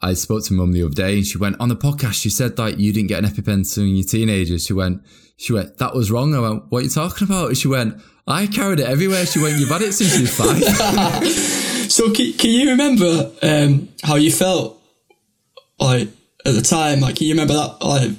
I 0.01 0.13
spoke 0.13 0.43
to 0.45 0.53
mum 0.53 0.73
the 0.73 0.83
other 0.83 0.93
day 0.93 1.17
and 1.17 1.25
she 1.25 1.37
went 1.37 1.59
on 1.59 1.69
the 1.69 1.75
podcast. 1.75 2.13
She 2.13 2.29
said 2.29 2.57
like 2.57 2.77
you 2.77 2.93
didn't 2.93 3.09
get 3.09 3.23
an 3.23 3.29
EpiPen 3.29 3.73
to 3.75 3.83
your 3.83 4.05
teenagers. 4.05 4.65
She 4.65 4.73
went, 4.73 5.01
she 5.37 5.53
went, 5.53 5.77
that 5.77 5.95
was 5.95 6.11
wrong. 6.11 6.33
I 6.35 6.39
went, 6.39 6.63
what 6.69 6.79
are 6.79 6.83
you 6.83 6.89
talking 6.89 7.27
about? 7.27 7.55
She 7.57 7.67
went, 7.67 8.01
I 8.27 8.47
carried 8.47 8.79
it 8.79 8.87
everywhere. 8.87 9.25
She 9.25 9.39
went, 9.41 9.57
you've 9.59 9.69
had 9.69 9.81
it 9.81 9.93
since 9.93 10.15
you 10.17 10.23
were 10.23 10.27
five. 10.27 11.27
so 11.91 12.11
can, 12.11 12.33
can 12.33 12.49
you 12.49 12.71
remember 12.71 13.31
um, 13.41 13.89
how 14.03 14.15
you 14.15 14.31
felt 14.31 14.81
like 15.79 16.09
at 16.45 16.53
the 16.53 16.61
time? 16.61 16.99
Like, 16.99 17.15
can 17.15 17.27
you 17.27 17.33
remember 17.33 17.53
that 17.53 17.77
like 17.81 18.11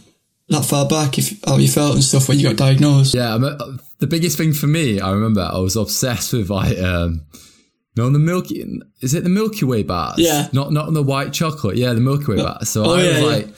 that 0.49 0.65
far 0.65 0.89
back? 0.89 1.19
If 1.19 1.45
how 1.45 1.57
you 1.57 1.69
felt 1.69 1.95
and 1.95 2.03
stuff 2.05 2.29
when 2.29 2.39
you 2.39 2.47
got 2.49 2.57
diagnosed? 2.57 3.15
Yeah, 3.15 3.35
I 3.35 3.39
mean, 3.39 3.57
the 3.99 4.07
biggest 4.07 4.39
thing 4.39 4.53
for 4.55 4.67
me, 4.67 5.01
I 5.01 5.13
remember 5.13 5.43
I 5.43 5.59
was 5.59 5.77
obsessed 5.77 6.33
with 6.33 6.51
like. 6.51 6.79
Um, 6.79 7.23
no, 7.97 8.09
the 8.11 8.19
Milky 8.21 8.65
is 9.01 9.13
it 9.13 9.25
the 9.25 9.29
Milky 9.29 9.65
Way 9.65 9.83
bars? 9.83 10.19
Yeah. 10.19 10.47
Not 10.53 10.73
not 10.73 10.87
on 10.87 10.95
the 10.95 11.03
white 11.03 11.33
chocolate. 11.33 11.77
Yeah, 11.77 11.95
the 11.95 12.01
Milky 12.01 12.27
Way 12.27 12.37
bars. 12.37 12.69
So 12.69 12.85
Oh, 12.85 12.95
I 12.95 13.03
yeah, 13.03 13.09
was 13.09 13.19
yeah. 13.21 13.27
like 13.27 13.49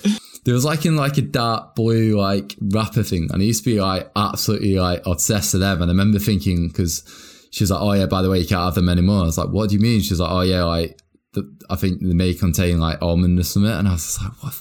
there 0.44 0.55
was 0.55 0.64
like 0.64 0.87
in 0.87 0.96
like 0.96 1.18
a 1.18 1.22
dark 1.22 1.74
blue 1.74 2.18
like 2.18 2.57
wrapper 2.61 3.03
thing, 3.03 3.29
and 3.33 3.42
I 3.42 3.44
used 3.44 3.64
to 3.64 3.70
be 3.70 3.81
like 3.81 4.11
absolutely 4.16 4.74
like 4.79 5.03
obsessed 5.07 5.53
with 5.55 5.61
them. 5.62 5.83
And 5.83 5.90
I 5.90 5.92
remember 5.92 6.18
thinking 6.18 6.68
because 6.68 7.03
she 7.50 7.62
was 7.64 7.70
like, 7.70 7.81
"Oh 7.83 7.92
yeah, 7.92 8.07
by 8.07 8.22
the 8.22 8.31
way, 8.31 8.38
you 8.40 8.46
can't 8.46 8.62
have 8.64 8.74
them 8.74 8.88
anymore." 8.88 9.22
I 9.22 9.26
was 9.26 9.38
like, 9.38 9.50
"What 9.50 9.68
do 9.70 9.74
you 9.76 9.81
mean?" 9.81 10.00
She 10.00 10.12
was 10.12 10.20
like, 10.20 10.31
"Oh 10.33 10.40
yeah, 10.42 10.64
like 10.64 10.98
the, 11.35 11.50
I 11.68 11.76
think 11.76 12.00
they 12.00 12.14
may 12.14 12.35
contain 12.35 12.81
like 12.81 13.03
almond 13.03 13.38
or 13.38 13.42
something." 13.44 13.70
And 13.70 13.87
I 13.88 13.92
was 13.92 14.03
just 14.05 14.22
like, 14.22 14.33
"What?" 14.42 14.55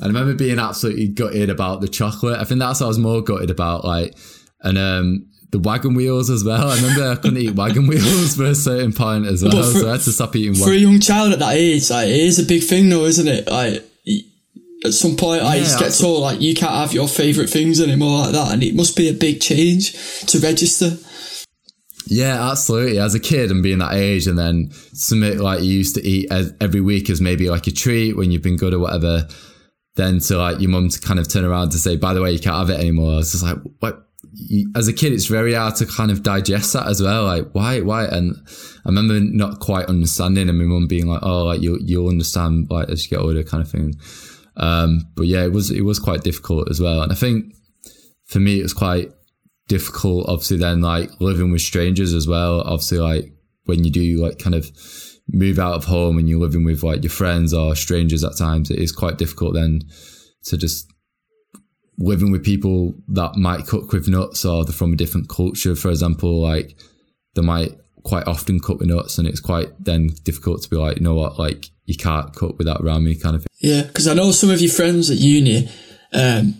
And 0.00 0.04
I 0.16 0.18
remember 0.18 0.34
being 0.34 0.58
absolutely 0.58 1.08
gutted 1.08 1.50
about 1.50 1.82
the 1.82 1.88
chocolate. 1.88 2.38
I 2.40 2.44
think 2.44 2.60
that's 2.60 2.80
what 2.80 2.86
I 2.86 2.88
was 2.88 2.98
more 2.98 3.20
gutted 3.22 3.50
about, 3.50 3.84
like, 3.84 4.16
and 4.62 4.78
um, 4.78 5.26
the 5.50 5.58
wagon 5.58 5.92
wheels 5.94 6.30
as 6.30 6.42
well. 6.42 6.70
I 6.70 6.76
remember 6.76 7.10
I 7.10 7.16
couldn't 7.16 7.36
eat 7.36 7.54
wagon 7.54 7.86
wheels 7.88 8.34
for 8.36 8.44
a 8.44 8.54
certain 8.54 8.94
point 8.94 9.26
as 9.26 9.42
well, 9.42 9.52
for- 9.62 9.78
so 9.80 9.88
I 9.88 9.92
had 9.92 10.00
to 10.00 10.12
stop 10.12 10.34
eating 10.36 10.54
For 10.54 10.70
a 10.72 10.76
young 10.76 11.00
child 11.00 11.32
at 11.34 11.40
that 11.40 11.56
age, 11.56 11.90
like 11.90 12.08
it 12.08 12.16
is 12.20 12.38
a 12.38 12.44
big 12.44 12.62
thing, 12.62 12.88
though, 12.88 13.04
isn't 13.04 13.28
it? 13.28 13.46
Like 13.48 13.84
at 14.84 14.94
some 14.94 15.16
point, 15.16 15.42
I 15.42 15.56
Yeah, 15.56 15.62
just 15.62 15.78
get 15.78 15.92
told 15.92 16.22
like 16.22 16.40
you 16.40 16.54
can't 16.54 16.72
have 16.72 16.92
your 16.92 17.08
favourite 17.08 17.50
things 17.50 17.80
anymore, 17.80 18.20
like 18.20 18.32
that, 18.32 18.52
and 18.52 18.62
it 18.62 18.74
must 18.74 18.96
be 18.96 19.08
a 19.08 19.12
big 19.12 19.40
change 19.40 19.92
to 20.26 20.38
register. 20.38 20.96
Yeah, 22.06 22.50
absolutely. 22.50 22.98
As 22.98 23.14
a 23.14 23.20
kid 23.20 23.50
and 23.50 23.62
being 23.62 23.78
that 23.78 23.94
age, 23.94 24.26
and 24.26 24.38
then 24.38 24.70
something 24.92 25.38
like 25.38 25.62
you 25.62 25.72
used 25.72 25.94
to 25.94 26.06
eat 26.06 26.30
as, 26.32 26.52
every 26.60 26.80
week 26.80 27.08
as 27.10 27.20
maybe 27.20 27.48
like 27.50 27.66
a 27.66 27.70
treat 27.70 28.16
when 28.16 28.30
you've 28.30 28.42
been 28.42 28.56
good 28.56 28.74
or 28.74 28.80
whatever, 28.80 29.28
then 29.96 30.18
to 30.20 30.36
like 30.36 30.60
your 30.60 30.70
mum 30.70 30.88
to 30.88 31.00
kind 31.00 31.20
of 31.20 31.28
turn 31.28 31.44
around 31.44 31.70
to 31.70 31.78
say, 31.78 31.96
by 31.96 32.14
the 32.14 32.22
way, 32.22 32.32
you 32.32 32.40
can't 32.40 32.56
have 32.56 32.70
it 32.70 32.80
anymore. 32.80 33.20
It's 33.20 33.32
just 33.32 33.44
like, 33.44 33.58
what? 33.78 34.06
As 34.74 34.88
a 34.88 34.92
kid, 34.92 35.12
it's 35.12 35.26
very 35.26 35.54
hard 35.54 35.76
to 35.76 35.86
kind 35.86 36.10
of 36.10 36.22
digest 36.22 36.72
that 36.72 36.86
as 36.86 37.02
well. 37.02 37.24
Like, 37.24 37.52
why, 37.52 37.80
why? 37.80 38.06
And 38.06 38.36
I 38.84 38.88
remember 38.88 39.20
not 39.20 39.60
quite 39.60 39.86
understanding, 39.86 40.48
and 40.48 40.58
my 40.58 40.64
mum 40.64 40.86
being 40.86 41.06
like, 41.06 41.20
"Oh, 41.22 41.44
like 41.44 41.60
you, 41.60 41.78
you'll 41.82 42.08
understand 42.08 42.70
like 42.70 42.88
as 42.88 43.04
you 43.04 43.16
get 43.16 43.22
older, 43.24 43.42
kind 43.42 43.62
of 43.62 43.70
thing." 43.70 43.94
Um, 44.60 45.08
but 45.16 45.26
yeah, 45.26 45.42
it 45.44 45.52
was 45.52 45.70
it 45.70 45.82
was 45.82 45.98
quite 45.98 46.22
difficult 46.22 46.70
as 46.70 46.80
well. 46.80 47.02
And 47.02 47.10
I 47.10 47.14
think 47.14 47.54
for 48.26 48.38
me, 48.38 48.60
it 48.60 48.62
was 48.62 48.74
quite 48.74 49.10
difficult. 49.68 50.28
Obviously, 50.28 50.58
then 50.58 50.82
like 50.82 51.10
living 51.20 51.50
with 51.50 51.62
strangers 51.62 52.12
as 52.12 52.28
well. 52.28 52.60
Obviously, 52.60 52.98
like 52.98 53.32
when 53.64 53.82
you 53.84 53.90
do 53.90 54.22
like 54.22 54.38
kind 54.38 54.54
of 54.54 54.70
move 55.32 55.58
out 55.58 55.74
of 55.74 55.84
home 55.84 56.18
and 56.18 56.28
you're 56.28 56.40
living 56.40 56.64
with 56.64 56.82
like 56.82 57.02
your 57.02 57.10
friends 57.10 57.54
or 57.54 57.74
strangers 57.74 58.22
at 58.22 58.36
times, 58.36 58.70
it 58.70 58.78
is 58.78 58.92
quite 58.92 59.18
difficult 59.18 59.54
then 59.54 59.80
to 60.44 60.56
just 60.56 60.86
living 61.98 62.30
with 62.30 62.44
people 62.44 62.94
that 63.08 63.36
might 63.36 63.66
cook 63.66 63.92
with 63.92 64.08
nuts 64.08 64.44
or 64.44 64.64
they're 64.64 64.72
from 64.72 64.92
a 64.92 64.96
different 64.96 65.28
culture. 65.28 65.74
For 65.74 65.90
example, 65.90 66.42
like 66.42 66.76
they 67.34 67.42
might 67.42 67.79
quite 68.02 68.26
often 68.26 68.60
cut 68.60 68.78
with 68.78 68.88
nuts, 68.88 69.18
and 69.18 69.26
it's 69.26 69.40
quite 69.40 69.68
then 69.82 70.08
difficult 70.24 70.62
to 70.62 70.70
be 70.70 70.76
like, 70.76 70.96
you 70.96 71.02
know 71.02 71.14
what, 71.14 71.38
like 71.38 71.70
you 71.86 71.96
can't 71.96 72.34
cut 72.34 72.58
with 72.58 72.66
that 72.66 72.80
around 72.80 73.04
me, 73.04 73.14
kind 73.14 73.36
of 73.36 73.42
thing. 73.42 73.48
Yeah, 73.58 73.82
because 73.82 74.08
I 74.08 74.14
know 74.14 74.30
some 74.32 74.50
of 74.50 74.60
your 74.60 74.72
friends 74.72 75.10
at 75.10 75.18
uni. 75.18 75.68
Um, 76.12 76.54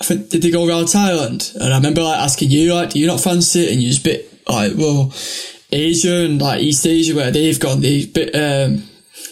I 0.00 0.04
think 0.04 0.28
did 0.28 0.42
they 0.42 0.50
go 0.50 0.66
around 0.66 0.84
Thailand? 0.84 1.54
And 1.54 1.72
I 1.72 1.76
remember 1.76 2.02
like 2.02 2.18
asking 2.18 2.50
you, 2.50 2.74
like, 2.74 2.90
do 2.90 2.98
you 2.98 3.06
not 3.06 3.20
fancy 3.20 3.64
it? 3.64 3.72
And 3.72 3.80
you 3.80 3.88
was 3.88 4.00
a 4.00 4.02
bit 4.02 4.48
like, 4.48 4.72
well, 4.76 5.12
Asia 5.72 6.24
and 6.24 6.40
like 6.40 6.60
East 6.60 6.86
Asia 6.86 7.14
where 7.14 7.30
they've 7.30 7.58
gone, 7.58 7.80
they 7.80 8.02
a 8.02 8.06
bit 8.06 8.34
um, 8.34 8.82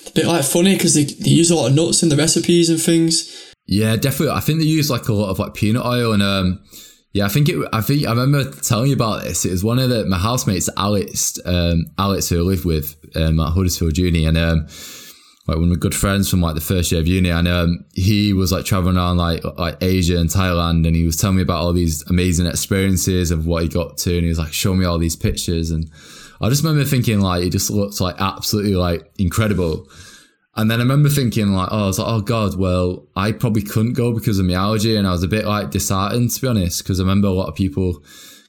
a 0.06 0.10
bit 0.14 0.26
like 0.26 0.44
funny 0.44 0.74
because 0.74 0.94
they, 0.94 1.04
they 1.04 1.30
use 1.30 1.50
a 1.50 1.54
lot 1.54 1.68
of 1.68 1.74
nuts 1.74 2.02
in 2.02 2.08
the 2.08 2.16
recipes 2.16 2.70
and 2.70 2.80
things. 2.80 3.52
Yeah, 3.66 3.96
definitely. 3.96 4.34
I 4.34 4.40
think 4.40 4.58
they 4.58 4.66
use 4.66 4.90
like 4.90 5.08
a 5.08 5.12
lot 5.12 5.30
of 5.30 5.38
like 5.38 5.54
peanut 5.54 5.84
oil 5.84 6.12
and 6.12 6.22
um 6.22 6.60
yeah, 7.14 7.24
I 7.24 7.28
think 7.28 7.48
it 7.48 7.56
I 7.72 7.80
think 7.80 8.06
I 8.06 8.10
remember 8.10 8.50
telling 8.50 8.88
you 8.88 8.94
about 8.94 9.22
this. 9.22 9.46
It 9.46 9.52
was 9.52 9.62
one 9.62 9.78
of 9.78 9.88
the 9.88 10.04
my 10.04 10.18
housemates, 10.18 10.68
Alex, 10.76 11.38
um 11.46 11.86
Alex 11.96 12.28
who 12.28 12.38
I 12.38 12.42
lived 12.42 12.64
with 12.64 12.96
um 13.14 13.38
at 13.38 13.52
Huddersfield 13.52 13.96
Uni 13.96 14.26
and 14.26 14.36
um 14.36 14.66
like 15.46 15.56
one 15.56 15.64
of 15.64 15.70
my 15.70 15.76
good 15.76 15.94
friends 15.94 16.28
from 16.28 16.40
like 16.40 16.54
the 16.54 16.60
first 16.60 16.90
year 16.90 17.00
of 17.00 17.06
uni 17.06 17.28
and 17.28 17.46
um 17.46 17.84
he 17.92 18.32
was 18.32 18.50
like 18.50 18.64
traveling 18.64 18.96
around 18.96 19.18
like 19.18 19.44
like 19.58 19.76
Asia 19.80 20.18
and 20.18 20.28
Thailand 20.28 20.86
and 20.86 20.96
he 20.96 21.04
was 21.04 21.16
telling 21.16 21.36
me 21.36 21.42
about 21.42 21.60
all 21.62 21.72
these 21.72 22.02
amazing 22.08 22.46
experiences 22.46 23.30
of 23.30 23.46
what 23.46 23.62
he 23.62 23.68
got 23.68 23.98
to 23.98 24.14
and 24.14 24.22
he 24.22 24.28
was 24.28 24.38
like 24.38 24.52
showing 24.52 24.78
me 24.78 24.86
all 24.86 24.98
these 24.98 25.16
pictures 25.16 25.70
and 25.70 25.90
I 26.40 26.48
just 26.48 26.64
remember 26.64 26.84
thinking 26.84 27.20
like 27.20 27.44
it 27.44 27.50
just 27.50 27.70
looked 27.70 28.00
like 28.00 28.16
absolutely 28.18 28.74
like 28.74 29.08
incredible. 29.18 29.88
And 30.56 30.70
then 30.70 30.78
I 30.78 30.82
remember 30.84 31.08
thinking 31.08 31.48
like, 31.48 31.68
oh, 31.72 31.84
I 31.84 31.86
was 31.86 31.98
like, 31.98 32.08
oh 32.08 32.20
god, 32.20 32.56
well, 32.56 33.08
I 33.16 33.32
probably 33.32 33.62
couldn't 33.62 33.94
go 33.94 34.12
because 34.12 34.38
of 34.38 34.46
my 34.46 34.54
allergy, 34.54 34.96
and 34.96 35.06
I 35.06 35.10
was 35.10 35.22
a 35.22 35.28
bit 35.28 35.44
like 35.44 35.70
disheartened 35.70 36.30
to 36.30 36.40
be 36.40 36.48
honest, 36.48 36.82
because 36.82 37.00
I 37.00 37.02
remember 37.02 37.28
a 37.28 37.32
lot 37.32 37.48
of 37.48 37.54
people 37.54 38.04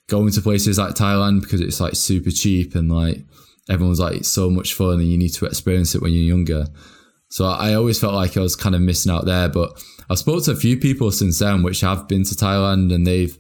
going 0.08 0.32
to 0.32 0.42
places 0.42 0.78
like 0.78 0.94
Thailand 0.94 1.42
because 1.42 1.62
it's 1.62 1.80
like 1.80 1.96
super 1.96 2.30
cheap 2.30 2.76
and 2.76 2.92
like 2.92 3.26
everyone's 3.70 4.00
like 4.00 4.18
it's 4.18 4.30
so 4.30 4.50
much 4.50 4.76
fun 4.76 5.00
and 5.00 5.12
you 5.12 5.18
need 5.18 5.34
to 5.34 5.46
experience 5.46 5.96
it 5.96 6.02
when 6.02 6.14
you're 6.14 6.22
younger. 6.22 6.68
So 7.30 7.46
I 7.46 7.74
always 7.74 8.00
felt 8.00 8.14
like 8.14 8.38
I 8.38 8.42
was 8.42 8.56
kind 8.56 8.76
of 8.76 8.82
missing 8.82 9.12
out 9.12 9.26
there, 9.26 9.50
but 9.50 9.82
I've 10.10 10.20
spoken 10.20 10.44
to 10.44 10.52
a 10.52 10.56
few 10.56 10.78
people 10.78 11.12
since 11.12 11.40
then 11.40 11.64
which 11.64 11.82
have 11.82 12.08
been 12.08 12.24
to 12.24 12.36
Thailand 12.36 12.94
and 12.94 13.06
they've 13.08 13.38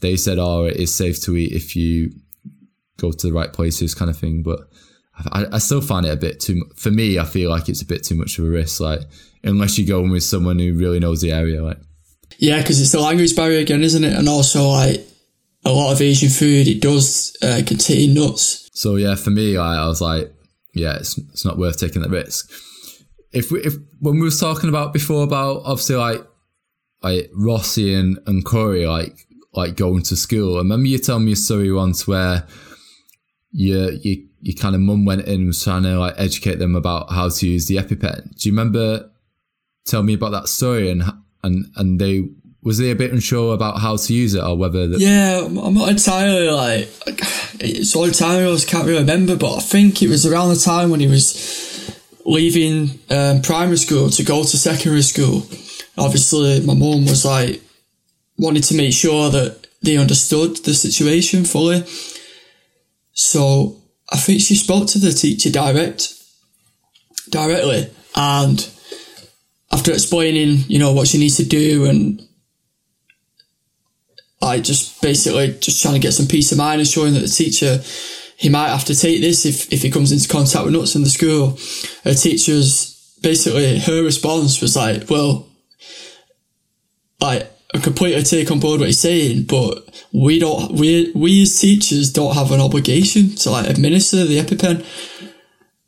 they 0.00 0.16
said, 0.16 0.38
oh, 0.38 0.64
it 0.64 0.76
is 0.76 0.94
safe 0.94 1.20
to 1.22 1.36
eat 1.36 1.52
if 1.52 1.76
you 1.76 2.10
go 2.96 3.12
to 3.12 3.26
the 3.26 3.32
right 3.34 3.52
places, 3.52 3.94
kind 3.94 4.10
of 4.10 4.16
thing. 4.16 4.42
But 4.42 4.60
I, 5.32 5.46
I 5.52 5.58
still 5.58 5.80
find 5.80 6.06
it 6.06 6.12
a 6.12 6.16
bit 6.16 6.40
too. 6.40 6.64
For 6.76 6.90
me, 6.90 7.18
I 7.18 7.24
feel 7.24 7.50
like 7.50 7.68
it's 7.68 7.82
a 7.82 7.86
bit 7.86 8.04
too 8.04 8.14
much 8.14 8.38
of 8.38 8.44
a 8.44 8.48
risk. 8.48 8.80
Like 8.80 9.00
unless 9.42 9.78
you 9.78 9.86
go 9.86 10.00
in 10.04 10.10
with 10.10 10.22
someone 10.22 10.58
who 10.58 10.74
really 10.74 11.00
knows 11.00 11.20
the 11.20 11.32
area, 11.32 11.62
like 11.62 11.78
Yeah, 12.38 12.58
because 12.58 12.80
it's 12.80 12.92
the 12.92 13.00
language 13.00 13.34
barrier 13.36 13.60
again, 13.60 13.82
isn't 13.82 14.04
it? 14.04 14.12
And 14.12 14.28
also 14.28 14.68
like 14.68 15.06
a 15.64 15.72
lot 15.72 15.92
of 15.92 16.00
Asian 16.00 16.30
food, 16.30 16.68
it 16.68 16.80
does 16.80 17.36
uh, 17.42 17.62
contain 17.66 18.14
nuts. 18.14 18.70
So 18.72 18.96
yeah, 18.96 19.14
for 19.14 19.30
me, 19.30 19.56
I, 19.56 19.84
I 19.84 19.86
was 19.86 20.00
like, 20.00 20.32
yeah, 20.74 20.96
it's 20.96 21.18
it's 21.18 21.44
not 21.44 21.58
worth 21.58 21.78
taking 21.78 22.02
that 22.02 22.10
risk. 22.10 22.50
If 23.32 23.50
we 23.50 23.60
if 23.60 23.74
when 24.00 24.16
we 24.16 24.22
was 24.22 24.40
talking 24.40 24.68
about 24.68 24.92
before 24.92 25.22
about 25.22 25.62
obviously 25.64 25.96
like 25.96 26.24
like 27.02 27.30
Rossi 27.34 27.94
and 27.94 28.18
and 28.26 28.44
Corey 28.44 28.86
like 28.86 29.26
like 29.52 29.76
going 29.76 30.02
to 30.04 30.16
school. 30.16 30.56
I 30.56 30.58
remember 30.58 30.86
you 30.86 30.98
telling 30.98 31.24
me 31.24 31.32
a 31.32 31.36
story 31.36 31.72
once 31.72 32.06
where 32.06 32.46
your 33.52 33.90
you 33.92 34.28
your 34.40 34.56
kind 34.56 34.74
of 34.74 34.80
mum 34.80 35.04
went 35.04 35.22
in 35.22 35.34
and 35.34 35.46
was 35.48 35.62
trying 35.62 35.82
to 35.82 35.98
like 35.98 36.14
educate 36.16 36.58
them 36.58 36.74
about 36.74 37.12
how 37.12 37.28
to 37.28 37.48
use 37.48 37.66
the 37.66 37.76
EpiPen. 37.76 38.36
Do 38.36 38.48
you 38.48 38.52
remember 38.52 39.10
Tell 39.86 40.02
me 40.02 40.14
about 40.14 40.30
that 40.30 40.48
story 40.48 40.90
and 40.90 41.02
and 41.42 41.66
and 41.76 42.00
they 42.00 42.28
was 42.62 42.78
they 42.78 42.90
a 42.90 42.94
bit 42.94 43.12
unsure 43.12 43.54
about 43.54 43.80
how 43.80 43.96
to 43.96 44.14
use 44.14 44.34
it 44.34 44.44
or 44.44 44.56
whether 44.56 44.86
the, 44.86 44.98
Yeah, 44.98 45.44
I'm 45.46 45.74
not 45.74 45.88
entirely 45.88 46.48
like 46.48 46.88
it's 47.58 47.96
all 47.96 48.06
the 48.06 48.12
time 48.12 48.46
I 48.46 48.58
can't 48.60 48.86
really 48.86 49.00
remember, 49.00 49.36
but 49.36 49.56
I 49.56 49.60
think 49.60 50.02
it 50.02 50.08
was 50.08 50.26
around 50.26 50.50
the 50.50 50.56
time 50.60 50.90
when 50.90 51.00
he 51.00 51.06
was 51.06 51.98
leaving 52.26 53.00
um, 53.08 53.40
primary 53.40 53.78
school 53.78 54.10
to 54.10 54.22
go 54.22 54.42
to 54.42 54.56
secondary 54.56 55.02
school. 55.02 55.46
Obviously, 55.96 56.60
my 56.60 56.74
mum 56.74 57.06
was 57.06 57.24
like 57.24 57.62
wanted 58.36 58.64
to 58.64 58.76
make 58.76 58.92
sure 58.92 59.30
that 59.30 59.66
they 59.82 59.96
understood 59.96 60.56
the 60.58 60.74
situation 60.74 61.44
fully. 61.44 61.84
So 63.12 63.79
I 64.12 64.16
think 64.16 64.40
she 64.40 64.56
spoke 64.56 64.88
to 64.88 64.98
the 64.98 65.12
teacher 65.12 65.50
direct, 65.50 66.14
directly, 67.28 67.90
and 68.16 68.68
after 69.72 69.92
explaining, 69.92 70.64
you 70.68 70.78
know, 70.78 70.92
what 70.92 71.08
she 71.08 71.18
needs 71.18 71.36
to 71.36 71.44
do 71.44 71.86
and 71.86 72.26
I 74.42 74.60
just 74.60 75.02
basically 75.02 75.58
just 75.60 75.82
trying 75.82 75.94
to 75.94 76.00
get 76.00 76.12
some 76.12 76.26
peace 76.26 76.50
of 76.50 76.58
mind 76.58 76.80
and 76.80 76.88
showing 76.88 77.14
that 77.14 77.20
the 77.20 77.28
teacher 77.28 77.82
he 78.36 78.48
might 78.48 78.70
have 78.70 78.86
to 78.86 78.94
take 78.94 79.20
this 79.20 79.44
if, 79.44 79.70
if 79.70 79.82
he 79.82 79.90
comes 79.90 80.12
into 80.12 80.28
contact 80.28 80.64
with 80.64 80.72
nuts 80.72 80.96
in 80.96 81.02
the 81.02 81.10
school. 81.10 81.58
Her 82.04 82.14
teacher's 82.14 83.18
basically 83.20 83.78
her 83.80 84.02
response 84.02 84.62
was 84.62 84.76
like, 84.76 85.10
well, 85.10 85.46
like 87.20 87.50
I 87.72 87.78
completely 87.78 88.22
take 88.22 88.50
on 88.50 88.58
board 88.58 88.80
what 88.80 88.88
he's 88.88 88.98
saying, 88.98 89.44
but 89.44 90.04
we 90.12 90.38
don't 90.38 90.72
we 90.72 91.12
we 91.14 91.42
as 91.42 91.58
teachers 91.60 92.12
don't 92.12 92.34
have 92.34 92.50
an 92.50 92.60
obligation 92.60 93.34
to 93.36 93.50
like 93.50 93.68
administer 93.68 94.24
the 94.24 94.38
EpiPen. 94.40 94.84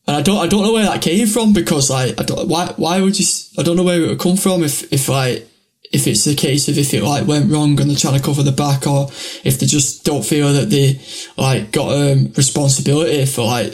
And 0.07 0.17
I 0.17 0.23
don't 0.23 0.39
I 0.39 0.47
don't 0.47 0.63
know 0.63 0.73
where 0.73 0.85
that 0.85 1.03
came 1.03 1.27
from 1.27 1.53
because 1.53 1.91
like 1.91 2.21
I 2.21 2.25
don't 2.25 2.49
why 2.49 2.73
why 2.77 3.01
would 3.01 3.19
you 3.19 3.27
I 3.59 3.63
don't 3.63 3.77
know 3.77 3.83
where 3.83 4.01
it 4.01 4.09
would 4.09 4.21
come 4.21 4.37
from 4.37 4.63
if 4.63 4.93
if 4.93 5.09
like 5.09 5.49
if 5.93 6.07
it's 6.07 6.25
the 6.25 6.37
case 6.37 6.69
of 6.69 6.79
if 6.79 6.95
it 6.95 7.03
like 7.03 7.27
went 7.27 7.51
wrong 7.51 7.79
and 7.81 7.91
they're 7.91 7.97
trying 7.97 8.19
to 8.19 8.25
cover 8.25 8.43
the 8.43 8.53
back 8.53 8.87
or 8.87 9.09
if 9.45 9.59
they 9.59 9.67
just 9.67 10.05
don't 10.05 10.25
feel 10.25 10.53
that 10.53 10.71
they 10.71 11.01
like 11.37 11.73
got 11.73 11.93
um 11.93 12.33
responsibility 12.37 13.27
for 13.27 13.45
like 13.45 13.73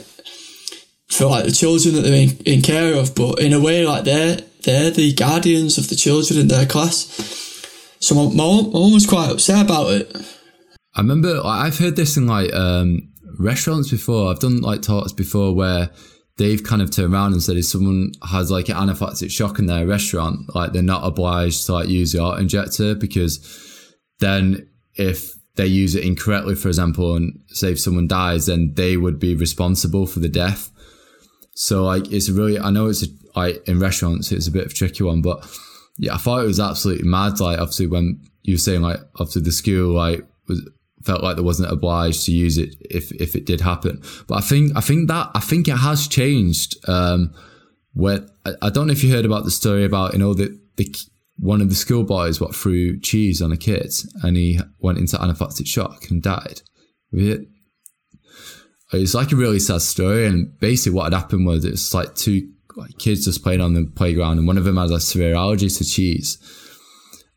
for 1.08 1.26
like 1.26 1.44
the 1.44 1.52
children 1.52 1.94
that 1.94 2.02
they're 2.02 2.22
in, 2.22 2.36
in 2.46 2.62
care 2.62 2.94
of 2.94 3.14
but 3.14 3.38
in 3.40 3.52
a 3.52 3.60
way 3.60 3.86
like 3.86 4.04
they're 4.04 4.38
they're 4.64 4.90
the 4.90 5.12
guardians 5.12 5.78
of 5.78 5.88
the 5.88 5.96
children 5.96 6.40
in 6.40 6.48
their 6.48 6.66
class 6.66 7.47
so 8.00 8.14
my, 8.14 8.34
my 8.34 8.92
was 8.92 9.06
quite 9.06 9.30
upset 9.30 9.64
about 9.64 9.90
it 9.90 10.14
I 10.98 11.00
remember 11.00 11.40
I've 11.44 11.78
heard 11.78 11.94
this 11.94 12.16
in 12.16 12.26
like 12.26 12.52
um, 12.52 13.12
restaurants 13.38 13.88
before. 13.88 14.30
I've 14.30 14.40
done 14.40 14.60
like 14.60 14.82
talks 14.82 15.12
before 15.12 15.54
where 15.54 15.90
they've 16.38 16.62
kind 16.62 16.82
of 16.82 16.90
turned 16.90 17.14
around 17.14 17.32
and 17.32 17.42
said 17.42 17.56
if 17.56 17.66
someone 17.66 18.10
has 18.28 18.50
like 18.50 18.68
an 18.68 18.74
anaphylactic 18.74 19.30
shock 19.30 19.60
in 19.60 19.66
their 19.66 19.86
restaurant, 19.86 20.52
like 20.56 20.72
they're 20.72 20.82
not 20.82 21.06
obliged 21.06 21.66
to 21.66 21.72
like 21.72 21.88
use 21.88 22.12
the 22.12 22.20
auto 22.20 22.40
injector 22.40 22.96
because 22.96 23.94
then 24.18 24.68
if 24.94 25.34
they 25.54 25.66
use 25.66 25.94
it 25.94 26.04
incorrectly, 26.04 26.56
for 26.56 26.66
example, 26.66 27.14
and 27.14 27.40
say 27.46 27.72
if 27.72 27.80
someone 27.80 28.08
dies, 28.08 28.46
then 28.46 28.72
they 28.74 28.96
would 28.96 29.20
be 29.20 29.36
responsible 29.36 30.06
for 30.06 30.18
the 30.18 30.28
death. 30.28 30.70
So 31.54 31.84
like 31.84 32.10
it's 32.10 32.28
really 32.28 32.58
I 32.58 32.70
know 32.70 32.86
it's 32.86 33.04
a, 33.04 33.08
like 33.36 33.68
in 33.68 33.78
restaurants 33.78 34.32
it's 34.32 34.48
a 34.48 34.52
bit 34.52 34.66
of 34.66 34.72
a 34.72 34.74
tricky 34.74 35.04
one, 35.04 35.22
but 35.22 35.48
yeah, 35.98 36.14
I 36.14 36.18
thought 36.18 36.42
it 36.42 36.46
was 36.46 36.60
absolutely 36.60 37.08
mad. 37.08 37.40
Like 37.40 37.58
obviously 37.58 37.86
when 37.86 38.22
you 38.42 38.54
were 38.54 38.58
saying 38.58 38.82
like 38.82 39.00
obviously 39.16 39.42
the 39.42 39.52
school 39.52 39.92
like 39.92 40.26
was 40.46 40.68
felt 41.02 41.22
like 41.22 41.36
there 41.36 41.44
wasn't 41.44 41.70
obliged 41.70 42.26
to 42.26 42.32
use 42.32 42.58
it 42.58 42.74
if 42.90 43.12
if 43.12 43.36
it 43.36 43.46
did 43.46 43.60
happen. 43.60 44.02
But 44.26 44.36
I 44.36 44.40
think 44.40 44.72
I 44.76 44.80
think 44.80 45.08
that 45.08 45.30
I 45.34 45.40
think 45.40 45.68
it 45.68 45.76
has 45.76 46.08
changed. 46.08 46.76
Um, 46.88 47.34
where 47.94 48.20
I, 48.44 48.52
I 48.62 48.70
don't 48.70 48.86
know 48.86 48.92
if 48.92 49.02
you 49.02 49.12
heard 49.12 49.24
about 49.24 49.44
the 49.44 49.50
story 49.50 49.84
about 49.84 50.12
you 50.12 50.18
know 50.20 50.34
the 50.34 50.58
the 50.76 50.94
one 51.38 51.60
of 51.60 51.68
the 51.68 51.74
schoolboys 51.74 52.40
what 52.40 52.54
threw 52.54 52.98
cheese 53.00 53.40
on 53.40 53.52
a 53.52 53.56
kid 53.56 53.92
and 54.22 54.36
he 54.36 54.60
went 54.80 54.98
into 54.98 55.16
anaphylactic 55.16 55.66
shock 55.66 56.10
and 56.10 56.22
died. 56.22 56.62
It, 57.12 57.48
it's 58.92 59.14
like 59.14 59.32
a 59.32 59.36
really 59.36 59.60
sad 59.60 59.82
story, 59.82 60.26
and 60.26 60.58
basically 60.58 60.96
what 60.96 61.12
had 61.12 61.18
happened 61.18 61.46
was 61.46 61.64
it's 61.64 61.92
like 61.92 62.14
two 62.14 62.50
kids 62.98 63.24
just 63.24 63.42
playing 63.42 63.60
on 63.60 63.74
the 63.74 63.84
playground, 63.96 64.38
and 64.38 64.46
one 64.46 64.58
of 64.58 64.64
them 64.64 64.76
has 64.76 64.90
a 64.90 65.00
severe 65.00 65.34
allergy 65.34 65.68
to 65.68 65.84
cheese 65.84 66.38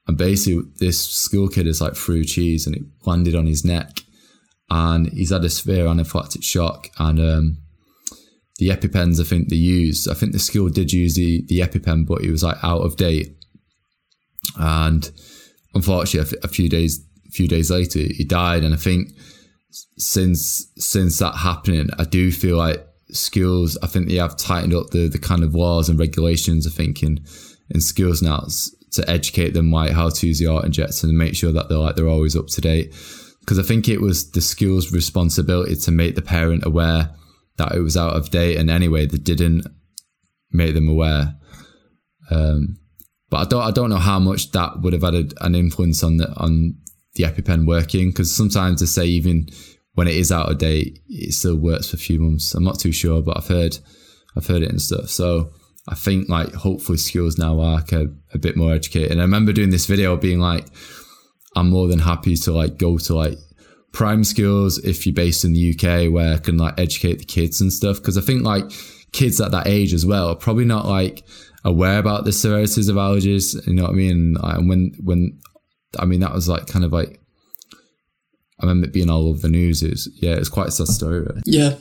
and 0.08 0.18
basically, 0.18 0.64
this 0.80 1.00
school 1.08 1.48
kid 1.48 1.68
is 1.68 1.80
like 1.80 1.96
threw 1.96 2.24
cheese 2.26 2.68
and 2.68 2.76
it 2.76 2.84
landed 3.06 3.36
on 3.36 3.46
his 3.46 3.64
neck. 3.64 4.02
And 4.70 5.08
he's 5.08 5.32
had 5.32 5.44
a 5.44 5.50
severe 5.50 5.86
anaphylactic 5.86 6.44
shock. 6.44 6.90
And 6.98 7.20
um, 7.20 7.58
the 8.58 8.70
EpiPens, 8.70 9.22
I 9.22 9.24
think 9.24 9.50
they 9.50 9.56
used, 9.56 10.10
I 10.10 10.14
think 10.14 10.34
the 10.34 10.40
school 10.40 10.70
did 10.70 10.92
use 10.92 11.16
the, 11.16 11.46
the 11.48 11.60
EpiPen, 11.60 12.06
but 12.06 12.24
it 12.24 12.32
was 12.32 12.44
like 12.44 12.58
out 12.64 12.82
of 12.82 12.98
date. 12.98 13.38
And 14.58 15.10
unfortunately, 15.74 16.40
a 16.44 16.48
few 16.48 16.68
days, 16.68 17.00
a 17.28 17.32
few 17.32 17.48
days 17.48 17.70
later, 17.70 18.00
he 18.00 18.26
died. 18.26 18.64
And 18.64 18.74
I 18.74 18.78
think 18.78 19.10
since, 19.98 20.68
since 20.78 21.20
that 21.20 21.36
happening, 21.36 21.88
I 21.98 22.06
do 22.06 22.32
feel 22.32 22.58
like 22.58 22.86
schools, 23.12 23.78
I 23.82 23.88
think 23.88 24.08
they 24.08 24.16
have 24.16 24.38
tightened 24.38 24.74
up 24.74 24.92
the, 24.92 25.08
the 25.08 25.20
kind 25.20 25.44
of 25.44 25.56
laws 25.56 25.90
and 25.90 26.00
regulations, 26.00 26.68
I 26.68 26.72
think, 26.72 27.04
in, 27.04 27.24
in 27.70 27.82
schools 27.82 28.22
now 28.22 28.48
to 28.92 29.10
educate 29.10 29.54
them 29.54 29.72
like 29.72 29.92
how 29.92 30.10
to 30.10 30.28
use 30.28 30.40
the 30.40 30.48
auto 30.48 30.66
injector 30.66 31.08
and 31.08 31.18
make 31.18 31.36
sure 31.36 31.52
that 31.52 31.70
they're 31.70 31.78
like 31.78 31.96
they're 31.96 32.08
always 32.08 32.36
up 32.36 32.48
to 32.48 32.62
date. 32.62 32.94
Because 33.40 33.58
I 33.58 33.64
think 33.64 33.88
it 33.88 34.02
was 34.02 34.32
the 34.32 34.42
school's 34.42 34.92
responsibility 34.92 35.76
to 35.76 35.92
make 35.92 36.16
the 36.16 36.22
parent 36.22 36.66
aware 36.66 37.10
that 37.58 37.74
it 37.74 37.80
was 37.80 37.98
out 37.98 38.16
of 38.16 38.30
date, 38.30 38.58
and 38.58 38.70
anyway, 38.70 39.06
they 39.06 39.18
didn't 39.18 39.66
make 40.52 40.74
them 40.74 40.90
aware. 40.90 41.36
Um, 42.30 42.78
but 43.30 43.38
I 43.38 43.46
don't 43.46 43.64
I 43.64 43.72
don't 43.72 43.90
know 43.90 43.98
how 43.98 44.20
much 44.20 44.52
that 44.52 44.82
would 44.82 44.94
have 44.94 45.04
had 45.04 45.34
an 45.42 45.56
influence 45.56 46.04
on 46.04 46.18
the 46.18 46.32
on 46.38 46.76
the 47.16 47.24
EpiPen 47.24 47.66
working 47.66 48.10
because 48.10 48.34
sometimes 48.34 48.80
they 48.80 48.86
say 48.86 49.06
even 49.06 49.48
when 50.02 50.08
it 50.08 50.16
is 50.16 50.32
out 50.32 50.50
of 50.50 50.58
date, 50.58 51.00
it 51.10 51.32
still 51.32 51.56
works 51.56 51.92
for 51.92 51.96
a 51.96 52.00
few 52.00 52.20
months. 52.20 52.56
I'm 52.56 52.64
not 52.64 52.80
too 52.80 52.92
sure, 52.92 53.22
but 53.22 53.38
I've 53.38 53.46
heard 53.46 53.78
I've 54.36 54.48
heard 54.48 54.64
it 54.64 54.72
and 54.72 54.82
stuff. 54.82 55.10
So 55.10 55.54
I 55.88 55.94
think 55.94 56.28
like 56.28 56.56
hopefully 56.56 56.98
schools 56.98 57.38
now 57.38 57.60
are 57.60 57.84
a, 57.92 58.08
a 58.34 58.40
bit 58.40 58.58
more 58.58 58.74
educated. 58.74 59.12
And 59.12 59.22
I 59.22 59.26
remember 59.26 59.54
doing 59.54 59.70
this 59.70 59.86
video 59.86 60.18
being 60.18 60.40
like, 60.40 60.66
I'm 61.56 61.70
more 61.70 61.88
than 61.88 62.00
happy 62.00 62.36
to 62.36 62.52
like 62.52 62.80
go 62.80 62.98
to 62.98 63.14
like 63.14 63.38
prime 63.92 64.24
schools 64.24 64.80
if 64.80 65.06
you're 65.06 65.14
based 65.14 65.46
in 65.46 65.54
the 65.54 65.76
UK 65.76 66.12
where 66.12 66.34
I 66.34 66.38
can 66.40 66.58
like 66.58 66.80
educate 66.80 67.20
the 67.20 67.26
kids 67.26 67.62
and 67.62 67.72
stuff. 67.72 68.02
Cause 68.02 68.18
I 68.18 68.22
think 68.22 68.42
like 68.42 68.72
kids 69.12 69.40
at 69.40 69.52
that 69.52 69.68
age 69.68 69.94
as 69.94 70.04
well 70.04 70.30
are 70.30 70.36
probably 70.36 70.66
not 70.66 70.88
like 70.88 71.24
aware 71.64 72.00
about 72.00 72.26
the 72.26 72.32
severities 72.32 72.88
of 72.88 72.96
allergies. 72.96 73.68
You 73.68 73.76
know 73.76 73.84
what 73.84 73.92
I 73.92 73.94
mean? 73.94 74.36
And 74.42 74.68
when, 74.68 74.94
when, 75.04 75.40
I 76.00 76.06
mean, 76.06 76.22
that 76.22 76.34
was 76.34 76.50
like 76.50 76.66
kind 76.66 76.84
of 76.84 76.92
like, 76.92 77.21
I 78.62 78.66
remember 78.66 78.88
it 78.88 78.94
being 78.94 79.10
all 79.10 79.28
over 79.28 79.40
the 79.40 79.50
news. 79.50 79.82
It 79.82 79.92
was, 79.92 80.10
yeah, 80.16 80.34
it's 80.34 80.50
quite 80.50 80.68
a 80.68 80.72
sad 80.72 80.88
story. 80.88 81.26
Yeah. 81.46 81.76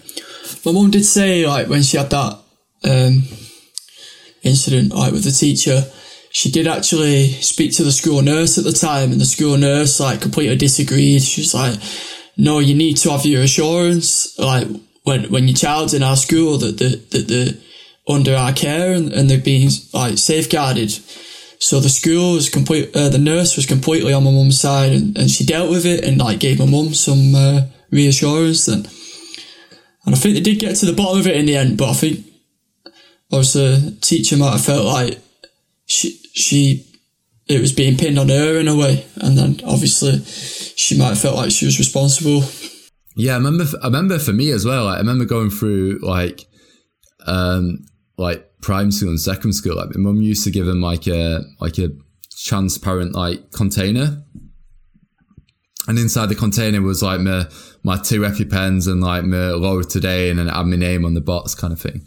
My 0.65 0.73
mum 0.73 0.91
did 0.91 1.05
say 1.05 1.47
like 1.47 1.69
when 1.69 1.83
she 1.83 1.97
had 1.99 2.11
that, 2.11 2.39
um, 2.85 3.23
incident 4.43 4.95
like 4.95 5.13
with 5.13 5.25
the 5.25 5.31
teacher 5.31 5.85
she 6.31 6.51
did 6.51 6.67
actually 6.67 7.29
speak 7.29 7.75
to 7.75 7.83
the 7.83 7.93
school 7.93 8.23
nurse 8.23 8.57
at 8.57 8.65
the 8.65 8.73
time 8.73 9.13
and 9.13 9.21
the 9.21 9.27
school 9.27 9.57
nurse 9.57 10.01
like 10.01 10.21
completely 10.21 10.57
disagreed 10.57 11.23
she 11.23 11.43
was 11.43 11.55
like 11.55 11.79
no 12.37 12.59
you 12.59 12.75
need 12.75 12.97
to 12.97 13.11
have 13.11 13.27
your 13.27 13.43
assurance 13.43 14.39
like 14.39 14.67
when 15.03 15.25
when 15.31 15.47
your 15.47 15.57
child's 15.57 15.95
in 15.95 16.03
our 16.03 16.17
school 16.17 16.57
that 16.57 16.79
the 16.79 16.97
that 17.11 17.29
they're 17.29 17.55
under 18.09 18.35
our 18.35 18.53
care 18.53 18.93
and, 18.93 19.13
and 19.13 19.29
they're 19.29 19.39
being 19.39 19.69
like 19.93 20.17
safeguarded 20.17 20.91
so 21.61 21.79
the 21.79 21.89
school 21.89 22.35
was 22.35 22.49
complete 22.49 22.95
uh, 22.97 23.09
the 23.09 23.19
nurse 23.19 23.55
was 23.55 23.67
completely 23.67 24.13
on 24.13 24.25
my 24.25 24.31
mum's 24.31 24.61
side 24.61 24.93
and, 24.93 25.17
and 25.17 25.31
she 25.31 25.47
dealt 25.47 25.71
with 25.71 25.87
it 25.87 26.05
and 26.05 26.19
like 26.19 26.41
gave 26.41 26.59
my 26.59 26.67
mum 26.67 26.93
some 26.93 27.35
uh, 27.35 27.61
reassurance 27.91 28.67
and 28.67 28.87
and 30.05 30.15
I 30.15 30.19
think 30.19 30.35
they 30.35 30.41
did 30.41 30.59
get 30.59 30.77
to 30.77 30.87
the 30.87 30.93
bottom 30.93 31.21
of 31.21 31.27
it 31.27 31.37
in 31.37 31.47
the 31.47 31.57
end 31.57 31.79
but 31.79 31.91
I 31.91 31.95
think 31.95 32.27
obviously 33.31 33.97
teacher 34.01 34.37
might 34.37 34.53
have 34.53 34.65
felt 34.65 34.85
like 34.85 35.19
she 35.87 36.21
she 36.35 36.91
it 37.51 37.61
was 37.61 37.73
being 37.73 37.97
pinned 37.97 38.19
on 38.19 38.29
her 38.29 38.61
in 38.61 38.69
a 38.69 38.77
way, 38.77 39.05
and 39.17 39.37
then 39.37 39.61
obviously 39.67 40.23
she 40.25 40.97
might 40.97 41.09
have 41.09 41.21
felt 41.21 41.35
like 41.35 41.51
she 41.51 41.67
was 41.67 41.81
responsible. 41.81 42.45
Yeah, 43.17 43.33
I 43.33 43.37
remember. 43.39 43.65
I 43.83 43.87
remember 43.87 44.21
for 44.21 44.33
me 44.33 44.53
as 44.53 44.65
well. 44.65 44.85
Like, 44.85 44.97
I 44.97 45.01
remember 45.01 45.25
going 45.25 45.51
through 45.51 45.99
like, 46.01 46.47
um, 47.27 47.87
like 48.21 48.61
prime 48.61 48.93
school 48.93 49.09
and 49.09 49.21
second 49.21 49.55
school. 49.55 49.77
Like 49.77 49.89
my 49.97 50.01
mum 50.01 50.21
used 50.21 50.45
to 50.45 50.51
give 50.51 50.67
them 50.67 50.81
like 50.81 51.07
a 51.07 51.41
like 51.61 51.79
a 51.79 51.89
transparent 52.45 53.15
like 53.15 53.51
container, 53.53 54.23
and 55.89 55.99
inside 55.99 56.27
the 56.27 56.35
container 56.35 56.83
was 56.83 57.03
like 57.03 57.21
my 57.21 57.47
my 57.83 57.97
two 57.97 58.21
EpiPens 58.21 58.87
and 58.87 59.01
like 59.01 59.25
my 59.25 59.37
loratadine, 59.37 60.39
and 60.39 60.49
it 60.49 60.55
had 60.55 60.67
my 60.67 60.77
name 60.77 61.05
on 61.05 61.15
the 61.15 61.21
box, 61.21 61.55
kind 61.55 61.73
of 61.73 61.81
thing. 61.81 62.05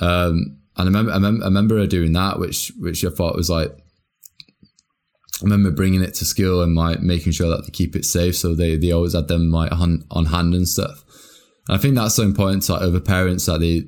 Um, 0.00 0.58
and 0.76 0.82
I 0.82 0.84
remember, 0.84 1.10
I 1.10 1.14
remember, 1.14 1.44
I 1.44 1.48
remember 1.48 1.78
her 1.78 1.86
doing 1.86 2.12
that, 2.12 2.38
which 2.38 2.72
which 2.78 3.04
I 3.04 3.10
thought 3.10 3.36
was 3.36 3.50
like. 3.50 3.70
I 5.42 5.44
remember 5.44 5.70
bringing 5.70 6.02
it 6.02 6.14
to 6.14 6.24
school 6.24 6.62
and 6.62 6.74
like 6.74 7.00
making 7.02 7.32
sure 7.32 7.50
that 7.50 7.66
they 7.66 7.70
keep 7.70 7.94
it 7.94 8.06
safe, 8.06 8.36
so 8.36 8.54
they, 8.54 8.76
they 8.76 8.90
always 8.90 9.12
had 9.12 9.28
them 9.28 9.50
like 9.50 9.70
on, 9.70 10.06
on 10.10 10.24
hand 10.24 10.54
and 10.54 10.66
stuff. 10.66 11.04
I 11.68 11.76
think 11.76 11.94
that's 11.94 12.14
so 12.14 12.22
important 12.22 12.62
to 12.62 12.72
like, 12.72 12.80
other 12.80 13.00
parents 13.00 13.44
that 13.44 13.60
they, 13.60 13.84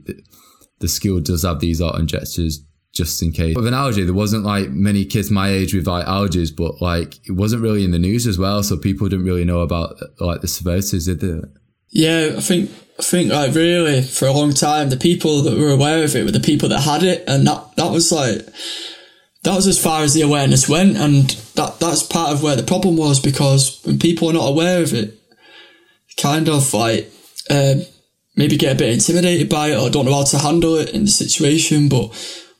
the 0.80 0.88
school 0.88 1.20
does 1.20 1.42
have 1.42 1.60
these 1.60 1.80
auto 1.80 1.98
injectors 1.98 2.64
just 2.92 3.22
in 3.22 3.32
case. 3.32 3.54
With 3.54 3.66
an 3.66 3.74
allergy, 3.74 4.04
there 4.04 4.14
wasn't 4.14 4.44
like 4.44 4.70
many 4.70 5.04
kids 5.04 5.30
my 5.30 5.50
age 5.50 5.74
with 5.74 5.86
like 5.86 6.06
allergies, 6.06 6.54
but 6.54 6.80
like 6.80 7.16
it 7.28 7.32
wasn't 7.32 7.62
really 7.62 7.84
in 7.84 7.90
the 7.90 7.98
news 7.98 8.26
as 8.26 8.38
well, 8.38 8.62
so 8.62 8.76
people 8.76 9.08
didn't 9.08 9.24
really 9.24 9.44
know 9.44 9.60
about 9.60 9.96
like 10.20 10.40
the 10.40 10.48
severities, 10.48 11.06
did 11.06 11.20
they? 11.20 11.40
Yeah, 11.90 12.34
I 12.36 12.40
think 12.40 12.70
I 12.98 13.02
think 13.02 13.32
like 13.32 13.54
really 13.54 14.02
for 14.02 14.26
a 14.26 14.32
long 14.32 14.52
time 14.52 14.90
the 14.90 14.96
people 14.96 15.42
that 15.42 15.58
were 15.58 15.70
aware 15.70 16.02
of 16.02 16.14
it 16.16 16.24
were 16.24 16.32
the 16.32 16.40
people 16.40 16.68
that 16.70 16.80
had 16.80 17.02
it, 17.02 17.24
and 17.28 17.46
that 17.46 17.76
that 17.76 17.90
was 17.90 18.10
like 18.10 18.46
that 19.44 19.54
was 19.54 19.66
as 19.66 19.82
far 19.82 20.02
as 20.02 20.14
the 20.14 20.22
awareness 20.22 20.68
went, 20.68 20.96
and 20.96 21.30
that 21.54 21.78
that's 21.78 22.02
part 22.02 22.32
of 22.32 22.42
where 22.42 22.56
the 22.56 22.62
problem 22.62 22.96
was 22.96 23.20
because 23.20 23.80
when 23.84 23.98
people 23.98 24.28
are 24.28 24.34
not 24.34 24.48
aware 24.48 24.82
of 24.82 24.92
it, 24.92 25.14
kind 26.16 26.48
of 26.48 26.74
like 26.74 27.10
um, 27.50 27.82
maybe 28.38 28.56
get 28.56 28.76
a 28.76 28.78
bit 28.78 28.94
intimidated 28.94 29.48
by 29.48 29.72
it 29.72 29.76
or 29.76 29.90
don't 29.90 30.06
know 30.06 30.14
how 30.14 30.22
to 30.22 30.38
handle 30.38 30.76
it 30.76 30.90
in 30.90 31.02
the 31.02 31.10
situation. 31.10 31.88
But 31.88 32.06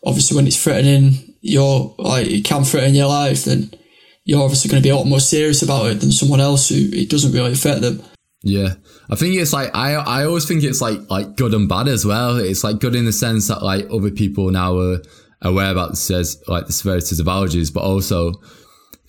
obviously, 0.05 0.37
when 0.37 0.47
it's 0.47 0.63
threatening 0.63 1.37
your 1.41 1.95
like 1.99 2.27
it 2.27 2.45
can 2.45 2.65
threaten 2.65 2.95
your 2.95 3.07
life, 3.07 3.45
then 3.45 3.71
you're 4.25 4.43
obviously 4.43 4.69
going 4.69 4.83
to 4.83 4.87
be 4.87 4.91
a 4.91 4.97
lot 4.97 5.07
more 5.07 5.21
serious 5.21 5.63
about 5.63 5.87
it 5.87 6.01
than 6.01 6.11
someone 6.11 6.41
else 6.41 6.69
who 6.69 6.91
it 6.93 7.09
doesn't 7.09 7.33
really 7.33 7.53
affect 7.53 7.81
them. 7.81 8.03
Yeah. 8.43 8.75
I 9.09 9.15
think 9.15 9.37
it's 9.37 9.53
like 9.53 9.71
I 9.75 9.95
I 9.95 10.25
always 10.25 10.47
think 10.47 10.65
it's 10.65 10.81
like 10.81 10.99
like 11.09 11.37
good 11.37 11.55
and 11.55 11.69
bad 11.69 11.89
as 11.89 12.05
well. 12.05 12.37
It's 12.37 12.65
like 12.65 12.81
good 12.81 12.95
in 12.95 13.05
the 13.05 13.13
sense 13.13 13.49
that 13.49 13.63
like 13.63 13.87
other 13.91 14.11
people 14.11 14.51
now 14.51 14.77
are 14.77 14.99
aware 15.41 15.71
about 15.71 15.97
says 15.97 16.43
like 16.49 16.67
the 16.67 16.73
severities 16.73 17.21
of 17.21 17.27
allergies, 17.27 17.73
but 17.73 17.85
also 17.85 18.35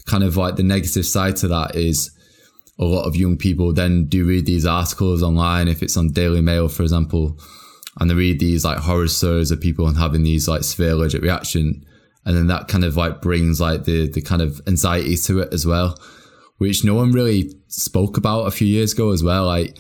kind 0.06 0.24
of 0.24 0.38
like 0.38 0.56
the 0.56 0.64
negative 0.64 1.06
side 1.06 1.36
to 1.38 1.48
that 1.48 1.76
is 1.76 2.12
a 2.80 2.86
lot 2.86 3.06
of 3.06 3.16
young 3.16 3.38
people 3.38 3.74
then 3.74 4.06
do 4.06 4.26
read 4.26 4.46
these 4.46 4.66
articles 4.66 5.22
online 5.22 5.68
if 5.68 5.84
it's 5.84 5.98
on 5.98 6.10
Daily 6.10 6.42
Mail, 6.42 6.70
for 6.70 6.84
example, 6.84 7.38
and 8.00 8.10
they 8.10 8.16
read 8.16 8.40
these 8.40 8.64
like 8.64 8.78
horror 8.78 9.08
stories 9.08 9.52
of 9.52 9.60
people 9.60 9.92
having 9.94 10.24
these 10.24 10.48
like 10.48 10.64
severe 10.64 10.92
allergic 10.92 11.22
reaction, 11.22 11.86
and 12.26 12.38
then 12.38 12.48
that 12.48 12.68
kind 12.68 12.86
of 12.86 12.96
like 12.96 13.22
brings 13.22 13.60
like 13.60 13.84
the 13.84 14.10
the 14.10 14.22
kind 14.22 14.42
of 14.42 14.62
anxiety 14.68 15.18
to 15.18 15.40
it 15.40 15.54
as 15.54 15.66
well 15.66 15.98
which 16.60 16.84
no 16.84 16.94
one 16.94 17.12
really 17.12 17.52
spoke 17.68 18.18
about 18.18 18.44
a 18.44 18.52
few 18.52 18.68
years 18.68 18.94
ago 18.94 19.12
as 19.12 19.24
well. 19.24 19.48
Like 19.48 19.78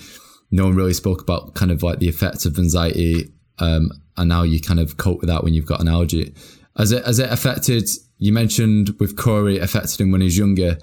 no 0.49 0.65
one 0.65 0.75
really 0.75 0.93
spoke 0.93 1.21
about 1.21 1.53
kind 1.53 1.71
of 1.71 1.83
like 1.83 1.99
the 1.99 2.09
effects 2.09 2.45
of 2.45 2.57
anxiety. 2.57 3.31
Um, 3.59 3.91
and 4.17 4.29
now 4.29 4.43
you 4.43 4.59
kind 4.59 4.79
of 4.79 4.97
cope 4.97 5.19
with 5.19 5.29
that 5.29 5.43
when 5.43 5.53
you've 5.53 5.65
got 5.65 5.81
an 5.81 5.87
allergy. 5.87 6.33
As 6.77 6.91
it, 6.91 7.03
as 7.03 7.19
it 7.19 7.31
affected, 7.31 7.87
you 8.17 8.31
mentioned 8.31 8.95
with 8.99 9.17
Corey, 9.17 9.59
affected 9.59 9.99
him 9.99 10.11
when 10.11 10.21
he 10.21 10.25
was 10.25 10.37
younger. 10.37 10.77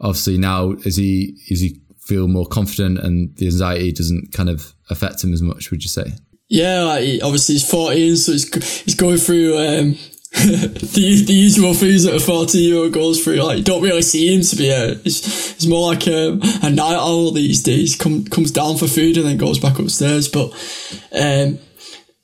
Obviously 0.00 0.38
now, 0.38 0.72
is 0.84 0.96
he, 0.96 1.36
is 1.48 1.60
he 1.60 1.80
feel 2.00 2.28
more 2.28 2.46
confident 2.46 2.98
and 2.98 3.36
the 3.36 3.46
anxiety 3.46 3.92
doesn't 3.92 4.32
kind 4.32 4.48
of 4.48 4.72
affect 4.90 5.22
him 5.22 5.32
as 5.32 5.42
much, 5.42 5.70
would 5.70 5.82
you 5.82 5.90
say? 5.90 6.12
Yeah, 6.48 6.84
like 6.84 7.22
obviously 7.22 7.56
he's 7.56 7.70
14, 7.70 8.16
so 8.16 8.32
he's, 8.32 8.80
he's 8.80 8.94
going 8.94 9.18
through, 9.18 9.58
um, 9.58 9.96
the, 10.32 11.24
the 11.26 11.32
usual 11.32 11.72
things 11.72 12.04
that 12.04 12.14
a 12.14 12.20
40 12.20 12.58
year 12.58 12.76
old 12.76 12.92
goes 12.92 13.24
through. 13.24 13.36
Like, 13.36 13.58
you 13.58 13.64
don't 13.64 13.82
really 13.82 14.02
see 14.02 14.34
him 14.34 14.42
to 14.42 14.56
be 14.56 14.68
a, 14.68 14.90
it's, 14.90 15.52
it's 15.52 15.66
more 15.66 15.90
like 15.92 16.06
a, 16.06 16.38
a 16.62 16.70
night 16.70 16.96
owl 16.96 17.32
these 17.32 17.62
days. 17.62 17.96
Come, 17.96 18.24
comes 18.26 18.50
down 18.50 18.76
for 18.76 18.86
food 18.86 19.16
and 19.16 19.26
then 19.26 19.38
goes 19.38 19.58
back 19.58 19.78
upstairs. 19.78 20.28
But, 20.28 20.52
um, 21.12 21.58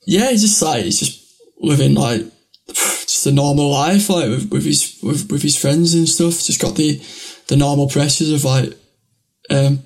yeah, 0.07 0.31
he's 0.31 0.43
just 0.43 0.61
like, 0.61 0.85
he's 0.85 1.01
just 1.01 1.35
living 1.61 1.95
like, 1.95 2.23
just 2.69 3.27
a 3.27 3.33
normal 3.33 3.71
life, 3.71 4.11
like 4.11 4.29
with, 4.29 4.51
with 4.51 4.65
his, 4.65 4.99
with, 5.03 5.33
with 5.33 5.43
his 5.43 5.57
friends 5.57 5.95
and 5.95 6.07
stuff. 6.07 6.45
Just 6.45 6.61
got 6.61 6.77
the, 6.77 7.03
the 7.49 7.57
normal 7.57 7.89
pressures 7.89 8.31
of 8.33 8.45
like, 8.45 8.75
um, 9.51 9.83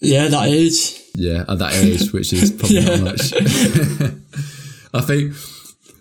yeah, 0.00 0.28
that 0.28 0.48
age. 0.48 1.02
Yeah, 1.14 1.44
at 1.48 1.58
that 1.58 1.74
age, 1.74 2.12
which 2.12 2.32
is 2.32 2.50
probably 2.58 2.84
not 2.84 3.00
much. 3.00 3.32
I 4.94 5.00
think, 5.00 5.34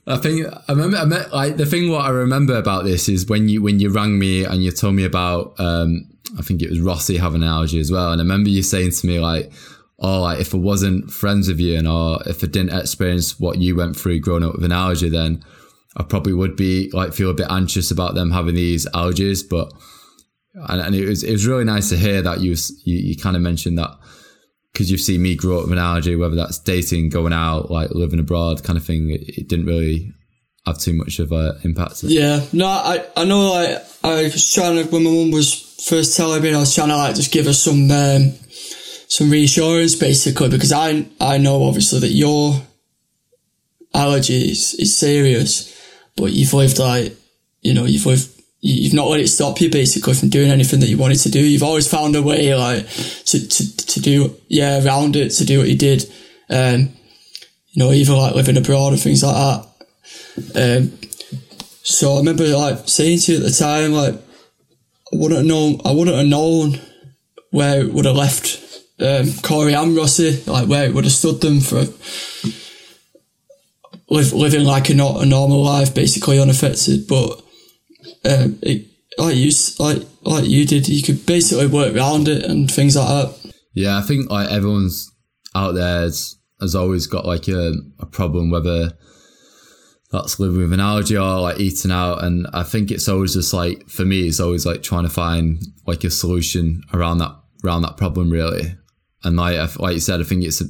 I 0.07 0.17
think 0.17 0.47
I 0.67 0.71
remember. 0.71 0.97
I 0.97 1.05
met, 1.05 1.33
like 1.33 1.57
the 1.57 1.65
thing. 1.65 1.89
What 1.89 2.05
I 2.05 2.09
remember 2.09 2.57
about 2.57 2.83
this 2.83 3.09
is 3.09 3.27
when 3.27 3.49
you 3.49 3.61
when 3.61 3.79
you 3.79 3.89
rang 3.89 4.19
me 4.19 4.43
and 4.43 4.63
you 4.63 4.71
told 4.71 4.95
me 4.95 5.03
about. 5.03 5.59
Um, 5.59 6.07
I 6.37 6.41
think 6.41 6.61
it 6.61 6.69
was 6.69 6.81
Rossi 6.81 7.17
having 7.17 7.43
an 7.43 7.49
allergy 7.49 7.79
as 7.79 7.91
well, 7.91 8.11
and 8.11 8.19
I 8.19 8.23
remember 8.23 8.49
you 8.49 8.63
saying 8.63 8.91
to 8.91 9.07
me 9.07 9.19
like, 9.19 9.51
"Oh, 9.99 10.21
like 10.21 10.39
if 10.39 10.53
I 10.53 10.57
wasn't 10.57 11.11
friends 11.11 11.47
with 11.47 11.59
you, 11.59 11.77
and 11.77 11.87
or 11.87 12.19
if 12.25 12.43
I 12.43 12.47
didn't 12.47 12.77
experience 12.77 13.39
what 13.39 13.59
you 13.59 13.75
went 13.75 13.95
through 13.95 14.19
growing 14.19 14.43
up 14.43 14.55
with 14.55 14.63
an 14.63 14.71
allergy, 14.71 15.09
then 15.09 15.43
I 15.95 16.03
probably 16.03 16.33
would 16.33 16.55
be 16.55 16.89
like 16.91 17.13
feel 17.13 17.29
a 17.29 17.33
bit 17.33 17.47
anxious 17.49 17.91
about 17.91 18.15
them 18.15 18.31
having 18.31 18.55
these 18.55 18.85
allergies." 18.87 19.47
But 19.47 19.71
and, 20.55 20.81
and 20.81 20.95
it 20.95 21.07
was 21.07 21.23
it 21.23 21.31
was 21.31 21.45
really 21.45 21.65
nice 21.65 21.89
to 21.89 21.97
hear 21.97 22.21
that 22.21 22.41
you 22.41 22.55
you, 22.83 22.97
you 22.97 23.17
kind 23.17 23.35
of 23.35 23.41
mentioned 23.41 23.77
that 23.77 23.91
because 24.71 24.91
you've 24.91 25.01
seen 25.01 25.21
me 25.21 25.35
grow 25.35 25.59
up 25.59 25.63
with 25.63 25.73
an 25.73 25.77
allergy, 25.77 26.15
whether 26.15 26.35
that's 26.35 26.59
dating, 26.59 27.09
going 27.09 27.31
out, 27.31 27.71
like 27.71 27.91
living 27.91 28.19
abroad, 28.19 28.63
kind 28.63 28.77
of 28.77 28.85
thing. 28.85 29.09
It, 29.09 29.21
it 29.37 29.47
didn't 29.47 29.65
really 29.65 30.13
have 30.65 30.77
too 30.77 30.93
much 30.93 31.19
of 31.19 31.31
an 31.31 31.59
impact. 31.63 32.03
Yeah, 32.03 32.43
no, 32.51 32.67
I 32.67 33.05
I 33.15 33.25
know. 33.25 33.51
Like 33.51 33.83
I 34.03 34.23
was 34.23 34.53
trying 34.53 34.83
to 34.83 34.89
when 34.89 35.03
my 35.03 35.11
mum 35.11 35.31
was 35.31 35.61
first 35.87 36.17
telling 36.17 36.41
me, 36.41 36.53
I 36.53 36.59
was 36.59 36.73
trying 36.73 36.89
to 36.89 36.97
like 36.97 37.15
just 37.15 37.31
give 37.31 37.45
her 37.45 37.53
some 37.53 37.89
um, 37.91 38.33
some 39.07 39.29
reassurance, 39.29 39.95
basically, 39.95 40.49
because 40.49 40.71
I 40.71 41.05
I 41.19 41.37
know 41.37 41.63
obviously 41.63 41.99
that 41.99 42.09
your 42.09 42.61
allergy 43.93 44.51
is, 44.51 44.73
is 44.75 44.97
serious, 44.97 45.73
but 46.15 46.33
you've 46.33 46.53
lived 46.53 46.79
like 46.79 47.13
you 47.61 47.73
know 47.73 47.85
you've 47.85 48.05
lived 48.05 48.34
you've 48.67 48.95
not 48.95 49.07
let 49.07 49.19
it 49.19 49.27
stop 49.27 49.61
you 49.61 49.69
basically 49.69 50.15
from 50.15 50.29
doing 50.29 50.49
anything 50.49 50.79
that 50.79 50.89
you 50.89 50.97
wanted 50.97 51.19
to 51.19 51.29
do. 51.29 51.39
You've 51.39 51.61
always 51.61 51.87
found 51.87 52.15
a 52.15 52.21
way 52.23 52.55
like 52.55 52.87
to, 53.25 53.47
to, 53.47 53.77
to 53.77 53.99
do, 53.99 54.35
yeah, 54.47 54.83
around 54.83 55.15
it, 55.15 55.29
to 55.33 55.45
do 55.45 55.59
what 55.59 55.67
you 55.67 55.77
did. 55.77 56.11
Um, 56.49 56.89
you 57.69 57.83
know, 57.83 57.91
even 57.91 58.15
like 58.15 58.33
living 58.33 58.57
abroad 58.57 58.93
and 58.93 58.99
things 58.99 59.21
like 59.21 59.35
that. 59.35 60.81
Um, 60.81 60.97
so 61.83 62.15
I 62.15 62.17
remember 62.17 62.47
like 62.47 62.87
saying 62.89 63.19
to 63.19 63.33
you 63.33 63.37
at 63.37 63.43
the 63.43 63.51
time, 63.51 63.91
like, 63.91 64.15
I 64.15 65.15
wouldn't 65.15 65.37
have 65.37 65.45
known, 65.45 65.79
I 65.85 65.91
wouldn't 65.91 66.17
have 66.17 66.25
known 66.25 66.81
where 67.51 67.81
it 67.81 67.93
would 67.93 68.05
have 68.05 68.15
left, 68.15 68.81
um, 68.99 69.31
Corey 69.43 69.75
and 69.75 69.95
Rossi, 69.95 70.41
like 70.47 70.67
where 70.67 70.85
it 70.85 70.93
would 70.95 71.03
have 71.03 71.13
stood 71.13 71.39
them 71.39 71.59
for 71.59 71.85
live, 74.09 74.33
living 74.33 74.65
like 74.65 74.89
a, 74.89 74.95
not 74.95 75.21
a 75.21 75.25
normal 75.27 75.61
life, 75.61 75.93
basically 75.93 76.39
unaffected, 76.39 77.07
but 77.07 77.44
um, 78.25 78.59
it, 78.61 78.87
like 79.17 79.35
you 79.35 79.51
like 79.79 80.03
like 80.23 80.45
you 80.45 80.65
did, 80.65 80.87
you 80.87 81.01
could 81.01 81.25
basically 81.25 81.67
work 81.67 81.95
around 81.95 82.27
it 82.27 82.43
and 82.43 82.69
things 82.69 82.95
like 82.95 83.07
that. 83.07 83.53
Yeah, 83.73 83.97
I 83.97 84.01
think 84.01 84.29
like 84.29 84.49
everyone's 84.49 85.11
out 85.53 85.73
there 85.73 86.01
has, 86.01 86.35
has 86.59 86.75
always 86.75 87.07
got 87.07 87.25
like 87.25 87.47
a, 87.47 87.73
a 87.99 88.05
problem, 88.05 88.49
whether 88.49 88.91
that's 90.11 90.39
living 90.39 90.59
with 90.59 90.73
an 90.73 90.79
allergy 90.79 91.17
or 91.17 91.41
like 91.41 91.59
eating 91.59 91.91
out. 91.91 92.23
And 92.23 92.47
I 92.53 92.63
think 92.63 92.91
it's 92.91 93.07
always 93.07 93.33
just 93.33 93.53
like 93.53 93.87
for 93.89 94.05
me, 94.05 94.27
it's 94.27 94.39
always 94.39 94.65
like 94.65 94.83
trying 94.83 95.03
to 95.03 95.09
find 95.09 95.61
like 95.85 96.03
a 96.03 96.09
solution 96.09 96.83
around 96.93 97.19
that 97.19 97.35
around 97.63 97.81
that 97.83 97.97
problem 97.97 98.29
really. 98.29 98.75
And 99.23 99.37
like 99.37 99.79
like 99.79 99.93
you 99.95 99.99
said, 99.99 100.21
I 100.21 100.23
think 100.23 100.43
it's 100.43 100.61
a, 100.61 100.65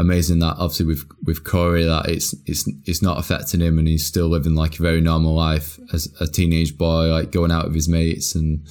amazing 0.00 0.38
that 0.38 0.56
obviously 0.58 0.86
with 0.86 1.04
with 1.24 1.44
Corey 1.44 1.84
that 1.84 2.08
it's 2.08 2.34
it's 2.46 2.68
it's 2.86 3.02
not 3.02 3.18
affecting 3.18 3.60
him 3.60 3.78
and 3.78 3.86
he's 3.86 4.06
still 4.06 4.28
living 4.28 4.54
like 4.54 4.78
a 4.78 4.82
very 4.82 5.00
normal 5.00 5.34
life 5.34 5.78
as 5.92 6.08
a 6.20 6.26
teenage 6.26 6.76
boy, 6.76 7.06
like 7.06 7.30
going 7.30 7.52
out 7.52 7.66
with 7.66 7.74
his 7.74 7.88
mates 7.88 8.34
and 8.34 8.66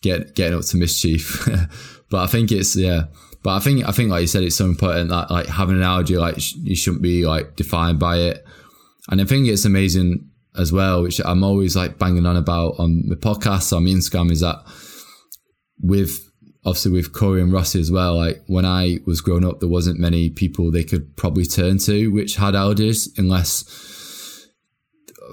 get 0.00 0.34
getting 0.34 0.56
up 0.56 0.64
to 0.64 0.76
mischief. 0.76 1.46
but 2.10 2.22
I 2.22 2.26
think 2.26 2.52
it's 2.52 2.76
yeah. 2.76 3.04
But 3.42 3.56
I 3.56 3.58
think 3.58 3.86
I 3.86 3.92
think 3.92 4.10
like 4.10 4.22
you 4.22 4.26
said, 4.26 4.44
it's 4.44 4.56
so 4.56 4.64
important 4.64 5.10
that 5.10 5.30
like 5.30 5.46
having 5.46 5.76
an 5.76 5.82
allergy, 5.82 6.16
like 6.16 6.40
sh- 6.40 6.54
you 6.62 6.76
shouldn't 6.76 7.02
be 7.02 7.26
like 7.26 7.56
defined 7.56 7.98
by 7.98 8.18
it. 8.18 8.46
And 9.10 9.20
I 9.20 9.24
think 9.24 9.48
it's 9.48 9.66
amazing 9.66 10.30
as 10.56 10.72
well, 10.72 11.02
which 11.02 11.20
I'm 11.22 11.44
always 11.44 11.76
like 11.76 11.98
banging 11.98 12.26
on 12.26 12.36
about 12.36 12.76
on 12.78 13.08
the 13.08 13.16
podcast 13.16 13.76
on 13.76 13.84
my 13.84 13.90
Instagram, 13.90 14.30
is 14.30 14.40
that 14.40 14.64
with 15.80 16.30
obviously 16.64 16.92
with 16.92 17.12
Corey 17.12 17.42
and 17.42 17.52
Rossi 17.52 17.80
as 17.80 17.90
well, 17.90 18.16
like 18.16 18.42
when 18.46 18.64
I 18.64 18.98
was 19.06 19.20
growing 19.20 19.44
up, 19.44 19.60
there 19.60 19.68
wasn't 19.68 20.00
many 20.00 20.30
people 20.30 20.70
they 20.70 20.84
could 20.84 21.16
probably 21.16 21.44
turn 21.44 21.78
to 21.78 22.08
which 22.08 22.36
had 22.36 22.54
allergies, 22.54 23.08
unless, 23.18 24.48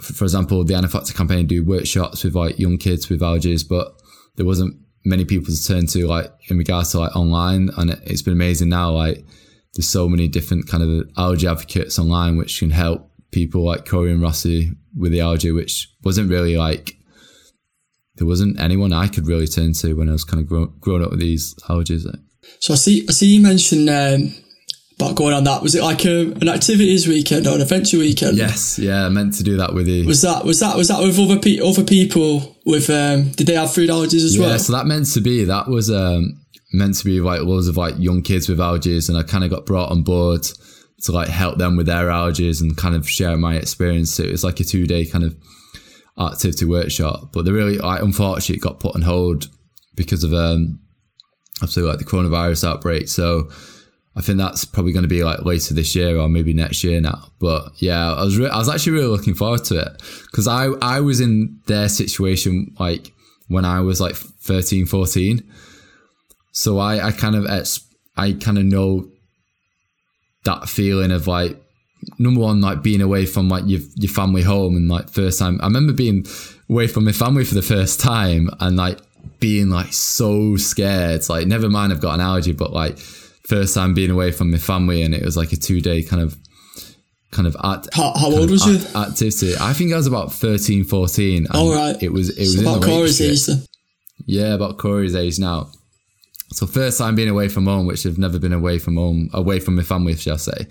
for 0.01 0.25
example, 0.25 0.63
the 0.63 0.75
Anaphylaxis 0.75 1.15
campaign 1.15 1.47
do 1.47 1.63
workshops 1.63 2.23
with 2.23 2.35
like 2.35 2.59
young 2.59 2.77
kids 2.77 3.09
with 3.09 3.21
allergies, 3.21 3.67
but 3.67 3.93
there 4.35 4.45
wasn't 4.45 4.75
many 5.05 5.25
people 5.25 5.53
to 5.53 5.65
turn 5.67 5.87
to 5.87 6.05
like 6.05 6.31
in 6.49 6.57
regards 6.57 6.91
to 6.91 6.99
like 6.99 7.15
online. 7.15 7.69
And 7.77 7.91
it's 8.05 8.21
been 8.21 8.33
amazing 8.33 8.69
now, 8.69 8.91
like 8.91 9.25
there's 9.73 9.87
so 9.87 10.09
many 10.09 10.27
different 10.27 10.67
kind 10.67 10.83
of 10.83 11.09
allergy 11.17 11.47
advocates 11.47 11.97
online 11.97 12.37
which 12.37 12.59
can 12.59 12.71
help 12.71 13.09
people 13.31 13.65
like 13.65 13.87
Corey 13.87 14.11
and 14.11 14.21
Rossi 14.21 14.73
with 14.97 15.13
the 15.13 15.21
allergy, 15.21 15.51
which 15.51 15.89
wasn't 16.03 16.29
really 16.29 16.57
like 16.57 16.97
there 18.21 18.27
wasn't 18.27 18.59
anyone 18.59 18.93
I 18.93 19.07
could 19.07 19.25
really 19.25 19.47
turn 19.47 19.73
to 19.73 19.95
when 19.95 20.07
I 20.07 20.11
was 20.11 20.23
kind 20.23 20.43
of 20.43 20.47
grow, 20.47 20.67
growing 20.79 21.03
up 21.03 21.09
with 21.09 21.19
these 21.19 21.55
allergies. 21.67 22.05
So 22.59 22.73
I 22.73 22.77
see, 22.77 23.03
I 23.09 23.13
see 23.13 23.35
you 23.35 23.41
mentioned 23.41 23.89
um, 23.89 24.35
about 24.95 25.15
going 25.15 25.33
on 25.33 25.43
that. 25.45 25.63
Was 25.63 25.73
it 25.73 25.81
like 25.81 26.05
a, 26.05 26.31
an 26.33 26.47
activities 26.47 27.07
weekend 27.07 27.47
or 27.47 27.55
an 27.55 27.61
adventure 27.61 27.97
weekend? 27.97 28.37
Yes, 28.37 28.77
yeah, 28.77 29.07
I 29.07 29.09
meant 29.09 29.33
to 29.35 29.43
do 29.43 29.57
that 29.57 29.73
with 29.73 29.87
you. 29.87 30.05
Was 30.05 30.21
that 30.21 30.45
was 30.45 30.59
that 30.59 30.77
was 30.77 30.89
that 30.89 31.01
with 31.01 31.17
other 31.17 31.39
pe- 31.39 31.59
other 31.59 31.83
people? 31.83 32.55
With 32.63 32.91
um, 32.91 33.31
did 33.31 33.47
they 33.47 33.55
have 33.55 33.73
food 33.73 33.89
allergies 33.89 34.23
as 34.23 34.35
yeah, 34.35 34.41
well? 34.41 34.51
Yeah, 34.51 34.57
so 34.57 34.73
that 34.73 34.85
meant 34.85 35.11
to 35.13 35.19
be 35.19 35.43
that 35.45 35.67
was 35.67 35.89
um, 35.89 36.39
meant 36.71 36.93
to 36.99 37.05
be 37.05 37.21
like 37.21 37.41
loads 37.41 37.67
of 37.67 37.75
like 37.75 37.95
young 37.97 38.21
kids 38.21 38.47
with 38.47 38.59
allergies, 38.59 39.09
and 39.09 39.17
I 39.17 39.23
kind 39.23 39.43
of 39.43 39.49
got 39.49 39.65
brought 39.65 39.89
on 39.89 40.03
board 40.03 40.43
to 41.05 41.11
like 41.11 41.29
help 41.29 41.57
them 41.57 41.75
with 41.75 41.87
their 41.87 42.09
allergies 42.09 42.61
and 42.61 42.77
kind 42.77 42.93
of 42.93 43.09
share 43.09 43.35
my 43.35 43.55
experience. 43.55 44.13
So 44.13 44.21
it 44.21 44.31
was 44.31 44.43
like 44.43 44.59
a 44.59 44.63
two 44.63 44.85
day 44.85 45.07
kind 45.07 45.23
of 45.23 45.35
activity 46.19 46.65
workshop, 46.65 47.31
but 47.33 47.45
they 47.45 47.51
really, 47.51 47.77
like, 47.77 48.01
unfortunately, 48.01 48.59
got 48.59 48.79
put 48.79 48.95
on 48.95 49.01
hold 49.01 49.47
because 49.95 50.23
of 50.23 50.33
um, 50.33 50.79
obviously 51.61 51.83
like 51.83 51.99
the 51.99 52.05
coronavirus 52.05 52.67
outbreak. 52.67 53.07
So 53.07 53.49
I 54.15 54.21
think 54.21 54.37
that's 54.37 54.65
probably 54.65 54.91
going 54.91 55.03
to 55.03 55.09
be 55.09 55.23
like 55.23 55.43
later 55.45 55.73
this 55.73 55.95
year 55.95 56.17
or 56.17 56.27
maybe 56.27 56.53
next 56.53 56.83
year 56.83 56.99
now. 56.99 57.31
But 57.39 57.71
yeah, 57.77 58.13
I 58.13 58.23
was 58.23 58.37
re- 58.37 58.49
I 58.49 58.57
was 58.57 58.69
actually 58.69 58.93
really 58.93 59.07
looking 59.07 59.35
forward 59.35 59.63
to 59.65 59.79
it 59.79 60.01
because 60.25 60.47
I 60.47 60.65
I 60.81 60.99
was 60.99 61.21
in 61.21 61.59
their 61.67 61.87
situation 61.87 62.75
like 62.79 63.11
when 63.47 63.63
I 63.65 63.81
was 63.81 64.01
like 64.01 64.15
13, 64.15 64.85
14. 64.85 65.49
So 66.51 66.77
I 66.79 67.07
I 67.07 67.11
kind 67.11 67.35
of 67.35 67.45
I 68.17 68.33
kind 68.33 68.57
of 68.57 68.65
know 68.65 69.09
that 70.43 70.67
feeling 70.67 71.11
of 71.11 71.27
like 71.27 71.61
number 72.19 72.41
one, 72.41 72.61
like 72.61 72.81
being 72.81 73.01
away 73.01 73.25
from 73.25 73.49
like 73.49 73.63
your 73.67 73.81
your 73.95 74.11
family 74.11 74.41
home 74.41 74.75
and 74.75 74.89
like 74.89 75.09
first 75.09 75.39
time. 75.39 75.59
I 75.61 75.65
remember 75.65 75.93
being 75.93 76.25
away 76.69 76.87
from 76.87 77.05
my 77.05 77.11
family 77.11 77.45
for 77.45 77.55
the 77.55 77.61
first 77.61 77.99
time 77.99 78.49
and 78.59 78.77
like 78.77 78.99
being 79.39 79.69
like 79.69 79.93
so 79.93 80.55
scared. 80.57 81.27
Like 81.29 81.47
never 81.47 81.69
mind, 81.69 81.91
I've 81.91 82.01
got 82.01 82.15
an 82.15 82.21
allergy, 82.21 82.53
but 82.53 82.71
like 82.73 82.97
first 82.97 83.73
time 83.75 83.93
being 83.93 84.11
away 84.11 84.31
from 84.31 84.51
my 84.51 84.57
family 84.57 85.01
and 85.01 85.13
it 85.13 85.23
was 85.25 85.35
like 85.37 85.51
a 85.51 85.57
two 85.57 85.81
day 85.81 86.01
kind 86.03 86.21
of 86.21 86.37
kind 87.31 87.47
of 87.47 87.55
act, 87.63 87.87
How, 87.93 88.11
how 88.13 88.29
old 88.31 88.49
was 88.51 88.65
you? 88.65 88.77
activity. 88.99 89.53
I 89.59 89.71
think 89.73 89.93
I 89.93 89.95
was 89.95 90.05
about 90.07 90.33
13, 90.33 90.83
14. 90.83 91.45
and 91.45 91.55
All 91.55 91.73
right. 91.73 91.95
It 92.03 92.11
was 92.11 92.29
it 92.37 92.41
was 92.41 92.55
So 92.55 92.59
in 92.61 92.67
about 92.67 92.83
Corey's 92.83 93.21
age 93.21 93.45
then. 93.45 93.63
Yeah, 94.25 94.53
about 94.53 94.77
Corey's 94.77 95.15
age 95.15 95.39
now. 95.39 95.71
So 96.53 96.67
first 96.67 96.97
time 96.97 97.15
being 97.15 97.29
away 97.29 97.47
from 97.47 97.65
home, 97.65 97.85
which 97.85 98.05
I've 98.05 98.17
never 98.17 98.37
been 98.37 98.51
away 98.53 98.77
from 98.79 98.97
home, 98.97 99.29
away 99.33 99.59
from 99.61 99.75
my 99.77 99.83
family, 99.83 100.15
shall 100.17 100.33
I 100.33 100.37
say. 100.37 100.67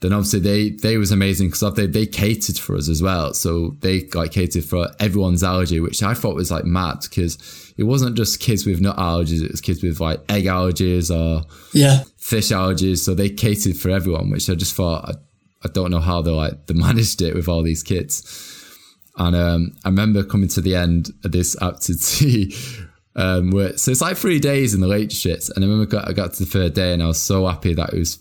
Then 0.00 0.12
obviously 0.12 0.40
they 0.40 0.70
they 0.70 0.98
was 0.98 1.12
amazing 1.12 1.48
because 1.48 1.74
they 1.74 1.86
they 1.86 2.04
catered 2.06 2.58
for 2.58 2.76
us 2.76 2.88
as 2.88 3.00
well. 3.02 3.32
So 3.32 3.74
they 3.80 4.06
like 4.14 4.32
catered 4.32 4.64
for 4.64 4.88
everyone's 5.00 5.42
allergy, 5.42 5.80
which 5.80 6.02
I 6.02 6.12
thought 6.14 6.34
was 6.34 6.50
like 6.50 6.64
mad 6.64 6.98
because 7.02 7.72
it 7.78 7.84
wasn't 7.84 8.16
just 8.16 8.40
kids 8.40 8.66
with 8.66 8.80
nut 8.80 8.96
allergies; 8.96 9.42
it 9.42 9.50
was 9.50 9.60
kids 9.62 9.82
with 9.82 10.00
like 10.00 10.20
egg 10.28 10.44
allergies 10.44 11.10
or 11.14 11.44
Yeah. 11.72 12.02
fish 12.18 12.48
allergies. 12.50 12.98
So 12.98 13.14
they 13.14 13.30
catered 13.30 13.76
for 13.76 13.88
everyone, 13.90 14.30
which 14.30 14.50
I 14.50 14.54
just 14.54 14.74
thought 14.74 15.08
I, 15.08 15.12
I 15.64 15.68
don't 15.72 15.90
know 15.90 16.00
how 16.00 16.20
they 16.20 16.32
like 16.32 16.66
they 16.66 16.74
managed 16.88 17.22
it 17.22 17.34
with 17.34 17.48
all 17.48 17.62
these 17.62 17.82
kids. 17.82 18.50
And 19.16 19.34
um, 19.36 19.76
I 19.84 19.88
remember 19.88 20.24
coming 20.24 20.48
to 20.48 20.60
the 20.60 20.74
end 20.74 21.12
of 21.24 21.32
this 21.32 21.56
activity. 21.62 22.54
Um, 23.16 23.52
where, 23.52 23.76
so 23.78 23.92
it's 23.92 24.00
like 24.00 24.16
three 24.16 24.40
days 24.40 24.74
in 24.74 24.80
the 24.80 24.88
Lake 24.88 25.08
District, 25.10 25.48
and 25.54 25.64
I 25.64 25.68
remember 25.68 25.86
got, 25.88 26.08
I 26.08 26.12
got 26.12 26.32
to 26.32 26.44
the 26.44 26.50
third 26.50 26.74
day, 26.74 26.92
and 26.92 27.00
I 27.00 27.06
was 27.06 27.22
so 27.22 27.46
happy 27.46 27.72
that 27.74 27.92
it 27.94 27.96
was 28.00 28.16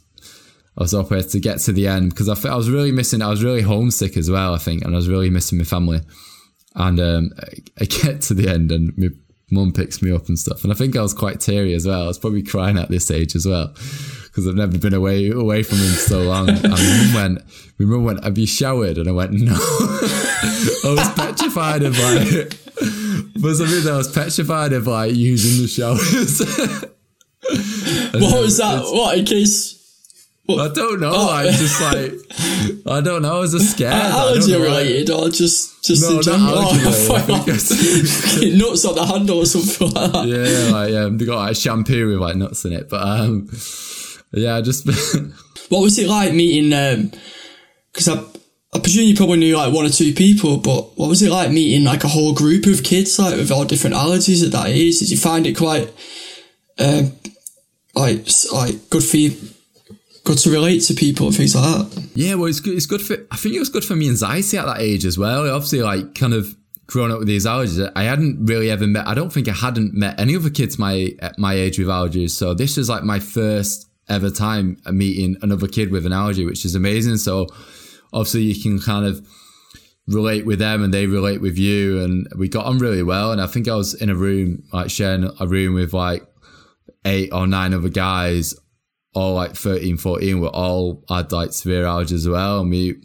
I 0.78 0.84
was 0.84 0.94
up 0.94 1.10
here 1.10 1.22
to 1.22 1.40
get 1.40 1.60
to 1.60 1.72
the 1.72 1.88
end 1.88 2.10
because 2.10 2.30
I, 2.30 2.50
I 2.50 2.56
was 2.56 2.70
really 2.70 2.92
missing. 2.92 3.22
I 3.22 3.30
was 3.30 3.44
really 3.44 3.62
homesick 3.62 4.18
as 4.18 4.30
well, 4.30 4.54
I 4.54 4.58
think, 4.58 4.84
and 4.84 4.94
I 4.94 4.98
was 4.98 5.10
really 5.10 5.30
missing 5.30 5.58
my 5.58 5.64
family. 5.64 6.02
And 6.76 7.00
um, 7.00 7.30
I, 7.40 7.82
I 7.82 7.86
get 7.86 8.22
to 8.24 8.34
the 8.34 8.50
end, 8.50 8.72
and 8.72 8.98
my 8.98 9.10
mum 9.52 9.72
picks 9.72 10.02
me 10.02 10.12
up 10.12 10.28
and 10.28 10.40
stuff, 10.40 10.64
and 10.64 10.74
I 10.74 10.76
think 10.76 10.96
I 10.96 11.02
was 11.02 11.14
quite 11.14 11.40
teary 11.40 11.74
as 11.74 11.86
well. 11.86 12.04
I 12.04 12.08
was 12.08 12.18
probably 12.18 12.44
crying 12.44 12.78
at 12.78 12.90
this 12.90 13.12
age 13.12 13.36
as 13.36 13.46
well 13.46 13.68
because 13.68 14.48
I've 14.48 14.56
never 14.56 14.80
been 14.80 14.96
away 14.96 15.30
away 15.30 15.62
from 15.62 15.78
him 15.78 15.94
so 15.94 16.24
long. 16.24 16.50
And 16.50 16.64
my 16.64 16.70
mum 16.70 17.14
went, 17.14 17.42
my 17.78 17.86
mum 17.86 18.04
went, 18.04 18.24
"Have 18.24 18.38
you 18.38 18.48
showered?" 18.48 18.98
And 18.98 19.08
I 19.08 19.12
went, 19.12 19.34
"No." 19.34 19.54
I 19.60 20.96
was 20.98 21.14
petrified 21.14 21.84
of 21.84 21.98
like. 22.00 22.54
For 23.40 23.54
some 23.54 23.66
reason, 23.66 23.94
I 23.94 23.98
was 23.98 24.12
petrified 24.12 24.74
of 24.74 24.88
like 24.88 25.14
using 25.14 25.62
the 25.62 25.68
showers. 25.68 26.42
What 28.14 28.42
was 28.42 28.58
that? 28.58 28.84
What 28.86 29.18
in 29.18 29.26
case? 29.26 29.83
I 30.50 30.68
don't 30.74 31.00
know. 31.00 31.12
Oh. 31.14 31.32
I'm 31.32 31.54
just 31.54 31.82
like, 31.82 32.14
I 32.86 33.00
don't 33.02 33.22
know. 33.22 33.38
I 33.38 33.40
was 33.40 33.54
just 33.54 33.72
scared. 33.72 33.94
I 33.94 34.10
don't 34.10 34.12
allergy 34.12 34.56
related 34.56 35.10
or 35.10 35.30
just 35.30 35.86
just 35.86 36.02
No, 36.02 36.18
in 36.18 36.22
general? 36.22 36.54
Oh, 36.58 36.78
related. 36.78 37.12
I 37.12 37.20
think 37.22 37.48
it's- 37.48 38.34
fucking 38.36 38.58
nuts 38.58 38.86
on 38.86 38.96
the 38.96 39.06
handle 39.06 39.38
or 39.40 39.46
something 39.46 39.90
like 39.92 40.12
that. 40.12 40.28
yeah, 40.28 40.72
like 40.74 40.94
um, 40.96 41.18
they 41.18 41.26
got 41.26 41.38
like 41.38 41.56
shampoo 41.56 42.10
with 42.10 42.18
like 42.20 42.36
nuts 42.36 42.66
in 42.66 42.74
it. 42.74 42.90
But 42.90 43.02
um, 43.08 43.50
yeah, 44.34 44.60
just 44.62 44.86
What 45.70 45.82
was 45.82 45.98
it 45.98 46.08
like 46.10 46.34
meeting? 46.34 47.12
Because 47.94 48.10
I, 48.10 48.22
I 48.76 48.80
presume 48.80 49.06
you 49.08 49.16
probably 49.16 49.38
knew 49.38 49.56
like 49.56 49.74
one 49.74 49.86
or 49.86 49.90
two 49.90 50.14
people, 50.14 50.58
but 50.58 50.98
what 50.98 51.08
was 51.08 51.22
it 51.22 51.32
like 51.32 51.52
meeting 51.52 51.86
like 51.86 52.04
a 52.04 52.10
whole 52.10 52.34
group 52.34 52.66
of 52.66 52.84
kids 52.84 53.18
like 53.18 53.36
with 53.38 53.50
all 53.52 53.64
different 53.66 53.96
allergies 53.96 54.44
at 54.46 54.52
that 54.52 54.68
age? 54.68 55.00
Did 55.00 55.10
you 55.10 55.18
find 55.18 55.48
it 55.48 55.54
quite, 55.56 55.90
um, 56.80 57.14
like 57.96 58.28
like 58.52 58.90
good 58.90 59.04
for 59.04 59.18
you, 59.18 59.38
good 60.26 60.38
to 60.40 60.52
relate 60.52 60.80
to 60.80 60.94
people 60.94 61.28
and 61.28 61.36
things 61.36 61.56
like 61.56 61.64
that? 61.64 62.10
yeah. 62.16 62.36
Well, 62.36 62.46
it's 62.46 62.60
good. 62.60 62.76
It's 62.76 62.86
good 62.86 63.02
for. 63.02 63.16
I 63.32 63.38
think 63.38 63.56
it 63.56 63.60
was 63.60 63.70
good 63.70 63.84
for 63.84 63.96
me 63.96 64.10
anxiety 64.10 64.58
at 64.58 64.66
that 64.66 64.80
age 64.80 65.06
as 65.06 65.18
well. 65.18 65.50
Obviously, 65.50 65.82
like 65.82 66.16
kind 66.16 66.34
of 66.34 66.56
growing 66.88 67.12
up 67.12 67.20
with 67.20 67.28
these 67.28 67.46
allergies, 67.46 67.92
I 67.96 68.04
hadn't 68.04 68.46
really 68.46 68.70
ever 68.70 68.88
met. 68.88 69.08
I 69.08 69.14
don't 69.14 69.32
think 69.32 69.48
I 69.48 69.54
hadn't 69.54 69.94
met 69.94 70.20
any 70.20 70.36
other 70.36 70.50
kids 70.50 70.80
my 70.80 71.12
my 71.38 71.54
age 71.54 71.80
with 71.80 71.88
allergies. 71.88 72.32
So 72.32 72.54
this 72.54 72.78
is 72.78 72.90
like 72.90 73.04
my 73.04 73.20
first 73.20 73.90
ever 74.10 74.30
time 74.30 74.78
meeting 74.92 75.38
another 75.42 75.68
kid 75.68 75.92
with 75.92 76.06
an 76.06 76.14
allergy, 76.14 76.46
which 76.46 76.66
is 76.66 76.76
amazing. 76.76 77.18
So 77.18 77.48
obviously, 78.12 78.44
you 78.44 78.62
can 78.62 78.80
kind 78.80 79.06
of 79.06 79.26
relate 80.08 80.46
with 80.46 80.60
them 80.60 80.84
and 80.84 80.94
they 80.94 81.08
relate 81.08 81.40
with 81.40 81.58
you 81.58 82.04
and 82.04 82.28
we 82.38 82.50
got 82.50 82.66
on 82.66 82.78
really 82.78 83.04
well 83.04 83.32
and 83.32 83.40
I 83.40 83.48
think 83.48 83.70
I 83.70 83.76
was 83.76 83.94
in 83.94 84.10
a 84.10 84.16
room 84.16 84.64
like 84.74 84.92
sharing 84.92 85.30
a 85.40 85.48
room 85.48 85.76
with 85.76 85.94
like 85.94 86.28
eight 87.06 87.30
or 87.32 87.48
nine 87.48 87.74
other 87.74 87.88
guys 87.88 88.54
all 89.14 89.34
like 89.36 89.56
13 89.56 89.98
14 89.98 90.40
were 90.40 90.48
all 90.48 91.04
had 91.10 91.32
like 91.32 91.54
severe 91.54 91.84
allergies 91.84 92.14
as 92.14 92.30
well 92.30 92.62
and 92.62 92.70
we 92.70 92.96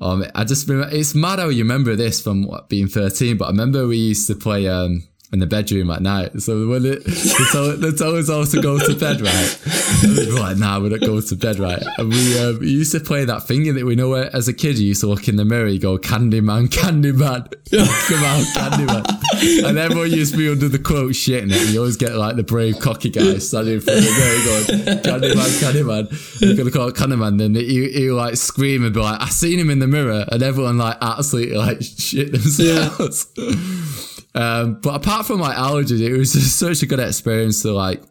um 0.00 0.24
I 0.34 0.44
just 0.44 0.68
remember 0.68 0.94
it's 0.94 1.14
mad 1.14 1.38
how 1.38 1.48
you 1.48 1.62
remember 1.62 1.96
this 1.96 2.20
from 2.20 2.50
being 2.68 2.88
13 2.88 3.36
but 3.36 3.46
I 3.46 3.48
remember 3.48 3.86
we 3.86 3.98
used 3.98 4.26
to 4.28 4.34
play 4.34 4.68
um 4.68 5.02
in 5.32 5.40
the 5.40 5.46
bedroom 5.46 5.90
at 5.90 6.02
night. 6.02 6.40
So 6.40 6.68
when 6.68 6.84
it 6.86 7.04
they 7.04 7.44
told, 7.52 7.80
they 7.80 7.90
told 7.92 8.28
us 8.28 8.50
to 8.52 8.62
go 8.62 8.78
to 8.78 8.94
bed 8.94 9.20
right? 9.20 9.60
And 10.02 10.16
we 10.16 10.32
were 10.32 10.40
like 10.40 10.56
nah 10.56 10.78
we're 10.78 10.90
not 10.90 11.00
going 11.00 11.22
to 11.22 11.36
bed 11.36 11.58
right? 11.58 11.82
And 11.98 12.10
we, 12.10 12.38
um, 12.38 12.58
we 12.60 12.70
used 12.70 12.92
to 12.92 13.00
play 13.00 13.24
that 13.24 13.42
thing 13.46 13.74
that 13.74 13.84
we 13.84 13.96
know 13.96 14.10
where, 14.10 14.34
as 14.34 14.48
a 14.48 14.52
kid 14.52 14.78
you 14.78 14.86
used 14.88 15.00
to 15.00 15.08
look 15.08 15.28
in 15.28 15.36
the 15.36 15.44
mirror 15.44 15.66
you 15.68 15.80
go 15.80 15.98
Candyman 15.98 16.68
Candyman 16.68 17.50
come 17.70 18.24
out 18.24 18.44
Candyman. 18.54 19.68
And 19.68 19.78
everyone 19.78 20.10
used 20.10 20.32
to 20.32 20.38
be 20.38 20.48
under 20.48 20.68
the 20.68 20.78
quote 20.78 21.12
shitting 21.12 21.52
it 21.52 21.60
and 21.60 21.70
you 21.70 21.80
always 21.80 21.96
get 21.96 22.14
like 22.14 22.36
the 22.36 22.44
brave 22.44 22.78
cocky 22.78 23.10
guy 23.10 23.38
standing 23.38 23.74
in 23.74 23.80
front 23.80 23.98
of 23.98 24.04
the 24.04 24.12
mirror 24.12 24.44
going 24.44 24.98
Candyman 25.02 25.60
Candyman. 25.60 26.40
You're 26.40 26.56
gonna 26.56 26.70
call 26.70 26.88
it 26.88 26.94
Candyman 26.94 27.38
then 27.38 27.54
he, 27.54 27.90
he 27.90 28.10
like 28.10 28.36
scream 28.36 28.84
and 28.84 28.94
be 28.94 29.00
like 29.00 29.20
I 29.20 29.28
seen 29.28 29.58
him 29.58 29.70
in 29.70 29.80
the 29.80 29.88
mirror 29.88 30.24
and 30.30 30.42
everyone 30.42 30.78
like 30.78 30.98
absolutely 31.00 31.56
like 31.56 31.82
shit 31.82 32.32
themselves 32.32 33.26
um, 34.36 34.80
but 34.82 34.94
apart 34.94 35.26
from 35.26 35.40
my 35.40 35.54
allergies, 35.54 36.00
it 36.00 36.16
was 36.16 36.32
just 36.32 36.58
such 36.58 36.82
a 36.82 36.86
good 36.86 37.00
experience 37.00 37.62
to 37.62 37.72
like, 37.72 38.02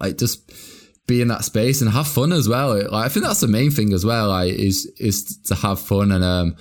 like 0.00 0.18
just 0.18 0.52
be 1.06 1.22
in 1.22 1.28
that 1.28 1.44
space 1.44 1.80
and 1.80 1.90
have 1.90 2.08
fun 2.08 2.32
as 2.32 2.48
well. 2.48 2.74
Like, 2.90 3.06
I 3.06 3.08
think 3.08 3.24
that's 3.24 3.40
the 3.40 3.48
main 3.48 3.70
thing 3.70 3.92
as 3.92 4.04
well. 4.04 4.28
Like, 4.28 4.52
is 4.52 4.86
is 4.98 5.38
to 5.44 5.54
have 5.54 5.80
fun, 5.80 6.10
and 6.10 6.24
um, 6.24 6.56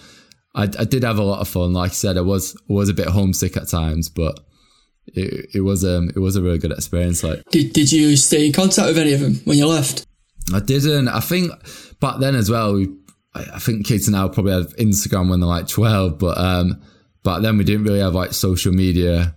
I, 0.53 0.63
I 0.63 0.85
did 0.85 1.03
have 1.03 1.17
a 1.17 1.23
lot 1.23 1.41
of 1.41 1.47
fun. 1.47 1.73
Like 1.73 1.91
I 1.91 1.93
said, 1.93 2.17
I 2.17 2.21
was 2.21 2.55
was 2.67 2.87
a 2.87 2.93
bit 2.93 3.07
homesick 3.07 3.57
at 3.57 3.67
times, 3.67 4.09
but 4.09 4.39
it, 5.07 5.49
it 5.55 5.61
was 5.61 5.83
um 5.83 6.09
it 6.15 6.19
was 6.19 6.35
a 6.35 6.41
really 6.41 6.59
good 6.59 6.71
experience. 6.71 7.23
Like 7.23 7.43
Did 7.49 7.73
Did 7.73 7.91
you 7.91 8.15
stay 8.15 8.45
in 8.45 8.53
contact 8.53 8.87
with 8.87 8.97
any 8.99 9.13
of 9.13 9.21
them 9.21 9.35
when 9.45 9.57
you 9.57 9.67
left? 9.67 10.05
I 10.53 10.59
didn't. 10.59 11.07
I 11.07 11.19
think 11.19 11.51
back 11.99 12.19
then 12.19 12.35
as 12.35 12.49
well. 12.49 12.75
We, 12.75 12.89
I 13.33 13.45
I 13.55 13.59
think 13.59 13.87
kids 13.87 14.07
now 14.07 14.27
probably 14.27 14.53
have 14.53 14.75
Instagram 14.75 15.29
when 15.29 15.39
they're 15.39 15.49
like 15.49 15.67
twelve, 15.67 16.19
but 16.19 16.37
um, 16.37 16.81
back 17.23 17.41
then 17.41 17.57
we 17.57 17.63
didn't 17.63 17.83
really 17.83 17.99
have 17.99 18.13
like 18.13 18.33
social 18.33 18.73
media. 18.73 19.35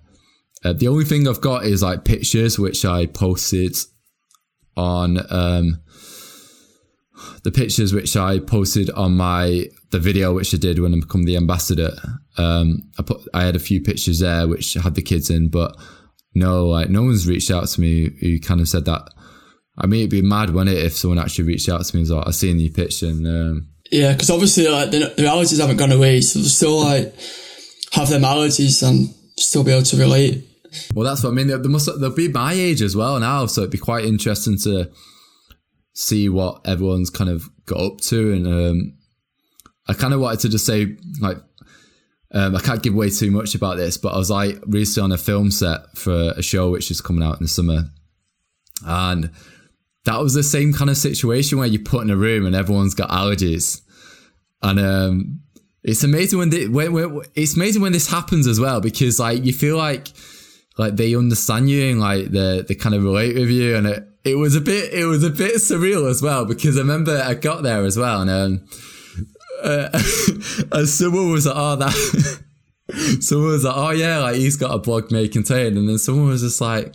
Uh, 0.64 0.72
the 0.72 0.88
only 0.88 1.04
thing 1.04 1.28
I've 1.28 1.40
got 1.40 1.64
is 1.64 1.82
like 1.82 2.04
pictures 2.04 2.58
which 2.58 2.84
I 2.84 3.06
posted 3.06 3.76
on 4.76 5.18
um 5.30 5.80
the 7.44 7.52
pictures 7.52 7.92
which 7.92 8.16
I 8.16 8.38
posted 8.38 8.90
on 8.90 9.16
my 9.16 9.66
the 9.90 9.98
video 9.98 10.34
which 10.34 10.54
I 10.54 10.58
did 10.58 10.78
when 10.78 10.94
I 10.94 11.00
become 11.00 11.24
the 11.24 11.36
ambassador. 11.36 11.92
Um, 12.36 12.90
I 12.98 13.02
put 13.02 13.20
I 13.32 13.44
had 13.44 13.56
a 13.56 13.60
few 13.60 13.80
pictures 13.80 14.20
there 14.20 14.48
which 14.48 14.74
had 14.74 14.94
the 14.94 15.02
kids 15.02 15.30
in, 15.30 15.48
but 15.48 15.76
no, 16.34 16.66
like 16.66 16.88
no 16.88 17.02
one's 17.02 17.28
reached 17.28 17.50
out 17.50 17.68
to 17.68 17.80
me 17.80 18.10
who 18.20 18.40
kind 18.40 18.60
of 18.60 18.68
said 18.68 18.86
that. 18.86 19.08
I 19.76 19.86
mean, 19.86 20.00
it'd 20.00 20.10
be 20.10 20.22
mad, 20.22 20.50
wouldn't 20.50 20.76
it, 20.76 20.84
if 20.84 20.96
someone 20.96 21.18
actually 21.18 21.46
reached 21.46 21.68
out 21.68 21.84
to 21.84 21.96
me 21.96 22.00
and 22.00 22.08
was 22.08 22.10
like, 22.10 22.28
"I 22.28 22.30
seen 22.30 22.60
your 22.60 22.72
picture," 22.72 23.06
and 23.06 23.26
um, 23.26 23.68
Yeah, 23.90 24.12
because 24.12 24.30
obviously 24.30 24.68
like 24.68 24.90
the, 24.90 25.12
the 25.16 25.22
allergies 25.24 25.60
haven't 25.60 25.76
gone 25.76 25.92
away, 25.92 26.20
so 26.20 26.40
still 26.42 26.80
like 26.80 27.14
have 27.94 28.08
their 28.08 28.20
allergies 28.20 28.86
and 28.86 29.14
still 29.38 29.64
be 29.64 29.72
able 29.72 29.84
to 29.84 29.96
relate. 29.96 30.44
Well, 30.94 31.06
that's 31.06 31.22
what 31.22 31.30
I 31.30 31.32
mean. 31.32 31.46
They, 31.46 31.56
they 31.56 31.68
must 31.68 31.88
they'll 32.00 32.14
be 32.14 32.28
my 32.28 32.52
age 32.52 32.82
as 32.82 32.96
well 32.96 33.18
now, 33.20 33.46
so 33.46 33.60
it'd 33.60 33.70
be 33.70 33.78
quite 33.78 34.04
interesting 34.04 34.58
to 34.58 34.90
see 35.92 36.28
what 36.28 36.60
everyone's 36.66 37.10
kind 37.10 37.30
of 37.30 37.48
got 37.66 37.80
up 37.80 38.00
to. 38.00 38.32
And 38.32 38.46
um, 38.46 38.98
I 39.88 39.94
kind 39.94 40.12
of 40.12 40.20
wanted 40.20 40.40
to 40.40 40.48
just 40.48 40.66
say, 40.66 40.96
like, 41.20 41.38
um, 42.32 42.56
I 42.56 42.60
can't 42.60 42.82
give 42.82 42.94
away 42.94 43.10
too 43.10 43.30
much 43.30 43.54
about 43.54 43.76
this, 43.76 43.96
but 43.96 44.14
I 44.14 44.18
was 44.18 44.30
like 44.30 44.58
recently 44.66 45.04
on 45.04 45.12
a 45.12 45.18
film 45.18 45.52
set 45.52 45.96
for 45.96 46.32
a 46.36 46.42
show 46.42 46.70
which 46.70 46.90
is 46.90 47.00
coming 47.00 47.22
out 47.22 47.36
in 47.38 47.44
the 47.44 47.48
summer, 47.48 47.84
and 48.84 49.30
that 50.04 50.20
was 50.20 50.34
the 50.34 50.42
same 50.42 50.72
kind 50.72 50.90
of 50.90 50.96
situation 50.96 51.58
where 51.58 51.68
you 51.68 51.78
put 51.78 52.02
in 52.02 52.10
a 52.10 52.16
room 52.16 52.44
and 52.44 52.56
everyone's 52.56 52.94
got 52.94 53.10
allergies, 53.10 53.80
and 54.62 54.80
um, 54.80 55.40
it's 55.84 56.02
amazing 56.02 56.38
when, 56.38 56.50
they, 56.50 56.66
when, 56.66 56.92
when 56.92 57.20
it's 57.34 57.54
amazing 57.54 57.82
when 57.82 57.92
this 57.92 58.10
happens 58.10 58.46
as 58.46 58.58
well 58.58 58.80
because 58.80 59.20
like 59.20 59.44
you 59.44 59.52
feel 59.52 59.76
like 59.76 60.08
like 60.78 60.96
they 60.96 61.14
understand 61.14 61.70
you 61.70 61.90
and 61.90 62.00
like 62.00 62.26
they 62.26 62.62
they 62.62 62.74
kind 62.74 62.94
of 62.94 63.04
relate 63.04 63.36
with 63.36 63.50
you 63.50 63.76
and 63.76 63.86
it, 63.86 64.08
it 64.24 64.34
was 64.36 64.56
a 64.56 64.60
bit 64.60 64.92
it 64.92 65.04
was 65.04 65.22
a 65.22 65.30
bit 65.30 65.56
surreal 65.56 66.10
as 66.10 66.22
well 66.22 66.44
because 66.46 66.76
I 66.76 66.80
remember 66.80 67.22
I 67.22 67.34
got 67.34 67.62
there 67.62 67.84
as 67.84 67.96
well 67.96 68.22
and 68.22 68.30
um 68.30 68.66
uh, 69.62 69.88
and 70.72 70.88
someone 70.88 71.30
was 71.30 71.46
like 71.46 71.54
oh 71.56 71.76
that 71.76 72.42
someone 73.20 73.50
was 73.50 73.64
like 73.64 73.76
oh 73.76 73.90
yeah 73.90 74.18
like 74.18 74.36
he's 74.36 74.56
got 74.56 74.74
a 74.74 74.78
blog 74.78 75.12
may 75.12 75.28
contain 75.28 75.76
and 75.76 75.88
then 75.88 75.98
someone 75.98 76.28
was 76.28 76.40
just 76.40 76.60
like 76.60 76.94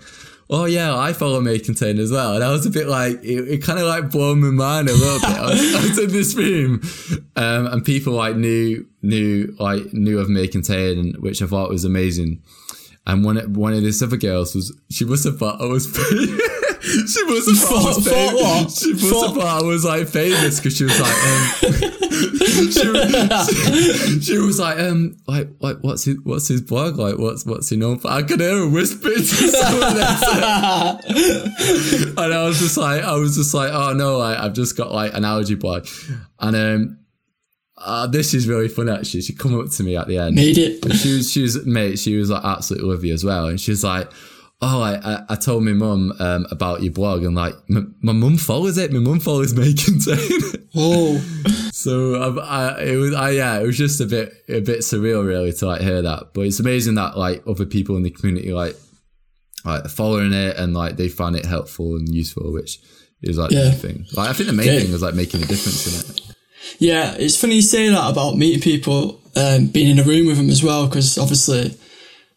oh 0.49 0.65
yeah, 0.65 0.97
I 0.97 1.13
follow 1.13 1.41
May 1.41 1.59
Contain 1.59 1.99
as 1.99 2.11
well. 2.11 2.35
And 2.35 2.43
I 2.43 2.51
was 2.51 2.65
a 2.65 2.69
bit 2.69 2.87
like, 2.87 3.23
it, 3.23 3.47
it 3.47 3.63
kind 3.63 3.79
of 3.79 3.85
like 3.85 4.09
blew 4.09 4.35
my 4.35 4.49
mind 4.49 4.89
a 4.89 4.93
little 4.93 5.19
bit. 5.19 5.37
I 5.37 5.49
was, 5.49 5.75
I 5.75 5.81
was 5.81 5.99
in 5.99 6.11
this 6.11 6.35
room, 6.35 6.81
um, 7.35 7.67
and 7.67 7.85
people 7.85 8.13
like 8.13 8.35
knew, 8.35 8.85
knew, 9.01 9.55
like 9.59 9.93
knew 9.93 10.19
of 10.19 10.29
May 10.29 10.47
Contain, 10.47 11.13
which 11.19 11.41
I 11.41 11.45
thought 11.45 11.69
was 11.69 11.85
amazing. 11.85 12.41
And 13.09 13.25
one, 13.25 13.37
one 13.55 13.73
of 13.73 13.81
the 13.81 14.05
other 14.05 14.17
girls 14.17 14.53
was, 14.53 14.71
she 14.91 15.03
must 15.03 15.23
have 15.23 15.39
thought 15.39 15.59
I 15.59 15.65
was 15.65 15.85
she 16.81 17.25
must 17.25 17.49
have 17.49 17.57
thought 17.57 17.81
I 17.81 17.87
was 17.87 18.07
famous. 18.07 18.79
She 18.79 18.93
must 18.93 19.25
have 19.25 19.33
thought 19.33 19.63
I 19.63 19.63
was 19.63 19.83
like 19.83 20.07
famous 20.07 20.59
because 20.59 20.77
she 20.77 20.83
was 20.83 20.99
like, 20.99 21.15
um, 21.23 21.41
she, 22.69 22.87
was, 22.87 24.23
she, 24.25 24.37
was 24.37 24.59
like, 24.59 24.77
um, 24.77 25.17
like, 25.25 25.49
like, 25.59 25.77
what's 25.81 26.03
his, 26.03 26.17
what's 26.23 26.49
his 26.49 26.61
blog 26.61 26.99
like? 26.99 27.17
What's, 27.17 27.47
what's 27.47 27.67
he 27.69 27.77
known 27.77 27.97
for? 27.97 28.11
I 28.11 28.21
could 28.21 28.41
hear 28.41 28.55
her 28.55 28.69
whisper 28.69 29.09
to 29.09 29.23
someone 29.23 29.97
else. 29.97 30.23
and 32.15 32.31
I 32.31 32.45
was 32.45 32.59
just 32.59 32.77
like, 32.77 33.03
I 33.03 33.15
was 33.15 33.35
just 33.35 33.55
like, 33.55 33.71
oh 33.73 33.93
no, 33.93 34.19
like, 34.19 34.37
I've 34.37 34.53
just 34.53 34.77
got 34.77 34.91
like 34.91 35.15
an 35.15 35.25
allergy 35.25 35.55
blog, 35.55 35.87
and 36.39 36.55
um. 36.55 36.98
Uh, 37.79 38.07
this 38.07 38.33
is 38.33 38.47
really 38.47 38.67
fun 38.67 38.89
actually. 38.89 39.21
She 39.21 39.33
come 39.33 39.59
up 39.59 39.69
to 39.71 39.83
me 39.83 39.95
at 39.95 40.07
the 40.07 40.17
end. 40.17 40.35
Made 40.35 40.57
it. 40.57 40.93
She 40.95 41.15
was, 41.15 41.31
she 41.31 41.41
was, 41.41 41.65
mate, 41.65 41.97
she 41.97 42.17
was 42.17 42.29
like 42.29 42.43
absolutely 42.43 42.89
lovely 42.89 43.11
as 43.11 43.23
well. 43.23 43.47
And 43.47 43.59
she's 43.59 43.83
like, 43.83 44.11
oh, 44.61 44.81
I, 44.81 45.23
I, 45.29 45.35
told 45.35 45.63
my 45.63 45.71
mum 45.71 46.13
um, 46.19 46.45
about 46.51 46.83
your 46.83 46.91
blog 46.91 47.23
and 47.23 47.35
like 47.35 47.55
my 47.69 48.11
mum 48.11 48.37
follows 48.37 48.77
it. 48.77 48.91
My 48.91 48.99
mum 48.99 49.19
follows 49.19 49.53
May 49.53 49.73
Contain. 49.73 50.67
Oh, 50.75 51.17
so 51.71 52.15
I, 52.15 52.73
I, 52.75 52.81
it 52.83 52.95
was, 52.97 53.13
I, 53.15 53.31
yeah, 53.31 53.59
it 53.59 53.65
was 53.65 53.77
just 53.77 54.01
a 54.01 54.05
bit, 54.05 54.33
a 54.49 54.59
bit 54.59 54.79
surreal 54.79 55.25
really 55.25 55.53
to 55.53 55.65
like 55.65 55.81
hear 55.81 56.01
that. 56.01 56.33
But 56.33 56.41
it's 56.41 56.59
amazing 56.59 56.95
that 56.95 57.17
like 57.17 57.41
other 57.47 57.65
people 57.65 57.95
in 57.95 58.03
the 58.03 58.11
community 58.11 58.51
like, 58.51 58.75
like 59.65 59.87
following 59.87 60.33
it 60.33 60.57
and 60.57 60.73
like 60.73 60.97
they 60.97 61.09
find 61.09 61.35
it 61.35 61.45
helpful 61.45 61.95
and 61.95 62.13
useful, 62.13 62.51
which 62.53 62.79
is 63.21 63.37
like 63.37 63.51
yeah. 63.51 63.65
the 63.65 63.71
thing. 63.71 64.05
Like 64.13 64.29
I 64.29 64.33
think 64.33 64.47
the 64.47 64.53
main 64.53 64.67
yeah. 64.67 64.79
thing 64.79 64.91
was 64.91 65.01
like 65.01 65.15
making 65.15 65.41
a 65.43 65.45
difference 65.45 65.87
in 65.87 66.15
it. 66.15 66.28
Yeah, 66.77 67.15
it's 67.17 67.39
funny 67.39 67.55
you 67.55 67.61
say 67.61 67.89
that 67.89 68.11
about 68.11 68.37
meeting 68.37 68.61
people, 68.61 69.21
um, 69.35 69.67
being 69.67 69.89
in 69.89 69.99
a 69.99 70.03
room 70.03 70.27
with 70.27 70.37
them 70.37 70.49
as 70.49 70.63
well, 70.63 70.87
because 70.87 71.17
obviously 71.17 71.77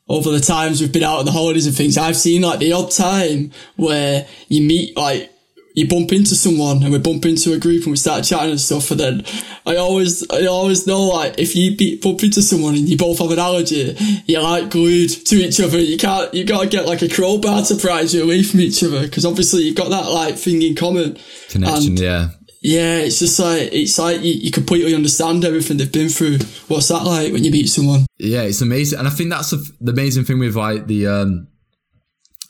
over 0.08 0.30
the 0.30 0.40
times 0.40 0.80
we've 0.80 0.92
been 0.92 1.02
out 1.02 1.20
on 1.20 1.24
the 1.24 1.32
holidays 1.32 1.66
and 1.66 1.76
things, 1.76 1.96
I've 1.96 2.16
seen 2.16 2.42
like 2.42 2.58
the 2.58 2.72
odd 2.72 2.90
time 2.90 3.52
where 3.76 4.26
you 4.48 4.62
meet 4.62 4.96
like 4.96 5.30
you 5.74 5.88
bump 5.88 6.12
into 6.12 6.34
someone 6.34 6.82
and 6.82 6.92
we 6.92 6.98
bump 6.98 7.24
into 7.24 7.52
a 7.54 7.58
group 7.58 7.84
and 7.84 7.92
we 7.92 7.96
start 7.96 8.24
chatting 8.24 8.50
and 8.50 8.60
stuff. 8.60 8.90
And 8.90 9.00
then 9.00 9.24
I 9.64 9.76
always, 9.76 10.28
I 10.30 10.46
always 10.46 10.86
know 10.86 11.02
like 11.04 11.38
if 11.38 11.56
you 11.56 11.76
be, 11.76 11.98
bump 11.98 12.22
into 12.22 12.42
someone 12.42 12.74
and 12.74 12.88
you 12.88 12.96
both 12.96 13.20
have 13.20 13.30
an 13.30 13.38
allergy, 13.38 13.96
you're 14.26 14.42
like 14.42 14.70
glued 14.70 15.08
to 15.08 15.36
each 15.36 15.60
other. 15.60 15.78
You 15.78 15.96
can't, 15.96 16.32
you 16.34 16.44
gotta 16.44 16.68
get 16.68 16.86
like 16.86 17.02
a 17.02 17.08
crowbar 17.08 17.62
to 17.62 17.76
prise 17.76 18.14
you 18.14 18.22
away 18.22 18.42
from 18.42 18.60
each 18.60 18.82
other 18.84 19.02
because 19.02 19.24
obviously 19.24 19.62
you've 19.62 19.76
got 19.76 19.90
that 19.90 20.10
like 20.10 20.36
thing 20.36 20.60
in 20.62 20.74
common. 20.74 21.18
Connection, 21.48 21.92
and, 21.92 21.98
yeah. 21.98 22.28
Yeah, 22.62 22.98
it's 22.98 23.18
just 23.18 23.40
like 23.40 23.72
it's 23.72 23.98
like 23.98 24.22
you, 24.22 24.34
you, 24.34 24.50
completely 24.52 24.94
understand 24.94 25.44
everything 25.44 25.78
they've 25.78 25.90
been 25.90 26.08
through. 26.08 26.38
What's 26.68 26.88
that 26.88 27.04
like 27.04 27.32
when 27.32 27.42
you 27.42 27.50
meet 27.50 27.68
someone? 27.68 28.06
Yeah, 28.18 28.42
it's 28.42 28.60
amazing, 28.60 29.00
and 29.00 29.08
I 29.08 29.10
think 29.10 29.30
that's 29.30 29.52
a, 29.52 29.56
the 29.80 29.90
amazing 29.90 30.24
thing 30.24 30.38
with 30.38 30.54
like 30.54 30.86
the 30.86 31.08
um 31.08 31.48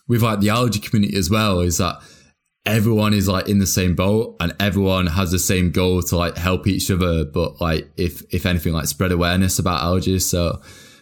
with 0.09 0.23
like 0.23 0.41
the 0.41 0.51
allergy 0.51 0.81
community 0.81 1.17
as 1.17 1.31
well 1.31 1.61
is 1.61 1.79
that 1.79 1.97
everyone 2.67 3.15
is 3.15 3.27
like 3.27 3.49
in 3.49 3.59
the 3.59 3.67
same 3.67 3.95
boat 3.95 4.37
and 4.39 4.55
everyone 4.61 5.07
has 5.07 5.31
the 5.31 5.39
same 5.39 5.71
goal 5.71 6.03
to 6.03 6.17
like 6.17 6.37
help 6.37 6.67
each 6.67 6.91
other, 6.91 7.25
but 7.25 7.59
like 7.63 7.91
if 7.97 8.23
if 8.35 8.45
anything 8.45 8.75
like 8.75 8.87
spread 8.87 9.13
awareness 9.13 9.59
about 9.59 9.81
allergies. 9.81 10.23
So 10.23 10.61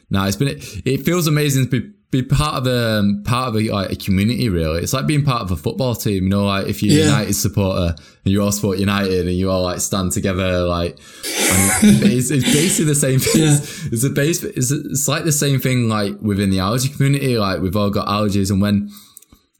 now 0.08 0.26
it's 0.26 0.36
been 0.36 0.48
it 0.48 1.04
feels 1.04 1.26
amazing 1.26 1.64
to 1.68 1.80
be 1.80 1.92
be 2.10 2.22
part 2.24 2.56
of 2.56 2.66
a 2.66 2.98
um, 2.98 3.22
part 3.24 3.48
of 3.48 3.56
a, 3.56 3.70
like 3.70 3.92
a 3.92 3.96
community 3.96 4.48
really 4.48 4.80
it's 4.80 4.92
like 4.92 5.06
being 5.06 5.24
part 5.24 5.42
of 5.42 5.50
a 5.52 5.56
football 5.56 5.94
team 5.94 6.24
you 6.24 6.28
know 6.28 6.44
like 6.44 6.66
if 6.66 6.82
you're 6.82 6.92
a 6.92 6.98
yeah. 6.98 7.04
united 7.04 7.34
supporter 7.34 7.94
and 8.24 8.32
you 8.32 8.42
all 8.42 8.50
support 8.50 8.78
united 8.78 9.28
and 9.28 9.36
you 9.36 9.48
all 9.48 9.62
like 9.62 9.80
stand 9.80 10.10
together 10.10 10.64
like 10.64 10.98
it's, 11.24 12.30
it's, 12.30 12.44
basically 12.52 12.86
the 12.86 12.94
same 12.94 13.20
thing 13.20 13.42
yeah. 13.42 13.58
it's 13.92 14.04
a 14.04 14.10
base 14.10 14.42
it's, 14.42 14.72
it's 14.72 15.06
like 15.06 15.24
the 15.24 15.32
same 15.32 15.60
thing 15.60 15.88
like 15.88 16.14
within 16.20 16.50
the 16.50 16.58
allergy 16.58 16.88
community 16.88 17.38
like 17.38 17.60
we've 17.60 17.76
all 17.76 17.90
got 17.90 18.08
allergies 18.08 18.50
and 18.50 18.60
when 18.60 18.90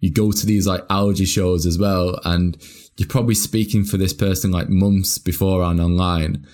you 0.00 0.10
go 0.10 0.32
to 0.32 0.44
these 0.44 0.66
like 0.66 0.84
allergy 0.90 1.26
shows 1.26 1.66
as 1.66 1.78
well 1.78 2.18
and 2.24 2.56
you're 2.96 3.08
probably 3.08 3.34
speaking 3.34 3.84
for 3.84 3.96
this 3.96 4.12
person 4.12 4.50
like 4.50 4.68
months 4.68 5.18
beforehand 5.18 5.80
online 5.80 6.44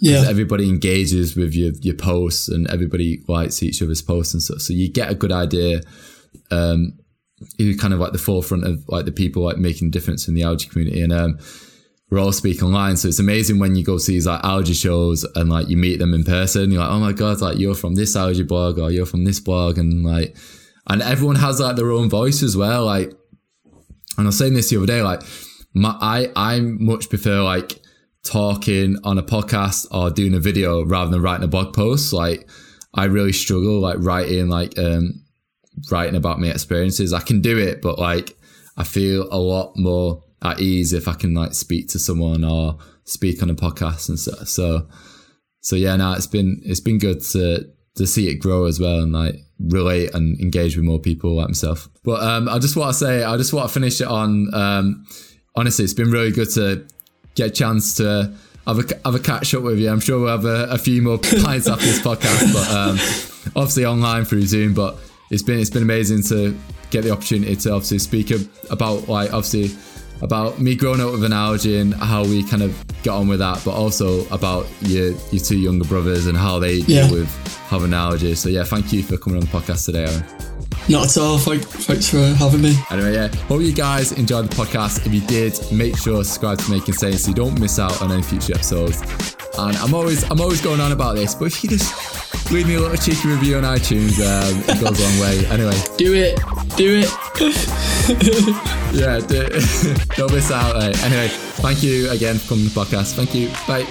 yeah. 0.00 0.24
everybody 0.28 0.68
engages 0.68 1.36
with 1.36 1.54
your 1.54 1.72
your 1.80 1.94
posts 1.94 2.48
and 2.48 2.68
everybody 2.70 3.22
likes 3.28 3.62
each 3.62 3.82
other's 3.82 4.02
posts 4.02 4.34
and 4.34 4.42
stuff. 4.42 4.60
So 4.60 4.72
you 4.72 4.90
get 4.90 5.10
a 5.10 5.14
good 5.14 5.32
idea. 5.32 5.80
Um, 6.50 6.98
you're 7.58 7.76
kind 7.76 7.94
of 7.94 8.00
like 8.00 8.12
the 8.12 8.18
forefront 8.18 8.64
of 8.64 8.84
like 8.88 9.04
the 9.04 9.12
people 9.12 9.42
like 9.42 9.58
making 9.58 9.88
a 9.88 9.90
difference 9.90 10.28
in 10.28 10.34
the 10.34 10.42
allergy 10.42 10.68
community, 10.68 11.02
and 11.02 11.12
um, 11.12 11.38
we're 12.10 12.18
all 12.18 12.32
speak 12.32 12.62
online. 12.62 12.96
So 12.96 13.08
it's 13.08 13.18
amazing 13.18 13.58
when 13.58 13.76
you 13.76 13.84
go 13.84 13.98
see 13.98 14.12
these 14.12 14.26
like 14.26 14.42
allergy 14.44 14.74
shows 14.74 15.24
and 15.34 15.50
like 15.50 15.68
you 15.68 15.76
meet 15.76 15.98
them 15.98 16.14
in 16.14 16.24
person. 16.24 16.70
You're 16.70 16.82
like, 16.82 16.90
oh 16.90 17.00
my 17.00 17.12
god, 17.12 17.40
like 17.40 17.58
you're 17.58 17.74
from 17.74 17.94
this 17.94 18.16
allergy 18.16 18.42
blog 18.42 18.78
or 18.78 18.90
you're 18.90 19.06
from 19.06 19.24
this 19.24 19.40
blog, 19.40 19.78
and 19.78 20.04
like, 20.04 20.36
and 20.88 21.02
everyone 21.02 21.36
has 21.36 21.60
like 21.60 21.76
their 21.76 21.90
own 21.90 22.08
voice 22.08 22.42
as 22.42 22.56
well. 22.56 22.84
Like, 22.84 23.12
and 24.16 24.26
I 24.26 24.26
was 24.26 24.38
saying 24.38 24.54
this 24.54 24.70
the 24.70 24.76
other 24.76 24.86
day, 24.86 25.02
like, 25.02 25.22
my 25.72 25.96
I 26.00 26.28
I 26.36 26.60
much 26.60 27.08
prefer 27.08 27.42
like 27.42 27.80
talking 28.24 28.96
on 29.04 29.18
a 29.18 29.22
podcast 29.22 29.86
or 29.90 30.10
doing 30.10 30.34
a 30.34 30.40
video 30.40 30.84
rather 30.84 31.10
than 31.10 31.22
writing 31.22 31.44
a 31.44 31.48
blog 31.48 31.74
post. 31.74 32.12
Like 32.12 32.48
I 32.94 33.04
really 33.04 33.32
struggle 33.32 33.80
like 33.80 33.96
writing 33.98 34.48
like 34.48 34.78
um 34.78 35.22
writing 35.90 36.16
about 36.16 36.40
my 36.40 36.48
experiences. 36.48 37.12
I 37.12 37.20
can 37.20 37.40
do 37.40 37.58
it, 37.58 37.82
but 37.82 37.98
like 37.98 38.36
I 38.76 38.84
feel 38.84 39.28
a 39.30 39.38
lot 39.38 39.74
more 39.76 40.24
at 40.42 40.60
ease 40.60 40.92
if 40.92 41.06
I 41.06 41.14
can 41.14 41.34
like 41.34 41.54
speak 41.54 41.88
to 41.90 41.98
someone 41.98 42.44
or 42.44 42.78
speak 43.04 43.42
on 43.42 43.50
a 43.50 43.54
podcast 43.54 44.08
and 44.08 44.18
stuff. 44.18 44.48
So 44.48 44.88
so 45.60 45.76
yeah, 45.76 45.96
now 45.96 46.14
it's 46.14 46.26
been 46.26 46.60
it's 46.64 46.80
been 46.80 46.98
good 46.98 47.22
to 47.22 47.70
to 47.96 48.06
see 48.06 48.28
it 48.28 48.36
grow 48.36 48.64
as 48.64 48.80
well 48.80 49.00
and 49.00 49.12
like 49.12 49.36
relate 49.60 50.12
and 50.14 50.40
engage 50.40 50.76
with 50.76 50.84
more 50.84 50.98
people 50.98 51.36
like 51.36 51.48
myself. 51.48 51.88
But 52.02 52.22
um 52.22 52.48
I 52.48 52.58
just 52.58 52.76
want 52.76 52.90
to 52.90 52.98
say 52.98 53.22
I 53.22 53.36
just 53.36 53.52
want 53.52 53.68
to 53.68 53.74
finish 53.74 54.00
it 54.00 54.08
on 54.08 54.52
um 54.54 55.04
honestly 55.54 55.84
it's 55.84 55.94
been 55.94 56.10
really 56.10 56.32
good 56.32 56.50
to 56.50 56.86
get 57.34 57.48
a 57.48 57.50
chance 57.50 57.94
to 57.96 58.32
have 58.66 58.78
a, 58.78 59.00
have 59.04 59.14
a 59.14 59.20
catch 59.20 59.54
up 59.54 59.62
with 59.62 59.78
you. 59.78 59.90
I'm 59.90 60.00
sure 60.00 60.20
we'll 60.20 60.30
have 60.30 60.44
a, 60.44 60.66
a 60.70 60.78
few 60.78 61.02
more 61.02 61.18
pints 61.42 61.68
after 61.68 61.84
this 61.84 62.00
podcast, 62.00 62.52
but 62.52 62.70
um, 62.70 62.96
obviously 63.56 63.84
online 63.84 64.24
through 64.24 64.42
Zoom. 64.42 64.74
But 64.74 64.96
it's 65.30 65.42
been 65.42 65.58
it's 65.58 65.70
been 65.70 65.82
amazing 65.82 66.22
to 66.24 66.56
get 66.90 67.02
the 67.02 67.10
opportunity 67.10 67.56
to 67.56 67.72
obviously 67.72 67.98
speak 67.98 68.30
about 68.70 69.08
like 69.08 69.32
obviously 69.32 69.76
about 70.22 70.60
me 70.60 70.74
growing 70.74 71.00
up 71.00 71.12
with 71.12 71.24
an 71.24 71.32
allergy 71.32 71.78
and 71.78 71.92
how 71.94 72.22
we 72.22 72.42
kind 72.48 72.62
of 72.62 72.84
got 73.02 73.18
on 73.18 73.28
with 73.28 73.40
that, 73.40 73.60
but 73.64 73.72
also 73.72 74.26
about 74.28 74.66
your 74.80 75.10
your 75.30 75.42
two 75.42 75.58
younger 75.58 75.84
brothers 75.86 76.26
and 76.26 76.36
how 76.36 76.58
they 76.58 76.76
yeah. 76.76 77.06
deal 77.06 77.18
with 77.18 77.46
having 77.68 77.88
an 77.88 77.94
allergy. 77.94 78.34
So 78.34 78.48
yeah, 78.48 78.64
thank 78.64 78.92
you 78.92 79.02
for 79.02 79.16
coming 79.16 79.40
on 79.40 79.46
the 79.46 79.52
podcast 79.52 79.86
today, 79.86 80.04
Aaron. 80.04 80.53
Not 80.88 81.08
at 81.08 81.16
all. 81.16 81.38
Thanks 81.38 82.10
for 82.10 82.22
having 82.34 82.60
me. 82.60 82.76
Anyway, 82.90 83.14
yeah. 83.14 83.28
Hope 83.46 83.62
you 83.62 83.72
guys 83.72 84.12
enjoyed 84.12 84.50
the 84.50 84.54
podcast. 84.54 85.06
If 85.06 85.14
you 85.14 85.20
did, 85.22 85.58
make 85.72 85.96
sure 85.96 86.18
to 86.18 86.24
subscribe 86.24 86.58
to 86.58 86.70
May 86.70 86.80
Contain 86.80 87.14
so 87.14 87.28
you 87.28 87.34
don't 87.34 87.58
miss 87.58 87.78
out 87.78 88.02
on 88.02 88.12
any 88.12 88.22
future 88.22 88.54
episodes. 88.54 89.00
And 89.58 89.76
I'm 89.78 89.94
always 89.94 90.28
I'm 90.30 90.40
always 90.40 90.60
going 90.60 90.80
on 90.80 90.92
about 90.92 91.14
this, 91.14 91.34
but 91.34 91.46
if 91.46 91.62
you 91.64 91.70
just 91.70 92.52
leave 92.52 92.66
me 92.66 92.74
a 92.74 92.80
little 92.80 92.96
cheeky 92.96 93.28
review 93.28 93.56
on 93.56 93.62
iTunes, 93.62 94.18
um, 94.20 94.60
it 94.68 94.80
goes 94.80 94.98
a 94.98 95.02
long 95.02 95.20
way. 95.20 95.46
Anyway. 95.46 95.76
Do 95.96 96.12
it. 96.12 96.38
Do 96.76 97.02
it. 97.02 97.10
yeah, 98.94 99.20
do 99.20 99.48
it. 99.50 100.08
don't 100.16 100.32
miss 100.32 100.50
out. 100.50 100.74
Right. 100.74 101.02
Anyway, 101.04 101.28
thank 101.28 101.82
you 101.82 102.10
again 102.10 102.36
for 102.38 102.50
coming 102.50 102.68
to 102.68 102.74
the 102.74 102.80
podcast. 102.80 103.14
Thank 103.14 103.34
you. 103.34 103.48
Bye. 103.66 103.86